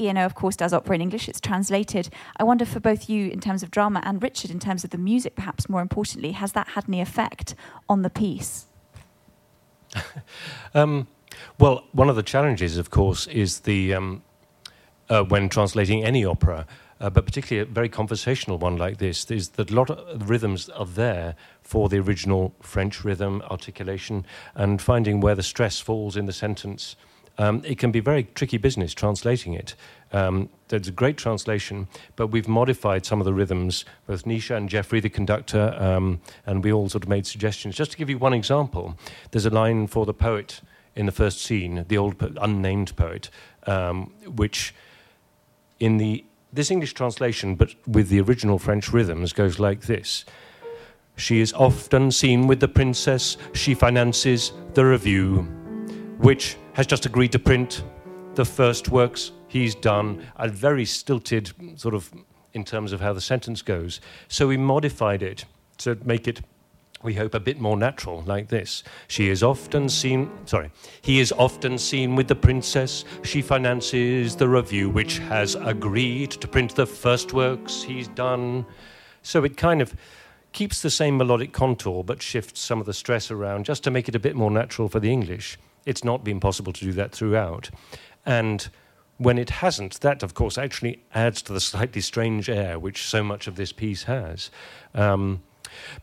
ENO, 0.00 0.24
of 0.24 0.34
course, 0.34 0.56
does 0.56 0.72
opera 0.72 0.96
in 0.96 1.02
English. 1.02 1.28
It's 1.28 1.40
translated. 1.40 2.08
I 2.36 2.44
wonder 2.44 2.64
for 2.64 2.80
both 2.80 3.08
you, 3.08 3.30
in 3.30 3.40
terms 3.40 3.62
of 3.62 3.70
drama, 3.70 4.00
and 4.04 4.22
Richard, 4.22 4.50
in 4.50 4.58
terms 4.58 4.84
of 4.84 4.90
the 4.90 4.98
music, 4.98 5.34
perhaps 5.34 5.68
more 5.68 5.80
importantly, 5.80 6.32
has 6.32 6.52
that 6.52 6.68
had 6.68 6.84
any 6.88 7.00
effect 7.00 7.54
on 7.88 8.02
the 8.02 8.10
piece? 8.10 8.66
um, 10.74 11.06
well, 11.58 11.84
one 11.92 12.08
of 12.08 12.16
the 12.16 12.22
challenges, 12.22 12.76
of 12.76 12.90
course, 12.90 13.26
is 13.28 13.60
the 13.60 13.94
um, 13.94 14.22
uh, 15.08 15.22
when 15.22 15.48
translating 15.48 16.04
any 16.04 16.24
opera 16.24 16.66
uh, 17.00 17.10
but 17.10 17.26
particularly 17.26 17.68
a 17.68 17.72
very 17.72 17.88
conversational 17.88 18.58
one 18.58 18.76
like 18.76 18.98
this, 18.98 19.30
is 19.30 19.50
that 19.50 19.70
a 19.70 19.74
lot 19.74 19.90
of 19.90 20.30
rhythms 20.30 20.68
are 20.70 20.86
there 20.86 21.34
for 21.62 21.88
the 21.88 21.98
original 21.98 22.54
French 22.60 23.04
rhythm 23.04 23.42
articulation 23.50 24.24
and 24.54 24.80
finding 24.80 25.20
where 25.20 25.34
the 25.34 25.42
stress 25.42 25.78
falls 25.78 26.16
in 26.16 26.26
the 26.26 26.32
sentence. 26.32 26.96
Um, 27.38 27.62
it 27.64 27.78
can 27.78 27.90
be 27.90 28.00
very 28.00 28.24
tricky 28.34 28.56
business 28.56 28.94
translating 28.94 29.54
it. 29.54 29.74
Um, 30.12 30.48
there's 30.68 30.88
a 30.88 30.92
great 30.92 31.16
translation, 31.16 31.88
but 32.16 32.28
we've 32.28 32.48
modified 32.48 33.04
some 33.04 33.20
of 33.20 33.24
the 33.24 33.34
rhythms, 33.34 33.84
both 34.06 34.24
Netia 34.24 34.56
and 34.56 34.68
Jeffrey, 34.68 35.00
the 35.00 35.10
conductor, 35.10 35.74
um, 35.78 36.20
and 36.46 36.64
we 36.64 36.72
all 36.72 36.88
sort 36.88 37.04
of 37.04 37.08
made 37.08 37.26
suggestions. 37.26 37.76
Just 37.76 37.90
to 37.92 37.96
give 37.96 38.08
you 38.08 38.18
one 38.18 38.32
example, 38.32 38.96
there's 39.30 39.46
a 39.46 39.50
line 39.50 39.86
for 39.86 40.06
the 40.06 40.14
poet 40.14 40.60
in 40.94 41.06
the 41.06 41.12
first 41.12 41.42
scene, 41.42 41.84
the 41.88 41.98
old 41.98 42.18
po- 42.18 42.32
unnamed 42.40 42.96
poet, 42.96 43.28
um, 43.66 44.12
which 44.34 44.74
in 45.78 45.98
the 45.98 46.24
this 46.52 46.70
English 46.70 46.94
translation, 46.94 47.54
but 47.54 47.74
with 47.86 48.08
the 48.08 48.20
original 48.20 48.58
French 48.58 48.90
rhythms, 48.90 49.34
goes 49.34 49.58
like 49.58 49.82
this. 49.82 50.24
She 51.16 51.40
is 51.40 51.52
often 51.52 52.10
seen 52.10 52.46
with 52.46 52.60
the 52.60 52.68
princess. 52.68 53.36
She 53.52 53.74
finances 53.74 54.52
the 54.72 54.86
review, 54.86 55.42
which 56.18 56.56
has 56.76 56.86
just 56.86 57.06
agreed 57.06 57.32
to 57.32 57.38
print 57.38 57.82
the 58.34 58.44
first 58.44 58.90
works 58.90 59.32
he's 59.48 59.74
done. 59.74 60.22
A 60.36 60.46
very 60.46 60.84
stilted 60.84 61.50
sort 61.76 61.94
of 61.94 62.12
in 62.52 62.64
terms 62.64 62.92
of 62.92 63.00
how 63.00 63.14
the 63.14 63.20
sentence 63.20 63.62
goes. 63.62 64.02
So 64.28 64.46
we 64.46 64.58
modified 64.58 65.22
it 65.22 65.46
to 65.78 65.98
make 66.04 66.28
it 66.28 66.42
we 67.02 67.14
hope 67.14 67.32
a 67.32 67.40
bit 67.40 67.60
more 67.60 67.76
natural 67.76 68.22
like 68.26 68.48
this 68.48 68.82
she 69.06 69.28
is 69.28 69.42
often 69.42 69.86
seen 69.86 70.30
sorry 70.46 70.70
he 71.02 71.20
is 71.20 71.30
often 71.32 71.76
seen 71.76 72.16
with 72.16 72.26
the 72.26 72.34
princess 72.34 73.04
she 73.22 73.42
finances 73.42 74.34
the 74.34 74.48
review 74.48 74.88
which 74.88 75.18
has 75.18 75.54
agreed 75.56 76.30
to 76.30 76.48
print 76.48 76.74
the 76.74 76.86
first 76.86 77.34
works 77.34 77.82
he's 77.82 78.08
done 78.08 78.64
so 79.22 79.44
it 79.44 79.58
kind 79.58 79.82
of 79.82 79.94
keeps 80.52 80.80
the 80.80 80.90
same 80.90 81.18
melodic 81.18 81.52
contour 81.52 82.02
but 82.02 82.22
shifts 82.22 82.60
some 82.60 82.80
of 82.80 82.86
the 82.86 82.94
stress 82.94 83.30
around 83.30 83.66
just 83.66 83.84
to 83.84 83.90
make 83.90 84.08
it 84.08 84.14
a 84.14 84.18
bit 84.18 84.34
more 84.34 84.50
natural 84.50 84.88
for 84.88 84.98
the 84.98 85.12
english 85.12 85.58
it's 85.86 86.04
not 86.04 86.22
been 86.22 86.40
possible 86.40 86.72
to 86.72 86.84
do 86.84 86.92
that 86.92 87.12
throughout 87.12 87.70
and 88.26 88.68
when 89.18 89.38
it 89.38 89.50
hasn't, 89.50 90.00
that 90.00 90.22
of 90.22 90.34
course 90.34 90.58
actually 90.58 91.02
adds 91.14 91.40
to 91.42 91.52
the 91.52 91.60
slightly 91.60 92.00
strange 92.00 92.48
air 92.48 92.78
which 92.78 93.06
so 93.06 93.22
much 93.22 93.46
of 93.46 93.56
this 93.56 93.72
piece 93.72 94.04
has. 94.04 94.50
Um, 94.94 95.42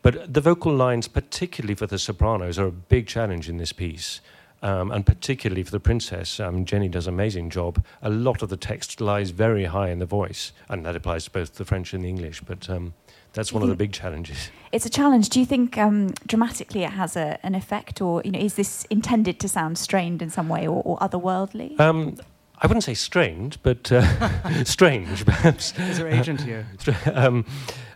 but 0.01 0.33
the 0.33 0.41
vocal 0.41 0.73
lines, 0.73 1.07
particularly 1.07 1.75
for 1.75 1.87
the 1.87 1.99
sopranos, 1.99 2.59
are 2.59 2.67
a 2.67 2.71
big 2.71 3.07
challenge 3.07 3.49
in 3.49 3.57
this 3.57 3.71
piece. 3.71 4.21
Um, 4.61 4.91
and 4.91 5.05
particularly 5.05 5.63
for 5.63 5.71
the 5.71 5.79
princess, 5.79 6.39
um, 6.39 6.63
Jenny 6.63 6.87
does 6.87 7.07
an 7.07 7.13
amazing 7.13 7.49
job. 7.49 7.83
A 8.01 8.09
lot 8.09 8.41
of 8.41 8.47
the 8.47 8.55
text 8.55 9.01
lies 9.01 9.31
very 9.31 9.65
high 9.65 9.89
in 9.89 9.99
the 9.99 10.05
voice, 10.05 10.53
and 10.69 10.85
that 10.85 10.95
applies 10.95 11.25
to 11.25 11.31
both 11.31 11.55
the 11.55 11.65
French 11.65 11.93
and 11.93 12.03
the 12.03 12.07
English. 12.07 12.39
But 12.41 12.69
um, 12.69 12.93
that's 13.33 13.51
one 13.51 13.63
of 13.63 13.69
the 13.69 13.75
big 13.75 13.91
challenges. 13.91 14.49
It's 14.71 14.85
a 14.85 14.89
challenge. 14.89 15.29
Do 15.29 15.39
you 15.39 15.45
think 15.45 15.77
um, 15.77 16.13
dramatically 16.25 16.83
it 16.83 16.91
has 16.91 17.15
a, 17.15 17.39
an 17.43 17.55
effect, 17.55 18.01
or 18.01 18.21
you 18.23 18.31
know, 18.31 18.39
is 18.39 18.55
this 18.55 18.85
intended 18.85 19.39
to 19.41 19.47
sound 19.47 19.77
strained 19.77 20.21
in 20.21 20.29
some 20.29 20.49
way 20.49 20.67
or, 20.67 20.81
or 20.83 20.97
otherworldly? 20.99 21.79
Um, 21.79 22.17
I 22.59 22.67
wouldn't 22.67 22.83
say 22.83 22.93
strained, 22.93 23.57
but 23.63 23.91
uh, 23.91 24.63
strange, 24.63 25.25
perhaps. 25.25 25.77
Is 25.77 25.97
there 25.97 26.07
agent 26.07 26.41
here? 26.41 26.67
um, 27.13 27.45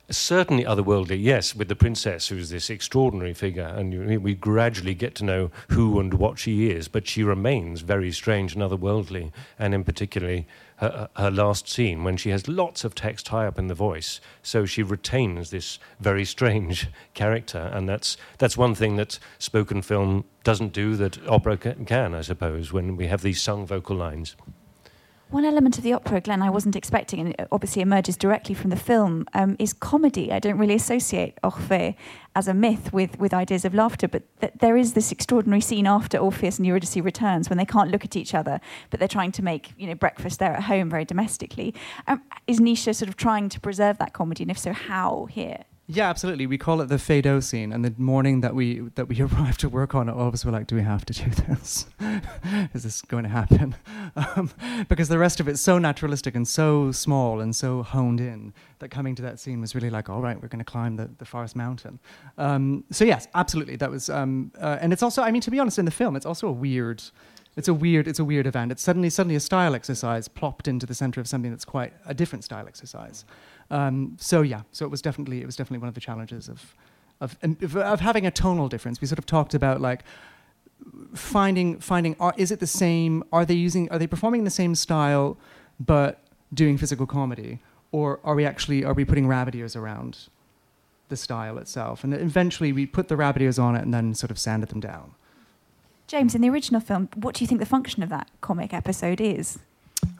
certainly 0.09 0.63
otherworldly, 0.63 1.21
yes, 1.21 1.55
with 1.55 1.67
the 1.67 1.75
princess, 1.75 2.27
who's 2.27 2.49
this 2.49 2.69
extraordinary 2.69 3.33
figure, 3.33 3.65
and 3.65 4.21
we 4.21 4.33
gradually 4.33 4.93
get 4.93 5.15
to 5.15 5.25
know 5.25 5.51
who 5.69 5.99
and 5.99 6.15
what 6.15 6.39
she 6.39 6.69
is, 6.69 6.87
but 6.87 7.07
she 7.07 7.23
remains 7.23 7.81
very 7.81 8.11
strange 8.11 8.55
and 8.55 8.63
otherworldly, 8.63 9.31
and 9.59 9.73
in 9.73 9.83
particularly 9.83 10.47
her, 10.77 11.09
her 11.15 11.31
last 11.31 11.67
scene 11.67 12.03
when 12.03 12.17
she 12.17 12.29
has 12.29 12.47
lots 12.47 12.83
of 12.83 12.95
text 12.95 13.27
high 13.29 13.47
up 13.47 13.59
in 13.59 13.67
the 13.67 13.73
voice, 13.73 14.19
so 14.41 14.65
she 14.65 14.83
retains 14.83 15.49
this 15.49 15.79
very 15.99 16.25
strange 16.25 16.87
character, 17.13 17.69
and 17.73 17.87
that's 17.87 18.17
that's 18.37 18.57
one 18.57 18.75
thing 18.75 18.95
that 18.95 19.19
spoken 19.39 19.81
film 19.81 20.25
doesn't 20.43 20.73
do 20.73 20.95
that 20.95 21.25
opera 21.27 21.57
can, 21.57 22.13
I 22.13 22.21
suppose, 22.21 22.71
when 22.71 22.95
we 22.95 23.07
have 23.07 23.21
these 23.21 23.41
sung 23.41 23.65
vocal 23.65 23.95
lines. 23.95 24.35
One 25.29 25.43
element 25.43 25.77
of 25.77 25.83
the 25.83 25.91
opera, 25.91 26.21
Glenn, 26.21 26.41
I 26.41 26.49
wasn't 26.49 26.77
expecting, 26.77 27.19
and 27.19 27.29
it 27.31 27.47
obviously 27.51 27.81
emerges 27.81 28.15
directly 28.15 28.55
from 28.55 28.69
the 28.69 28.77
film, 28.77 29.25
um, 29.33 29.57
is 29.59 29.73
comedy. 29.73 30.31
I 30.31 30.39
don't 30.39 30.57
really 30.57 30.75
associate 30.75 31.37
Orphée 31.43 31.95
as 32.33 32.47
a 32.47 32.53
myth 32.53 32.93
with, 32.93 33.19
with 33.19 33.33
ideas 33.33 33.65
of 33.65 33.73
laughter, 33.73 34.07
but 34.07 34.23
th- 34.39 34.53
there 34.59 34.77
is 34.77 34.93
this 34.93 35.11
extraordinary 35.11 35.59
scene 35.59 35.85
after 35.85 36.17
Orpheus 36.17 36.59
and 36.59 36.65
Eurydice 36.65 36.95
returns 36.95 37.49
when 37.49 37.57
they 37.57 37.65
can't 37.65 37.91
look 37.91 38.05
at 38.05 38.15
each 38.15 38.33
other, 38.33 38.61
but 38.89 38.99
they're 38.99 39.07
trying 39.09 39.33
to 39.33 39.43
make 39.43 39.73
you 39.77 39.87
know 39.87 39.95
breakfast 39.95 40.39
there 40.39 40.53
at 40.53 40.63
home 40.63 40.89
very 40.89 41.03
domestically. 41.03 41.75
Um, 42.07 42.21
is 42.47 42.61
Netia 42.61 42.95
sort 42.95 43.09
of 43.09 43.17
trying 43.17 43.49
to 43.49 43.59
preserve 43.59 43.97
that 43.97 44.13
comedy, 44.13 44.43
and 44.43 44.51
if 44.51 44.57
so, 44.57 44.71
how 44.71 45.25
here? 45.29 45.65
Yeah, 45.89 46.09
absolutely. 46.09 46.47
We 46.47 46.57
call 46.57 46.81
it 46.81 46.87
the 46.87 46.97
Feydeau 46.97 47.41
scene, 47.41 47.71
and 47.71 47.85
the 47.85 47.93
morning 47.97 48.41
that 48.41 48.53
we 48.53 48.79
that 48.95 49.07
we 49.07 49.21
arrive 49.21 49.57
to 49.59 49.69
work 49.69 49.95
on 49.95 50.09
it, 50.09 50.11
all 50.11 50.27
of 50.27 50.33
us 50.33 50.43
were 50.43 50.51
like, 50.51 50.67
"Do 50.67 50.75
we 50.75 50.81
have 50.81 51.05
to 51.05 51.13
do 51.13 51.29
this? 51.47 51.85
Is 52.73 52.83
this 52.83 53.01
going 53.01 53.23
to 53.23 53.29
happen?" 53.29 53.75
Um, 54.15 54.49
because 54.89 55.09
the 55.09 55.19
rest 55.19 55.39
of 55.39 55.47
it's 55.47 55.61
so 55.61 55.77
naturalistic 55.77 56.33
and 56.33 56.47
so 56.47 56.91
small 56.91 57.39
and 57.39 57.55
so 57.55 57.83
honed 57.83 58.19
in 58.19 58.51
that 58.79 58.89
coming 58.89 59.13
to 59.15 59.21
that 59.21 59.39
scene 59.39 59.61
was 59.61 59.75
really 59.75 59.91
like, 59.91 60.09
"All 60.09 60.21
right, 60.21 60.41
we're 60.41 60.47
going 60.47 60.63
to 60.63 60.65
climb 60.65 60.95
the, 60.95 61.09
the 61.19 61.25
forest 61.25 61.55
mountain." 61.55 61.99
Um, 62.37 62.83
so 62.91 63.05
yes, 63.05 63.27
absolutely, 63.35 63.75
that 63.75 63.91
was, 63.91 64.09
um, 64.09 64.51
uh, 64.59 64.77
and 64.81 64.91
it's 64.91 65.03
also, 65.03 65.21
I 65.21 65.29
mean, 65.31 65.41
to 65.41 65.51
be 65.51 65.59
honest, 65.59 65.77
in 65.77 65.85
the 65.85 65.91
film, 65.91 66.15
it's 66.15 66.25
also 66.25 66.47
a 66.47 66.51
weird. 66.51 67.03
It's 67.57 67.67
a 67.67 67.73
weird. 67.73 68.07
It's 68.07 68.19
a 68.19 68.23
weird 68.23 68.45
event. 68.45 68.71
It's 68.71 68.83
suddenly 68.83 69.09
suddenly 69.09 69.35
a 69.35 69.39
style 69.39 69.73
exercise 69.73 70.27
plopped 70.27 70.67
into 70.67 70.85
the 70.85 70.93
center 70.93 71.19
of 71.19 71.27
something 71.27 71.49
that's 71.49 71.65
quite 71.65 71.91
a 72.05 72.13
different 72.13 72.43
style 72.43 72.67
exercise. 72.67 73.25
Um, 73.71 74.15
so 74.19 74.43
yeah, 74.43 74.61
so 74.71 74.85
it 74.85 74.89
was 74.89 75.01
definitely 75.01 75.41
it 75.41 75.45
was 75.47 75.55
definitely 75.55 75.79
one 75.79 75.89
of 75.89 75.95
the 75.95 76.01
challenges 76.01 76.47
of, 76.49 76.75
of 77.19 77.35
of 77.75 77.99
having 77.99 78.27
a 78.27 78.31
tonal 78.31 78.69
difference. 78.69 79.01
We 79.01 79.07
sort 79.07 79.17
of 79.17 79.25
talked 79.25 79.55
about 79.55 79.81
like 79.81 80.03
finding 81.15 81.79
finding 81.79 82.15
are, 82.19 82.33
is 82.37 82.51
it 82.51 82.59
the 82.59 82.67
same? 82.67 83.23
Are 83.33 83.43
they 83.43 83.55
using 83.55 83.89
are 83.91 83.97
they 83.97 84.07
performing 84.07 84.43
the 84.43 84.51
same 84.51 84.75
style, 84.75 85.35
but 85.79 86.21
doing 86.53 86.77
physical 86.77 87.07
comedy, 87.07 87.59
or 87.91 88.19
are 88.23 88.35
we 88.35 88.45
actually 88.45 88.83
are 88.83 88.93
we 88.93 89.03
putting 89.03 89.27
rabbit 89.27 89.55
ears 89.55 89.75
around 89.75 90.29
the 91.09 91.17
style 91.17 91.57
itself? 91.57 92.03
And 92.03 92.13
eventually 92.13 92.71
we 92.71 92.85
put 92.85 93.07
the 93.07 93.17
rabbit 93.17 93.41
ears 93.41 93.57
on 93.57 93.75
it 93.75 93.81
and 93.81 93.91
then 93.93 94.13
sort 94.13 94.29
of 94.29 94.37
sanded 94.37 94.69
them 94.69 94.79
down. 94.79 95.15
James, 96.07 96.33
in 96.33 96.41
the 96.41 96.49
original 96.49 96.79
film, 96.79 97.09
what 97.15 97.35
do 97.35 97.43
you 97.43 97.47
think 97.47 97.59
the 97.59 97.65
function 97.65 98.01
of 98.01 98.07
that 98.07 98.29
comic 98.39 98.73
episode 98.73 99.19
is? 99.19 99.59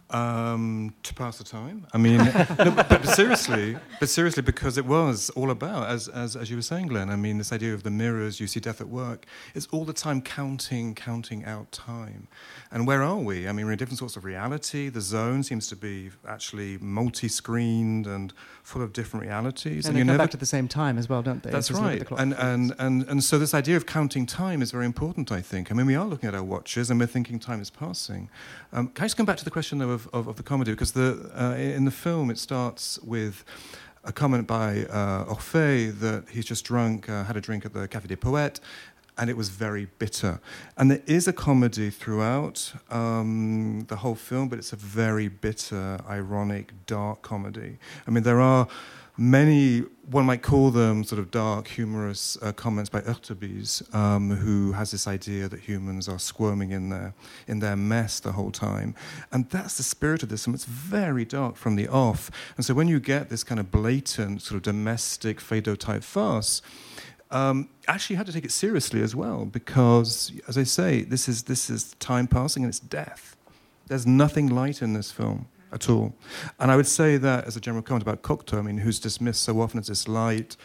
Um, 0.10 0.94
to 1.04 1.14
pass 1.14 1.38
the 1.38 1.44
time. 1.44 1.86
I 1.94 1.98
mean, 1.98 2.18
no, 2.58 2.72
but, 2.72 2.88
but, 2.88 3.06
seriously, 3.08 3.78
but 4.00 4.08
seriously, 4.08 4.42
because 4.42 4.78
it 4.78 4.86
was 4.86 5.30
all 5.32 5.52
about, 5.52 5.90
as, 5.90 6.08
as, 6.08 6.38
as 6.38 6.50
you 6.50 6.56
were 6.56 6.62
saying, 6.62 6.88
Glenn, 6.88 7.10
I 7.10 7.18
mean, 7.18 7.38
this 7.38 7.52
idea 7.52 7.74
of 7.74 7.84
the 7.84 7.92
mirrors, 7.92 8.40
you 8.40 8.48
see 8.48 8.62
death 8.62 8.80
at 8.80 8.88
work, 8.88 9.26
it's 9.54 9.68
all 9.68 9.84
the 9.84 9.92
time 9.92 10.22
counting, 10.22 10.96
counting 10.96 11.44
out 11.44 11.74
time. 11.74 12.30
And 12.72 12.88
where 12.88 13.04
are 13.04 13.18
we? 13.18 13.50
I 13.50 13.52
mean, 13.52 13.66
we're 13.66 13.74
in 13.74 13.78
different 13.78 14.00
sorts 14.00 14.16
of 14.16 14.24
reality. 14.24 14.88
The 14.88 15.02
zone 15.02 15.44
seems 15.44 15.68
to 15.68 15.76
be 15.76 16.12
actually 16.26 16.78
multi 16.78 17.28
screened 17.28 18.08
and 18.08 18.34
full 18.64 18.82
of 18.82 18.94
different 18.94 19.26
realities. 19.26 19.88
And, 19.88 19.96
and 19.96 19.96
they 19.96 20.00
come 20.02 20.08
never, 20.08 20.18
back 20.20 20.34
at 20.34 20.40
the 20.40 20.46
same 20.46 20.70
time 20.70 20.98
as 20.98 21.10
well, 21.10 21.22
don't 21.22 21.44
they? 21.44 21.52
That's 21.52 21.72
right. 21.72 22.04
And, 22.18 22.34
and, 22.34 22.74
and, 22.80 23.04
and 23.10 23.24
so 23.24 23.38
this 23.38 23.54
idea 23.54 23.76
of 23.76 23.86
counting 23.86 24.26
time 24.26 24.62
is 24.62 24.72
very 24.72 24.86
important, 24.86 25.32
I 25.32 25.42
think. 25.42 25.70
I 25.70 25.74
mean, 25.74 25.86
we 25.86 25.96
are 25.96 26.06
looking 26.06 26.30
at 26.30 26.36
our 26.36 26.44
watches 26.44 26.90
and 26.90 27.00
we're 27.00 27.08
thinking 27.08 27.40
time 27.40 27.62
is 27.62 27.70
passing. 27.70 28.30
Um, 28.72 28.88
can 28.90 29.04
I 29.04 29.06
just 29.06 29.18
come 29.18 29.26
back 29.26 29.38
to 29.38 29.46
the 29.46 29.52
question, 29.52 29.78
though, 29.80 29.97
of, 29.98 30.10
of, 30.14 30.28
of 30.28 30.36
the 30.36 30.44
comedy? 30.44 30.72
Because 30.72 30.92
the, 30.92 31.32
uh, 31.36 31.56
in 31.56 31.86
the 31.86 31.92
film 31.92 32.30
it 32.30 32.38
starts 32.38 33.00
with 33.04 33.44
a 34.04 34.12
comment 34.12 34.48
by 34.48 34.86
uh, 34.86 35.26
that 35.26 36.24
he's 36.32 36.46
just 36.46 36.64
drunk, 36.66 37.10
uh, 37.10 37.24
had 37.24 37.36
a 37.36 37.42
drink 37.42 37.66
at 37.66 37.74
the 37.74 37.88
Café 37.88 38.08
des 38.08 38.16
Poètes, 38.16 38.60
and 39.18 39.30
it 39.30 39.36
was 39.36 39.50
very 39.50 39.88
bitter. 39.98 40.40
And 40.78 40.92
there 40.92 41.02
is 41.08 41.28
a 41.28 41.34
comedy 41.34 41.90
throughout 41.90 42.74
um, 42.90 43.86
the 43.88 43.96
whole 43.98 44.16
film, 44.16 44.48
but 44.50 44.60
it's 44.60 44.74
a 44.74 44.76
very 44.76 45.28
bitter, 45.28 46.00
ironic, 46.08 46.72
dark 46.86 47.22
comedy. 47.22 47.80
I 48.08 48.12
mean, 48.12 48.24
there 48.24 48.40
are 48.40 48.68
many, 49.18 49.80
one 50.10 50.26
might 50.26 50.42
call 50.42 50.70
them 50.70 51.04
sort 51.04 51.20
of 51.20 51.32
dark, 51.32 51.68
humorous 51.68 52.38
uh, 52.42 52.52
comments 52.54 52.90
by 52.90 53.02
Heurtebise, 53.02 53.94
um, 53.94 54.30
who 54.30 54.72
has 54.74 54.92
this 54.92 55.08
idea 55.08 55.48
that 55.48 55.60
humans 55.62 56.08
are 56.08 56.20
squirming 56.20 56.72
in 56.72 56.90
their, 56.90 57.14
in 57.48 57.60
their 57.60 57.76
mess 57.76 58.20
the 58.20 58.34
whole 58.34 58.52
time. 58.52 58.96
And 59.32 59.50
that's 59.50 59.78
the 59.78 59.84
spirit 59.84 60.24
of 60.24 60.30
this, 60.30 60.46
and 60.46 60.56
it's 60.56 60.66
very 60.66 61.26
dark 61.26 61.56
from 61.56 61.76
the 61.76 61.88
off. 61.88 62.30
And 62.56 62.66
so 62.66 62.74
when 62.74 62.88
you 62.88 63.00
get 63.00 63.30
this 63.30 63.44
kind 63.44 63.60
of 63.60 63.72
blatant, 63.72 64.42
sort 64.42 64.58
of 64.58 64.62
domestic, 64.62 65.40
Feydeau 65.40 65.78
type 65.78 66.04
farce, 66.04 66.62
um, 67.30 67.70
actually 67.88 68.16
had 68.16 68.26
to 68.28 68.32
take 68.32 68.46
it 68.46 68.52
seriously 68.52 69.02
as 69.02 69.16
well 69.16 69.46
because, 69.46 70.32
as 70.48 70.58
I 70.58 70.64
say, 70.64 71.02
this 71.02 71.28
is, 71.28 71.44
this 71.44 71.70
is 71.70 71.94
time 72.00 72.28
passing 72.28 72.64
and 72.64 72.70
it's 72.70 72.80
death. 72.80 73.36
There's 73.88 74.08
nothing 74.08 74.48
light 74.48 74.82
in 74.82 74.94
this 74.94 75.12
film 75.12 75.48
at 75.72 75.90
all. 75.90 76.16
And 76.60 76.72
I 76.72 76.76
would 76.76 76.88
say 76.88 77.18
that 77.18 77.46
as 77.46 77.56
a 77.56 77.62
general 77.62 77.84
comment 77.84 78.04
about 78.04 78.22
Cocteau, 78.22 78.58
I 78.58 78.62
mean, 78.62 78.78
who's 78.80 79.00
dismissed 79.00 79.44
so 79.44 79.60
often 79.62 79.80
as 79.80 79.88
this 79.88 80.08
light, 80.08 80.56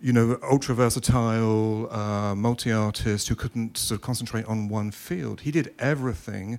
you 0.00 0.12
know, 0.12 0.38
ultra 0.42 0.74
versatile, 0.74 1.92
uh, 1.92 2.34
multi 2.34 2.70
artist 2.70 3.28
who 3.28 3.34
couldn't 3.34 3.76
sort 3.76 3.98
of 3.98 4.02
concentrate 4.02 4.44
on 4.46 4.68
one 4.68 4.90
field. 4.90 5.40
He 5.40 5.50
did 5.50 5.74
everything, 5.78 6.58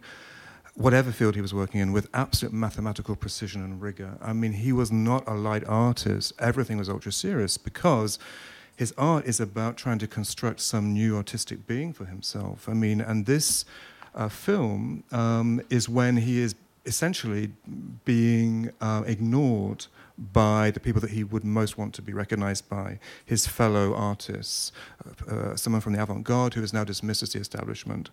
whatever 0.75 1.11
field 1.11 1.35
he 1.35 1.41
was 1.41 1.53
working 1.53 1.79
in, 1.79 1.91
with 1.91 2.09
absolute 2.13 2.53
mathematical 2.53 3.15
precision 3.15 3.63
and 3.63 3.81
rigor. 3.81 4.17
I 4.21 4.33
mean, 4.33 4.53
he 4.53 4.73
was 4.73 4.91
not 4.91 5.27
a 5.27 5.33
light 5.33 5.63
artist, 5.67 6.33
everything 6.39 6.77
was 6.77 6.89
ultra 6.89 7.11
serious 7.11 7.57
because 7.57 8.19
his 8.75 8.93
art 8.97 9.25
is 9.25 9.41
about 9.41 9.75
trying 9.75 9.99
to 9.99 10.07
construct 10.07 10.61
some 10.61 10.93
new 10.93 11.17
artistic 11.17 11.67
being 11.67 11.91
for 11.91 12.05
himself. 12.05 12.69
I 12.69 12.73
mean, 12.73 13.01
and 13.01 13.25
this 13.25 13.65
uh, 14.15 14.29
film 14.29 15.03
um, 15.11 15.61
is 15.69 15.89
when 15.89 16.17
he 16.17 16.39
is 16.39 16.55
essentially 16.85 17.51
being 18.05 18.71
uh, 18.81 19.03
ignored 19.05 19.87
by 20.17 20.69
the 20.71 20.79
people 20.79 20.99
that 20.99 21.11
he 21.11 21.23
would 21.23 21.43
most 21.43 21.77
want 21.77 21.93
to 21.93 22.01
be 22.01 22.13
recognized 22.13 22.67
by, 22.69 22.99
his 23.25 23.47
fellow 23.47 23.93
artists, 23.93 24.71
uh, 25.05 25.31
uh, 25.31 25.55
someone 25.55 25.81
from 25.81 25.93
the 25.93 26.01
avant 26.01 26.23
garde 26.23 26.53
who 26.53 26.63
is 26.63 26.73
now 26.73 26.83
dismissed 26.83 27.23
as 27.23 27.33
the 27.33 27.39
establishment. 27.39 28.09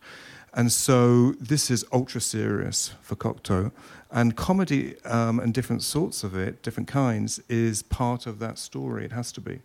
And 0.55 0.71
so 0.71 1.33
this 1.33 1.71
is 1.71 1.85
ultra 1.93 2.21
serious 2.21 2.95
for 3.03 3.17
Cocteau. 3.17 3.73
And 4.11 4.37
comedy 4.37 5.01
um, 5.05 5.41
and 5.41 5.53
different 5.53 5.83
sorts 5.83 6.23
of 6.23 6.37
it, 6.37 6.63
different 6.63 6.89
kinds, 6.89 7.41
is 7.49 7.83
part 7.83 8.27
of 8.27 8.39
that 8.39 8.59
story. 8.59 9.05
It 9.05 9.13
has 9.13 9.33
to 9.33 9.41
be 9.41 9.61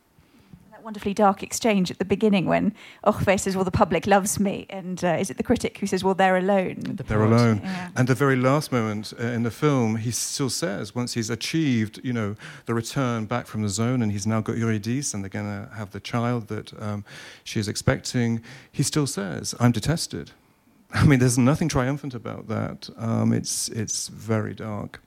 wonderfully 0.84 1.14
dark 1.14 1.44
exchange 1.44 1.92
at 1.92 2.00
the 2.00 2.06
beginning 2.06 2.46
when 2.46 2.74
Orphée 3.06 3.40
says, 3.40 3.56
"Well, 3.56 3.66
the 3.66 3.72
public 3.72 4.08
loves 4.08 4.40
me," 4.40 4.66
and 4.70 5.04
uh, 5.04 5.18
is 5.20 5.30
it 5.30 5.38
the 5.38 5.44
critic 5.44 5.78
who 5.78 5.88
says, 5.88 6.04
"Well, 6.04 6.14
they're 6.14 6.38
alone"? 6.38 6.80
The 6.96 7.04
they're 7.04 7.24
alone. 7.24 7.62
Yeah. 7.64 7.90
And 7.96 8.08
the 8.08 8.16
very 8.16 8.36
last 8.36 8.72
moment 8.72 9.14
uh, 9.20 9.24
in 9.24 9.44
the 9.44 9.52
film, 9.52 9.98
he 9.98 10.12
still 10.12 10.50
says, 10.50 10.96
once 10.96 11.14
he's 11.14 11.30
achieved, 11.30 12.00
you 12.04 12.14
know, 12.14 12.36
the 12.66 12.74
return 12.74 13.26
back 13.26 13.48
from 13.48 13.62
the 13.62 13.70
zone, 13.70 14.02
and 14.02 14.12
he's 14.12 14.28
now 14.28 14.42
got 14.42 14.58
Eurydice, 14.58 15.14
and 15.14 15.24
they're 15.24 15.30
going 15.30 15.46
to 15.46 15.74
have 15.76 15.92
the 15.92 16.00
child 16.00 16.48
that 16.48 16.74
um, 16.82 17.04
she 17.44 17.60
is 17.60 17.68
expecting. 17.68 18.42
He 18.72 18.84
still 18.84 19.08
says, 19.08 19.56
"I'm 19.60 19.72
detested." 19.72 20.32
I 20.94 21.06
mean, 21.06 21.20
there's 21.20 21.38
nothing 21.38 21.70
triumphant 21.70 22.14
about 22.14 22.48
that. 22.48 22.90
Um, 22.98 23.34
it's 23.34 23.70
it's 23.70 24.08
very 24.08 24.54
dark. 24.54 25.02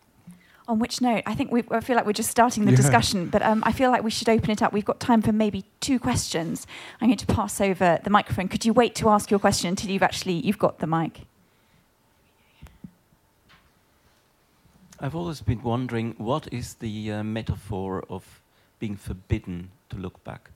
On 0.67 0.79
which 0.79 1.03
note, 1.03 1.23
I 1.27 1.35
think 1.35 1.53
we, 1.53 1.62
I 1.71 1.81
feel 1.81 1.95
like 1.95 2.07
we're 2.07 2.12
just 2.12 2.31
starting 2.31 2.65
the 2.65 2.71
yeah. 2.71 2.77
discussion, 2.79 3.29
but 3.29 3.43
um, 3.43 3.62
I 3.67 3.73
feel 3.73 3.91
like 3.91 4.03
we 4.03 4.11
should 4.11 4.31
open 4.31 4.51
it 4.51 4.62
up. 4.62 4.73
We've 4.73 4.85
got 4.85 4.99
time 4.99 5.21
for 5.21 5.31
maybe 5.31 5.65
two 5.81 5.99
questions. 5.99 6.67
I'm 7.03 7.09
going 7.09 7.19
to 7.19 7.27
pass 7.27 7.61
over 7.61 7.99
the 8.03 8.09
microphone. 8.09 8.49
Could 8.49 8.65
you 8.65 8.73
wait 8.73 8.95
to 8.97 9.11
ask 9.11 9.31
your 9.31 9.39
question 9.39 9.69
until 9.69 9.91
you've 9.91 10.03
actually 10.03 10.35
you've 10.35 10.59
got 10.59 10.79
the 10.79 10.87
mic? 10.87 11.21
I've 15.01 15.15
always 15.15 15.43
been 15.43 15.62
wondering 15.62 16.15
what 16.17 16.51
is 16.51 16.75
the 16.75 17.12
uh, 17.12 17.23
metaphor 17.23 18.05
of 18.09 18.41
being 18.79 18.97
forbidden 18.97 19.71
to 19.91 19.99
look 19.99 20.25
back? 20.25 20.51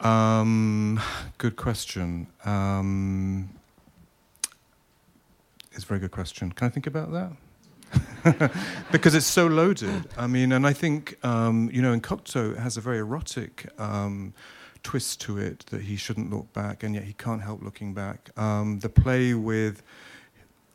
Um, 0.00 1.00
good 1.38 1.54
question. 1.54 2.26
Um, 2.44 3.48
it's 5.72 5.84
a 5.84 5.86
very 5.86 6.00
good 6.00 6.10
question. 6.10 6.50
Can 6.52 6.66
I 6.66 6.70
think 6.70 6.86
about 6.86 7.12
that? 7.12 7.32
because 8.92 9.14
it's 9.14 9.26
so 9.26 9.46
loaded. 9.46 10.08
I 10.16 10.26
mean, 10.26 10.52
and 10.52 10.66
I 10.66 10.72
think, 10.72 11.18
um, 11.24 11.70
you 11.72 11.82
know, 11.82 11.92
in 11.92 12.00
Cocteau, 12.00 12.52
it 12.52 12.58
has 12.58 12.76
a 12.76 12.80
very 12.80 12.98
erotic 12.98 13.68
um, 13.78 14.32
twist 14.82 15.20
to 15.22 15.38
it 15.38 15.66
that 15.70 15.82
he 15.82 15.96
shouldn't 15.96 16.30
look 16.30 16.52
back, 16.52 16.82
and 16.82 16.94
yet 16.94 17.04
he 17.04 17.12
can't 17.12 17.42
help 17.42 17.62
looking 17.62 17.94
back. 17.94 18.30
Um, 18.38 18.80
the 18.80 18.88
play 18.88 19.34
with 19.34 19.82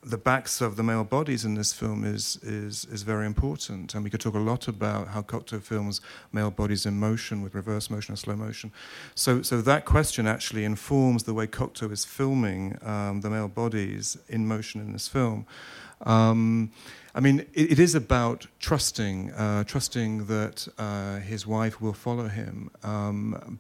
the 0.02 0.18
backs 0.18 0.62
of 0.62 0.78
the 0.78 0.84
male 0.84 1.04
bodies 1.04 1.44
in 1.44 1.56
this 1.56 1.74
film 1.74 2.06
is, 2.06 2.38
is, 2.42 2.86
is 2.86 3.04
very 3.04 3.26
important. 3.26 3.94
And 3.94 4.04
we 4.04 4.10
could 4.10 4.22
talk 4.22 4.34
a 4.34 4.40
lot 4.40 4.68
about 4.68 5.10
how 5.10 5.22
Cocteau 5.22 5.62
films 5.62 6.00
male 6.32 6.52
bodies 6.52 6.86
in 6.86 6.98
motion 6.98 7.42
with 7.42 7.54
reverse 7.54 7.90
motion 7.90 8.14
or 8.14 8.16
slow 8.16 8.36
motion. 8.36 8.72
So, 9.14 9.42
so 9.42 9.62
that 9.62 9.86
question 9.86 10.26
actually 10.26 10.64
informs 10.64 11.24
the 11.24 11.34
way 11.34 11.48
Cocteau 11.48 11.92
is 11.92 12.06
filming 12.06 12.78
um, 12.82 13.22
the 13.22 13.30
male 13.30 13.50
bodies 13.50 14.18
in 14.30 14.48
motion 14.48 14.80
in 14.80 14.94
this 14.94 15.10
film. 15.10 15.46
Um, 16.06 16.72
I 17.16 17.20
mean, 17.20 17.40
it, 17.54 17.72
it 17.74 17.80
is 17.80 17.96
about 17.96 18.48
trusting, 18.60 19.32
uh, 19.32 19.64
trusting 19.64 20.26
that 20.26 20.68
uh, 20.78 21.18
his 21.18 21.48
wife 21.48 21.82
will 21.82 21.94
follow 21.94 22.28
him. 22.28 22.70
Um, 22.84 23.60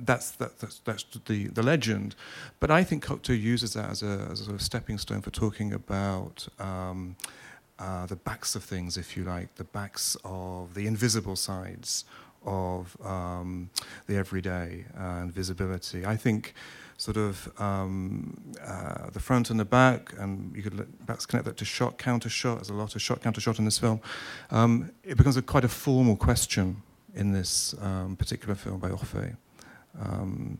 that's, 0.00 0.32
that, 0.32 0.58
that's, 0.58 0.80
that's 0.80 1.04
the, 1.26 1.48
the 1.48 1.62
legend. 1.62 2.14
But 2.60 2.70
I 2.70 2.84
think 2.84 3.04
Cocteau 3.04 3.40
uses 3.40 3.74
that 3.74 3.90
as 3.90 4.02
a, 4.02 4.28
as 4.30 4.40
a 4.40 4.44
sort 4.44 4.54
of 4.54 4.62
stepping 4.62 4.98
stone 4.98 5.22
for 5.22 5.30
talking 5.30 5.72
about 5.72 6.48
um, 6.58 7.16
uh, 7.78 8.06
the 8.06 8.16
backs 8.16 8.54
of 8.54 8.64
things, 8.64 8.96
if 8.96 9.16
you 9.16 9.24
like, 9.24 9.54
the 9.56 9.64
backs 9.64 10.16
of 10.24 10.74
the 10.74 10.86
invisible 10.86 11.36
sides 11.36 12.04
of 12.44 12.96
um, 13.04 13.70
the 14.06 14.16
everyday 14.16 14.84
and 14.94 15.32
visibility. 15.32 16.06
I 16.06 16.16
think 16.16 16.54
sort 16.98 17.16
of 17.16 17.48
um, 17.60 18.36
uh, 18.62 19.08
the 19.10 19.20
front 19.20 19.50
and 19.50 19.58
the 19.58 19.64
back, 19.64 20.12
and 20.18 20.54
you 20.54 20.62
could 20.62 20.86
perhaps 21.06 21.24
connect 21.26 21.46
that 21.46 21.56
to 21.56 21.64
shot, 21.64 21.96
counter 21.96 22.28
shot. 22.28 22.56
There's 22.56 22.70
a 22.70 22.74
lot 22.74 22.94
of 22.94 23.00
shot, 23.00 23.22
counter 23.22 23.40
shot 23.40 23.58
in 23.58 23.64
this 23.64 23.78
film. 23.78 24.00
Um, 24.50 24.90
it 25.04 25.16
becomes 25.16 25.36
a, 25.36 25.42
quite 25.42 25.64
a 25.64 25.68
formal 25.68 26.16
question 26.16 26.82
in 27.14 27.32
this 27.32 27.74
um, 27.80 28.16
particular 28.16 28.56
film 28.56 28.80
by 28.80 28.90
Orphée. 28.90 29.36
Um, 29.98 30.58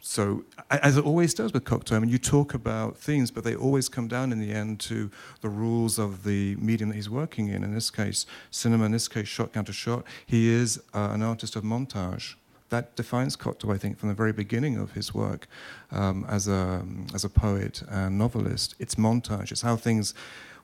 so, 0.00 0.44
as 0.70 0.96
it 0.96 1.04
always 1.04 1.34
does 1.34 1.52
with 1.52 1.64
Cocteau, 1.64 1.96
I 1.96 1.98
mean, 1.98 2.10
you 2.10 2.18
talk 2.18 2.54
about 2.54 2.96
themes, 2.96 3.30
but 3.30 3.44
they 3.44 3.56
always 3.56 3.88
come 3.88 4.08
down 4.08 4.32
in 4.32 4.38
the 4.38 4.52
end 4.52 4.80
to 4.80 5.10
the 5.40 5.48
rules 5.48 5.98
of 5.98 6.22
the 6.22 6.54
medium 6.56 6.90
that 6.90 6.94
he's 6.94 7.10
working 7.10 7.48
in. 7.48 7.64
In 7.64 7.74
this 7.74 7.90
case, 7.90 8.24
cinema, 8.50 8.84
in 8.84 8.92
this 8.92 9.08
case, 9.08 9.26
shot 9.26 9.52
counter 9.52 9.72
shot. 9.72 10.04
He 10.24 10.48
is 10.48 10.80
uh, 10.94 11.10
an 11.12 11.22
artist 11.22 11.56
of 11.56 11.64
montage. 11.64 12.36
That 12.70 12.96
defines 12.96 13.36
Cocteau, 13.36 13.72
I 13.72 13.78
think, 13.78 13.98
from 13.98 14.08
the 14.08 14.14
very 14.14 14.32
beginning 14.32 14.76
of 14.76 14.92
his 14.92 15.14
work 15.14 15.46
um, 15.92 16.26
as, 16.28 16.48
a, 16.48 16.84
as 17.14 17.24
a 17.24 17.28
poet 17.28 17.82
and 17.88 18.18
novelist. 18.18 18.74
It's 18.78 18.96
montage, 18.96 19.52
it's 19.52 19.62
how 19.62 19.76
things 19.76 20.14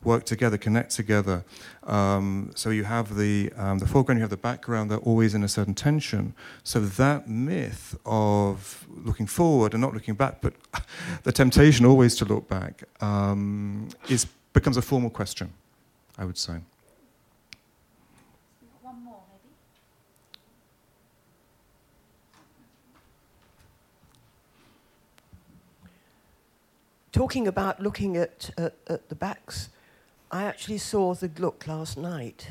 work 0.05 0.25
together, 0.25 0.59
connect 0.59 0.91
together. 0.91 1.45
Um, 1.85 2.51
so 2.55 2.71
you 2.71 2.85
have 2.85 3.17
the, 3.17 3.53
um, 3.57 3.79
the 3.79 3.87
foreground, 3.87 4.19
you 4.19 4.23
have 4.23 4.31
the 4.31 4.37
background, 4.37 4.91
they're 4.91 4.99
always 4.99 5.35
in 5.35 5.45
a 5.45 5.49
certain 5.49 5.75
tension. 5.75 6.35
So 6.65 6.81
that 6.81 7.29
myth 7.29 7.97
of 8.05 8.87
looking 8.91 9.27
forward 9.27 9.75
and 9.75 9.81
not 9.81 9.95
looking 9.95 10.15
back, 10.15 10.41
but 10.41 10.55
the 11.23 11.33
temptation 11.33 11.87
always 11.87 12.17
to 12.17 12.25
look 12.25 12.49
back, 12.49 12.83
um, 13.01 13.89
is, 14.09 14.27
becomes 14.53 14.77
a 14.77 14.83
formal 14.83 15.11
question, 15.11 15.53
I 16.19 16.25
would 16.25 16.39
say. 16.39 16.59
Talking 27.13 27.47
about 27.47 27.81
looking 27.81 28.17
at, 28.17 28.51
at, 28.57 28.75
at 28.89 29.09
the 29.09 29.15
backs 29.15 29.69
I 30.31 30.45
actually 30.45 30.79
saw 30.79 31.13
The 31.13 31.29
Gluck 31.29 31.67
last 31.67 31.99
night, 31.99 32.49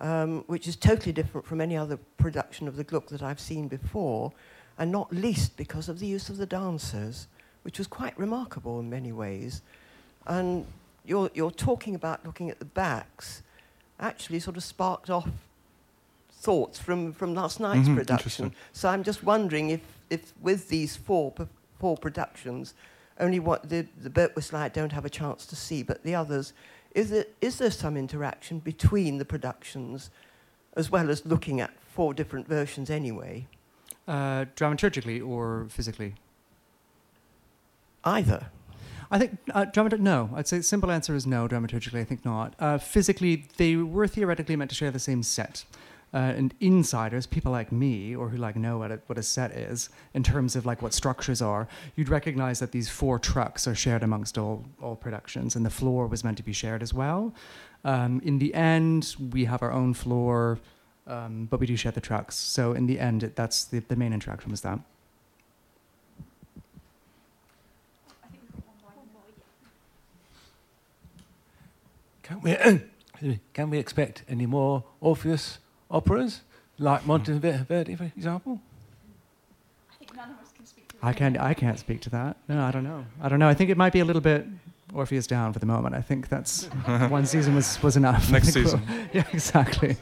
um, 0.00 0.44
which 0.46 0.68
is 0.68 0.76
totally 0.76 1.12
different 1.12 1.44
from 1.44 1.60
any 1.60 1.76
other 1.76 1.98
production 2.16 2.68
of 2.68 2.76
The 2.76 2.84
Gluck 2.84 3.08
that 3.08 3.24
I've 3.24 3.40
seen 3.40 3.66
before, 3.66 4.32
and 4.78 4.92
not 4.92 5.12
least 5.12 5.56
because 5.56 5.88
of 5.88 5.98
the 5.98 6.06
use 6.06 6.28
of 6.28 6.36
the 6.36 6.46
dancers, 6.46 7.26
which 7.62 7.78
was 7.78 7.88
quite 7.88 8.16
remarkable 8.16 8.78
in 8.78 8.88
many 8.88 9.10
ways. 9.10 9.62
And 10.28 10.64
you're, 11.04 11.28
you're 11.34 11.50
talking 11.50 11.96
about 11.96 12.24
looking 12.24 12.50
at 12.50 12.60
the 12.60 12.64
backs, 12.66 13.42
actually 13.98 14.38
sort 14.38 14.56
of 14.56 14.62
sparked 14.62 15.10
off 15.10 15.28
thoughts 16.30 16.78
from, 16.78 17.12
from 17.12 17.34
last 17.34 17.58
night's 17.58 17.88
Mhm, 17.88 17.96
production. 17.96 18.54
So 18.72 18.88
I'm 18.88 19.02
just 19.02 19.24
wondering 19.24 19.70
if, 19.70 19.80
if 20.08 20.32
with 20.40 20.68
these 20.68 20.94
four, 20.94 21.32
four 21.80 21.96
productions, 21.96 22.74
only 23.22 23.38
what 23.38 23.68
the, 23.68 23.86
the 24.00 24.10
Birtwistle 24.10 24.54
I 24.54 24.68
don't 24.68 24.92
have 24.92 25.04
a 25.04 25.10
chance 25.10 25.46
to 25.46 25.56
see, 25.56 25.82
but 25.82 26.02
the 26.02 26.14
others, 26.14 26.52
is 26.94 27.10
there, 27.10 27.24
is 27.40 27.56
there 27.58 27.70
some 27.70 27.96
interaction 27.96 28.58
between 28.58 29.18
the 29.18 29.24
productions 29.24 30.10
as 30.76 30.90
well 30.90 31.08
as 31.08 31.24
looking 31.24 31.60
at 31.60 31.70
four 31.80 32.12
different 32.12 32.46
versions 32.46 32.90
anyway? 32.90 33.46
Uh, 34.06 34.46
dramaturgically 34.56 35.26
or 35.26 35.66
physically? 35.70 36.14
Either. 38.04 38.46
I 39.10 39.18
think 39.18 39.38
uh, 39.54 39.66
dramaturg- 39.66 40.00
no. 40.00 40.30
I'd 40.34 40.48
say 40.48 40.56
the 40.58 40.62
simple 40.62 40.90
answer 40.90 41.14
is 41.14 41.26
no. 41.26 41.46
Dramaturgically, 41.46 42.00
I 42.00 42.04
think 42.04 42.24
not. 42.24 42.54
Uh, 42.58 42.78
physically, 42.78 43.46
they 43.58 43.76
were 43.76 44.08
theoretically 44.08 44.56
meant 44.56 44.70
to 44.70 44.74
share 44.74 44.90
the 44.90 44.98
same 44.98 45.22
set. 45.22 45.64
Uh, 46.14 46.34
and 46.36 46.52
insiders, 46.60 47.26
people 47.26 47.50
like 47.50 47.72
me, 47.72 48.14
or 48.14 48.28
who 48.28 48.36
like 48.36 48.54
know 48.54 48.76
what 48.76 48.92
a, 48.92 49.00
what 49.06 49.16
a 49.16 49.22
set 49.22 49.50
is, 49.52 49.88
in 50.12 50.22
terms 50.22 50.54
of 50.54 50.66
like 50.66 50.82
what 50.82 50.92
structures 50.92 51.40
are, 51.40 51.66
you'd 51.96 52.10
recognize 52.10 52.58
that 52.58 52.70
these 52.70 52.90
four 52.90 53.18
trucks 53.18 53.66
are 53.66 53.74
shared 53.74 54.02
amongst 54.02 54.36
all, 54.36 54.62
all 54.82 54.94
productions, 54.94 55.56
and 55.56 55.64
the 55.64 55.70
floor 55.70 56.06
was 56.06 56.22
meant 56.22 56.36
to 56.36 56.42
be 56.42 56.52
shared 56.52 56.82
as 56.82 56.92
well. 56.92 57.32
Um, 57.84 58.20
in 58.24 58.38
the 58.38 58.52
end, 58.52 59.16
we 59.32 59.46
have 59.46 59.62
our 59.62 59.72
own 59.72 59.94
floor, 59.94 60.58
um, 61.06 61.46
but 61.50 61.58
we 61.60 61.66
do 61.66 61.76
share 61.76 61.92
the 61.92 62.00
trucks. 62.00 62.36
So 62.36 62.74
in 62.74 62.86
the 62.86 63.00
end, 63.00 63.22
it, 63.22 63.34
that's 63.34 63.64
the, 63.64 63.78
the 63.80 63.96
main 63.96 64.12
interaction 64.12 64.50
was 64.50 64.60
that. 64.60 64.80
Can 72.22 72.40
we, 72.40 73.38
can 73.54 73.70
we 73.70 73.78
expect 73.78 74.24
any 74.28 74.46
more 74.46 74.84
Orpheus 75.00 75.58
operas, 75.92 76.40
like 76.78 77.02
Monteverdi, 77.04 77.96
for 77.96 78.04
example? 78.04 78.60
I 79.92 79.94
think 79.98 80.16
none 80.16 80.30
of 80.30 80.36
us 80.40 80.50
can 80.56 80.66
speak 80.66 80.88
to 80.88 80.96
I 81.02 81.12
can't. 81.12 81.38
I 81.38 81.54
can't 81.54 81.78
speak 81.78 82.00
to 82.02 82.10
that. 82.10 82.36
No, 82.48 82.62
I 82.64 82.70
don't 82.72 82.84
know. 82.84 83.04
I 83.20 83.28
don't 83.28 83.38
know. 83.38 83.48
I 83.48 83.54
think 83.54 83.70
it 83.70 83.76
might 83.76 83.92
be 83.92 84.00
a 84.00 84.04
little 84.04 84.22
bit 84.22 84.46
Orpheus 84.94 85.26
down 85.26 85.52
for 85.52 85.58
the 85.58 85.66
moment. 85.66 85.94
I 85.94 86.00
think 86.02 86.28
that's 86.28 86.64
one 87.08 87.26
season 87.26 87.54
was 87.54 87.80
was 87.82 87.96
enough. 87.96 88.30
Next 88.30 88.50
think 88.54 88.66
we'll- 88.66 88.78
season. 88.78 89.08
Yeah, 89.12 89.24
exactly. 89.32 89.96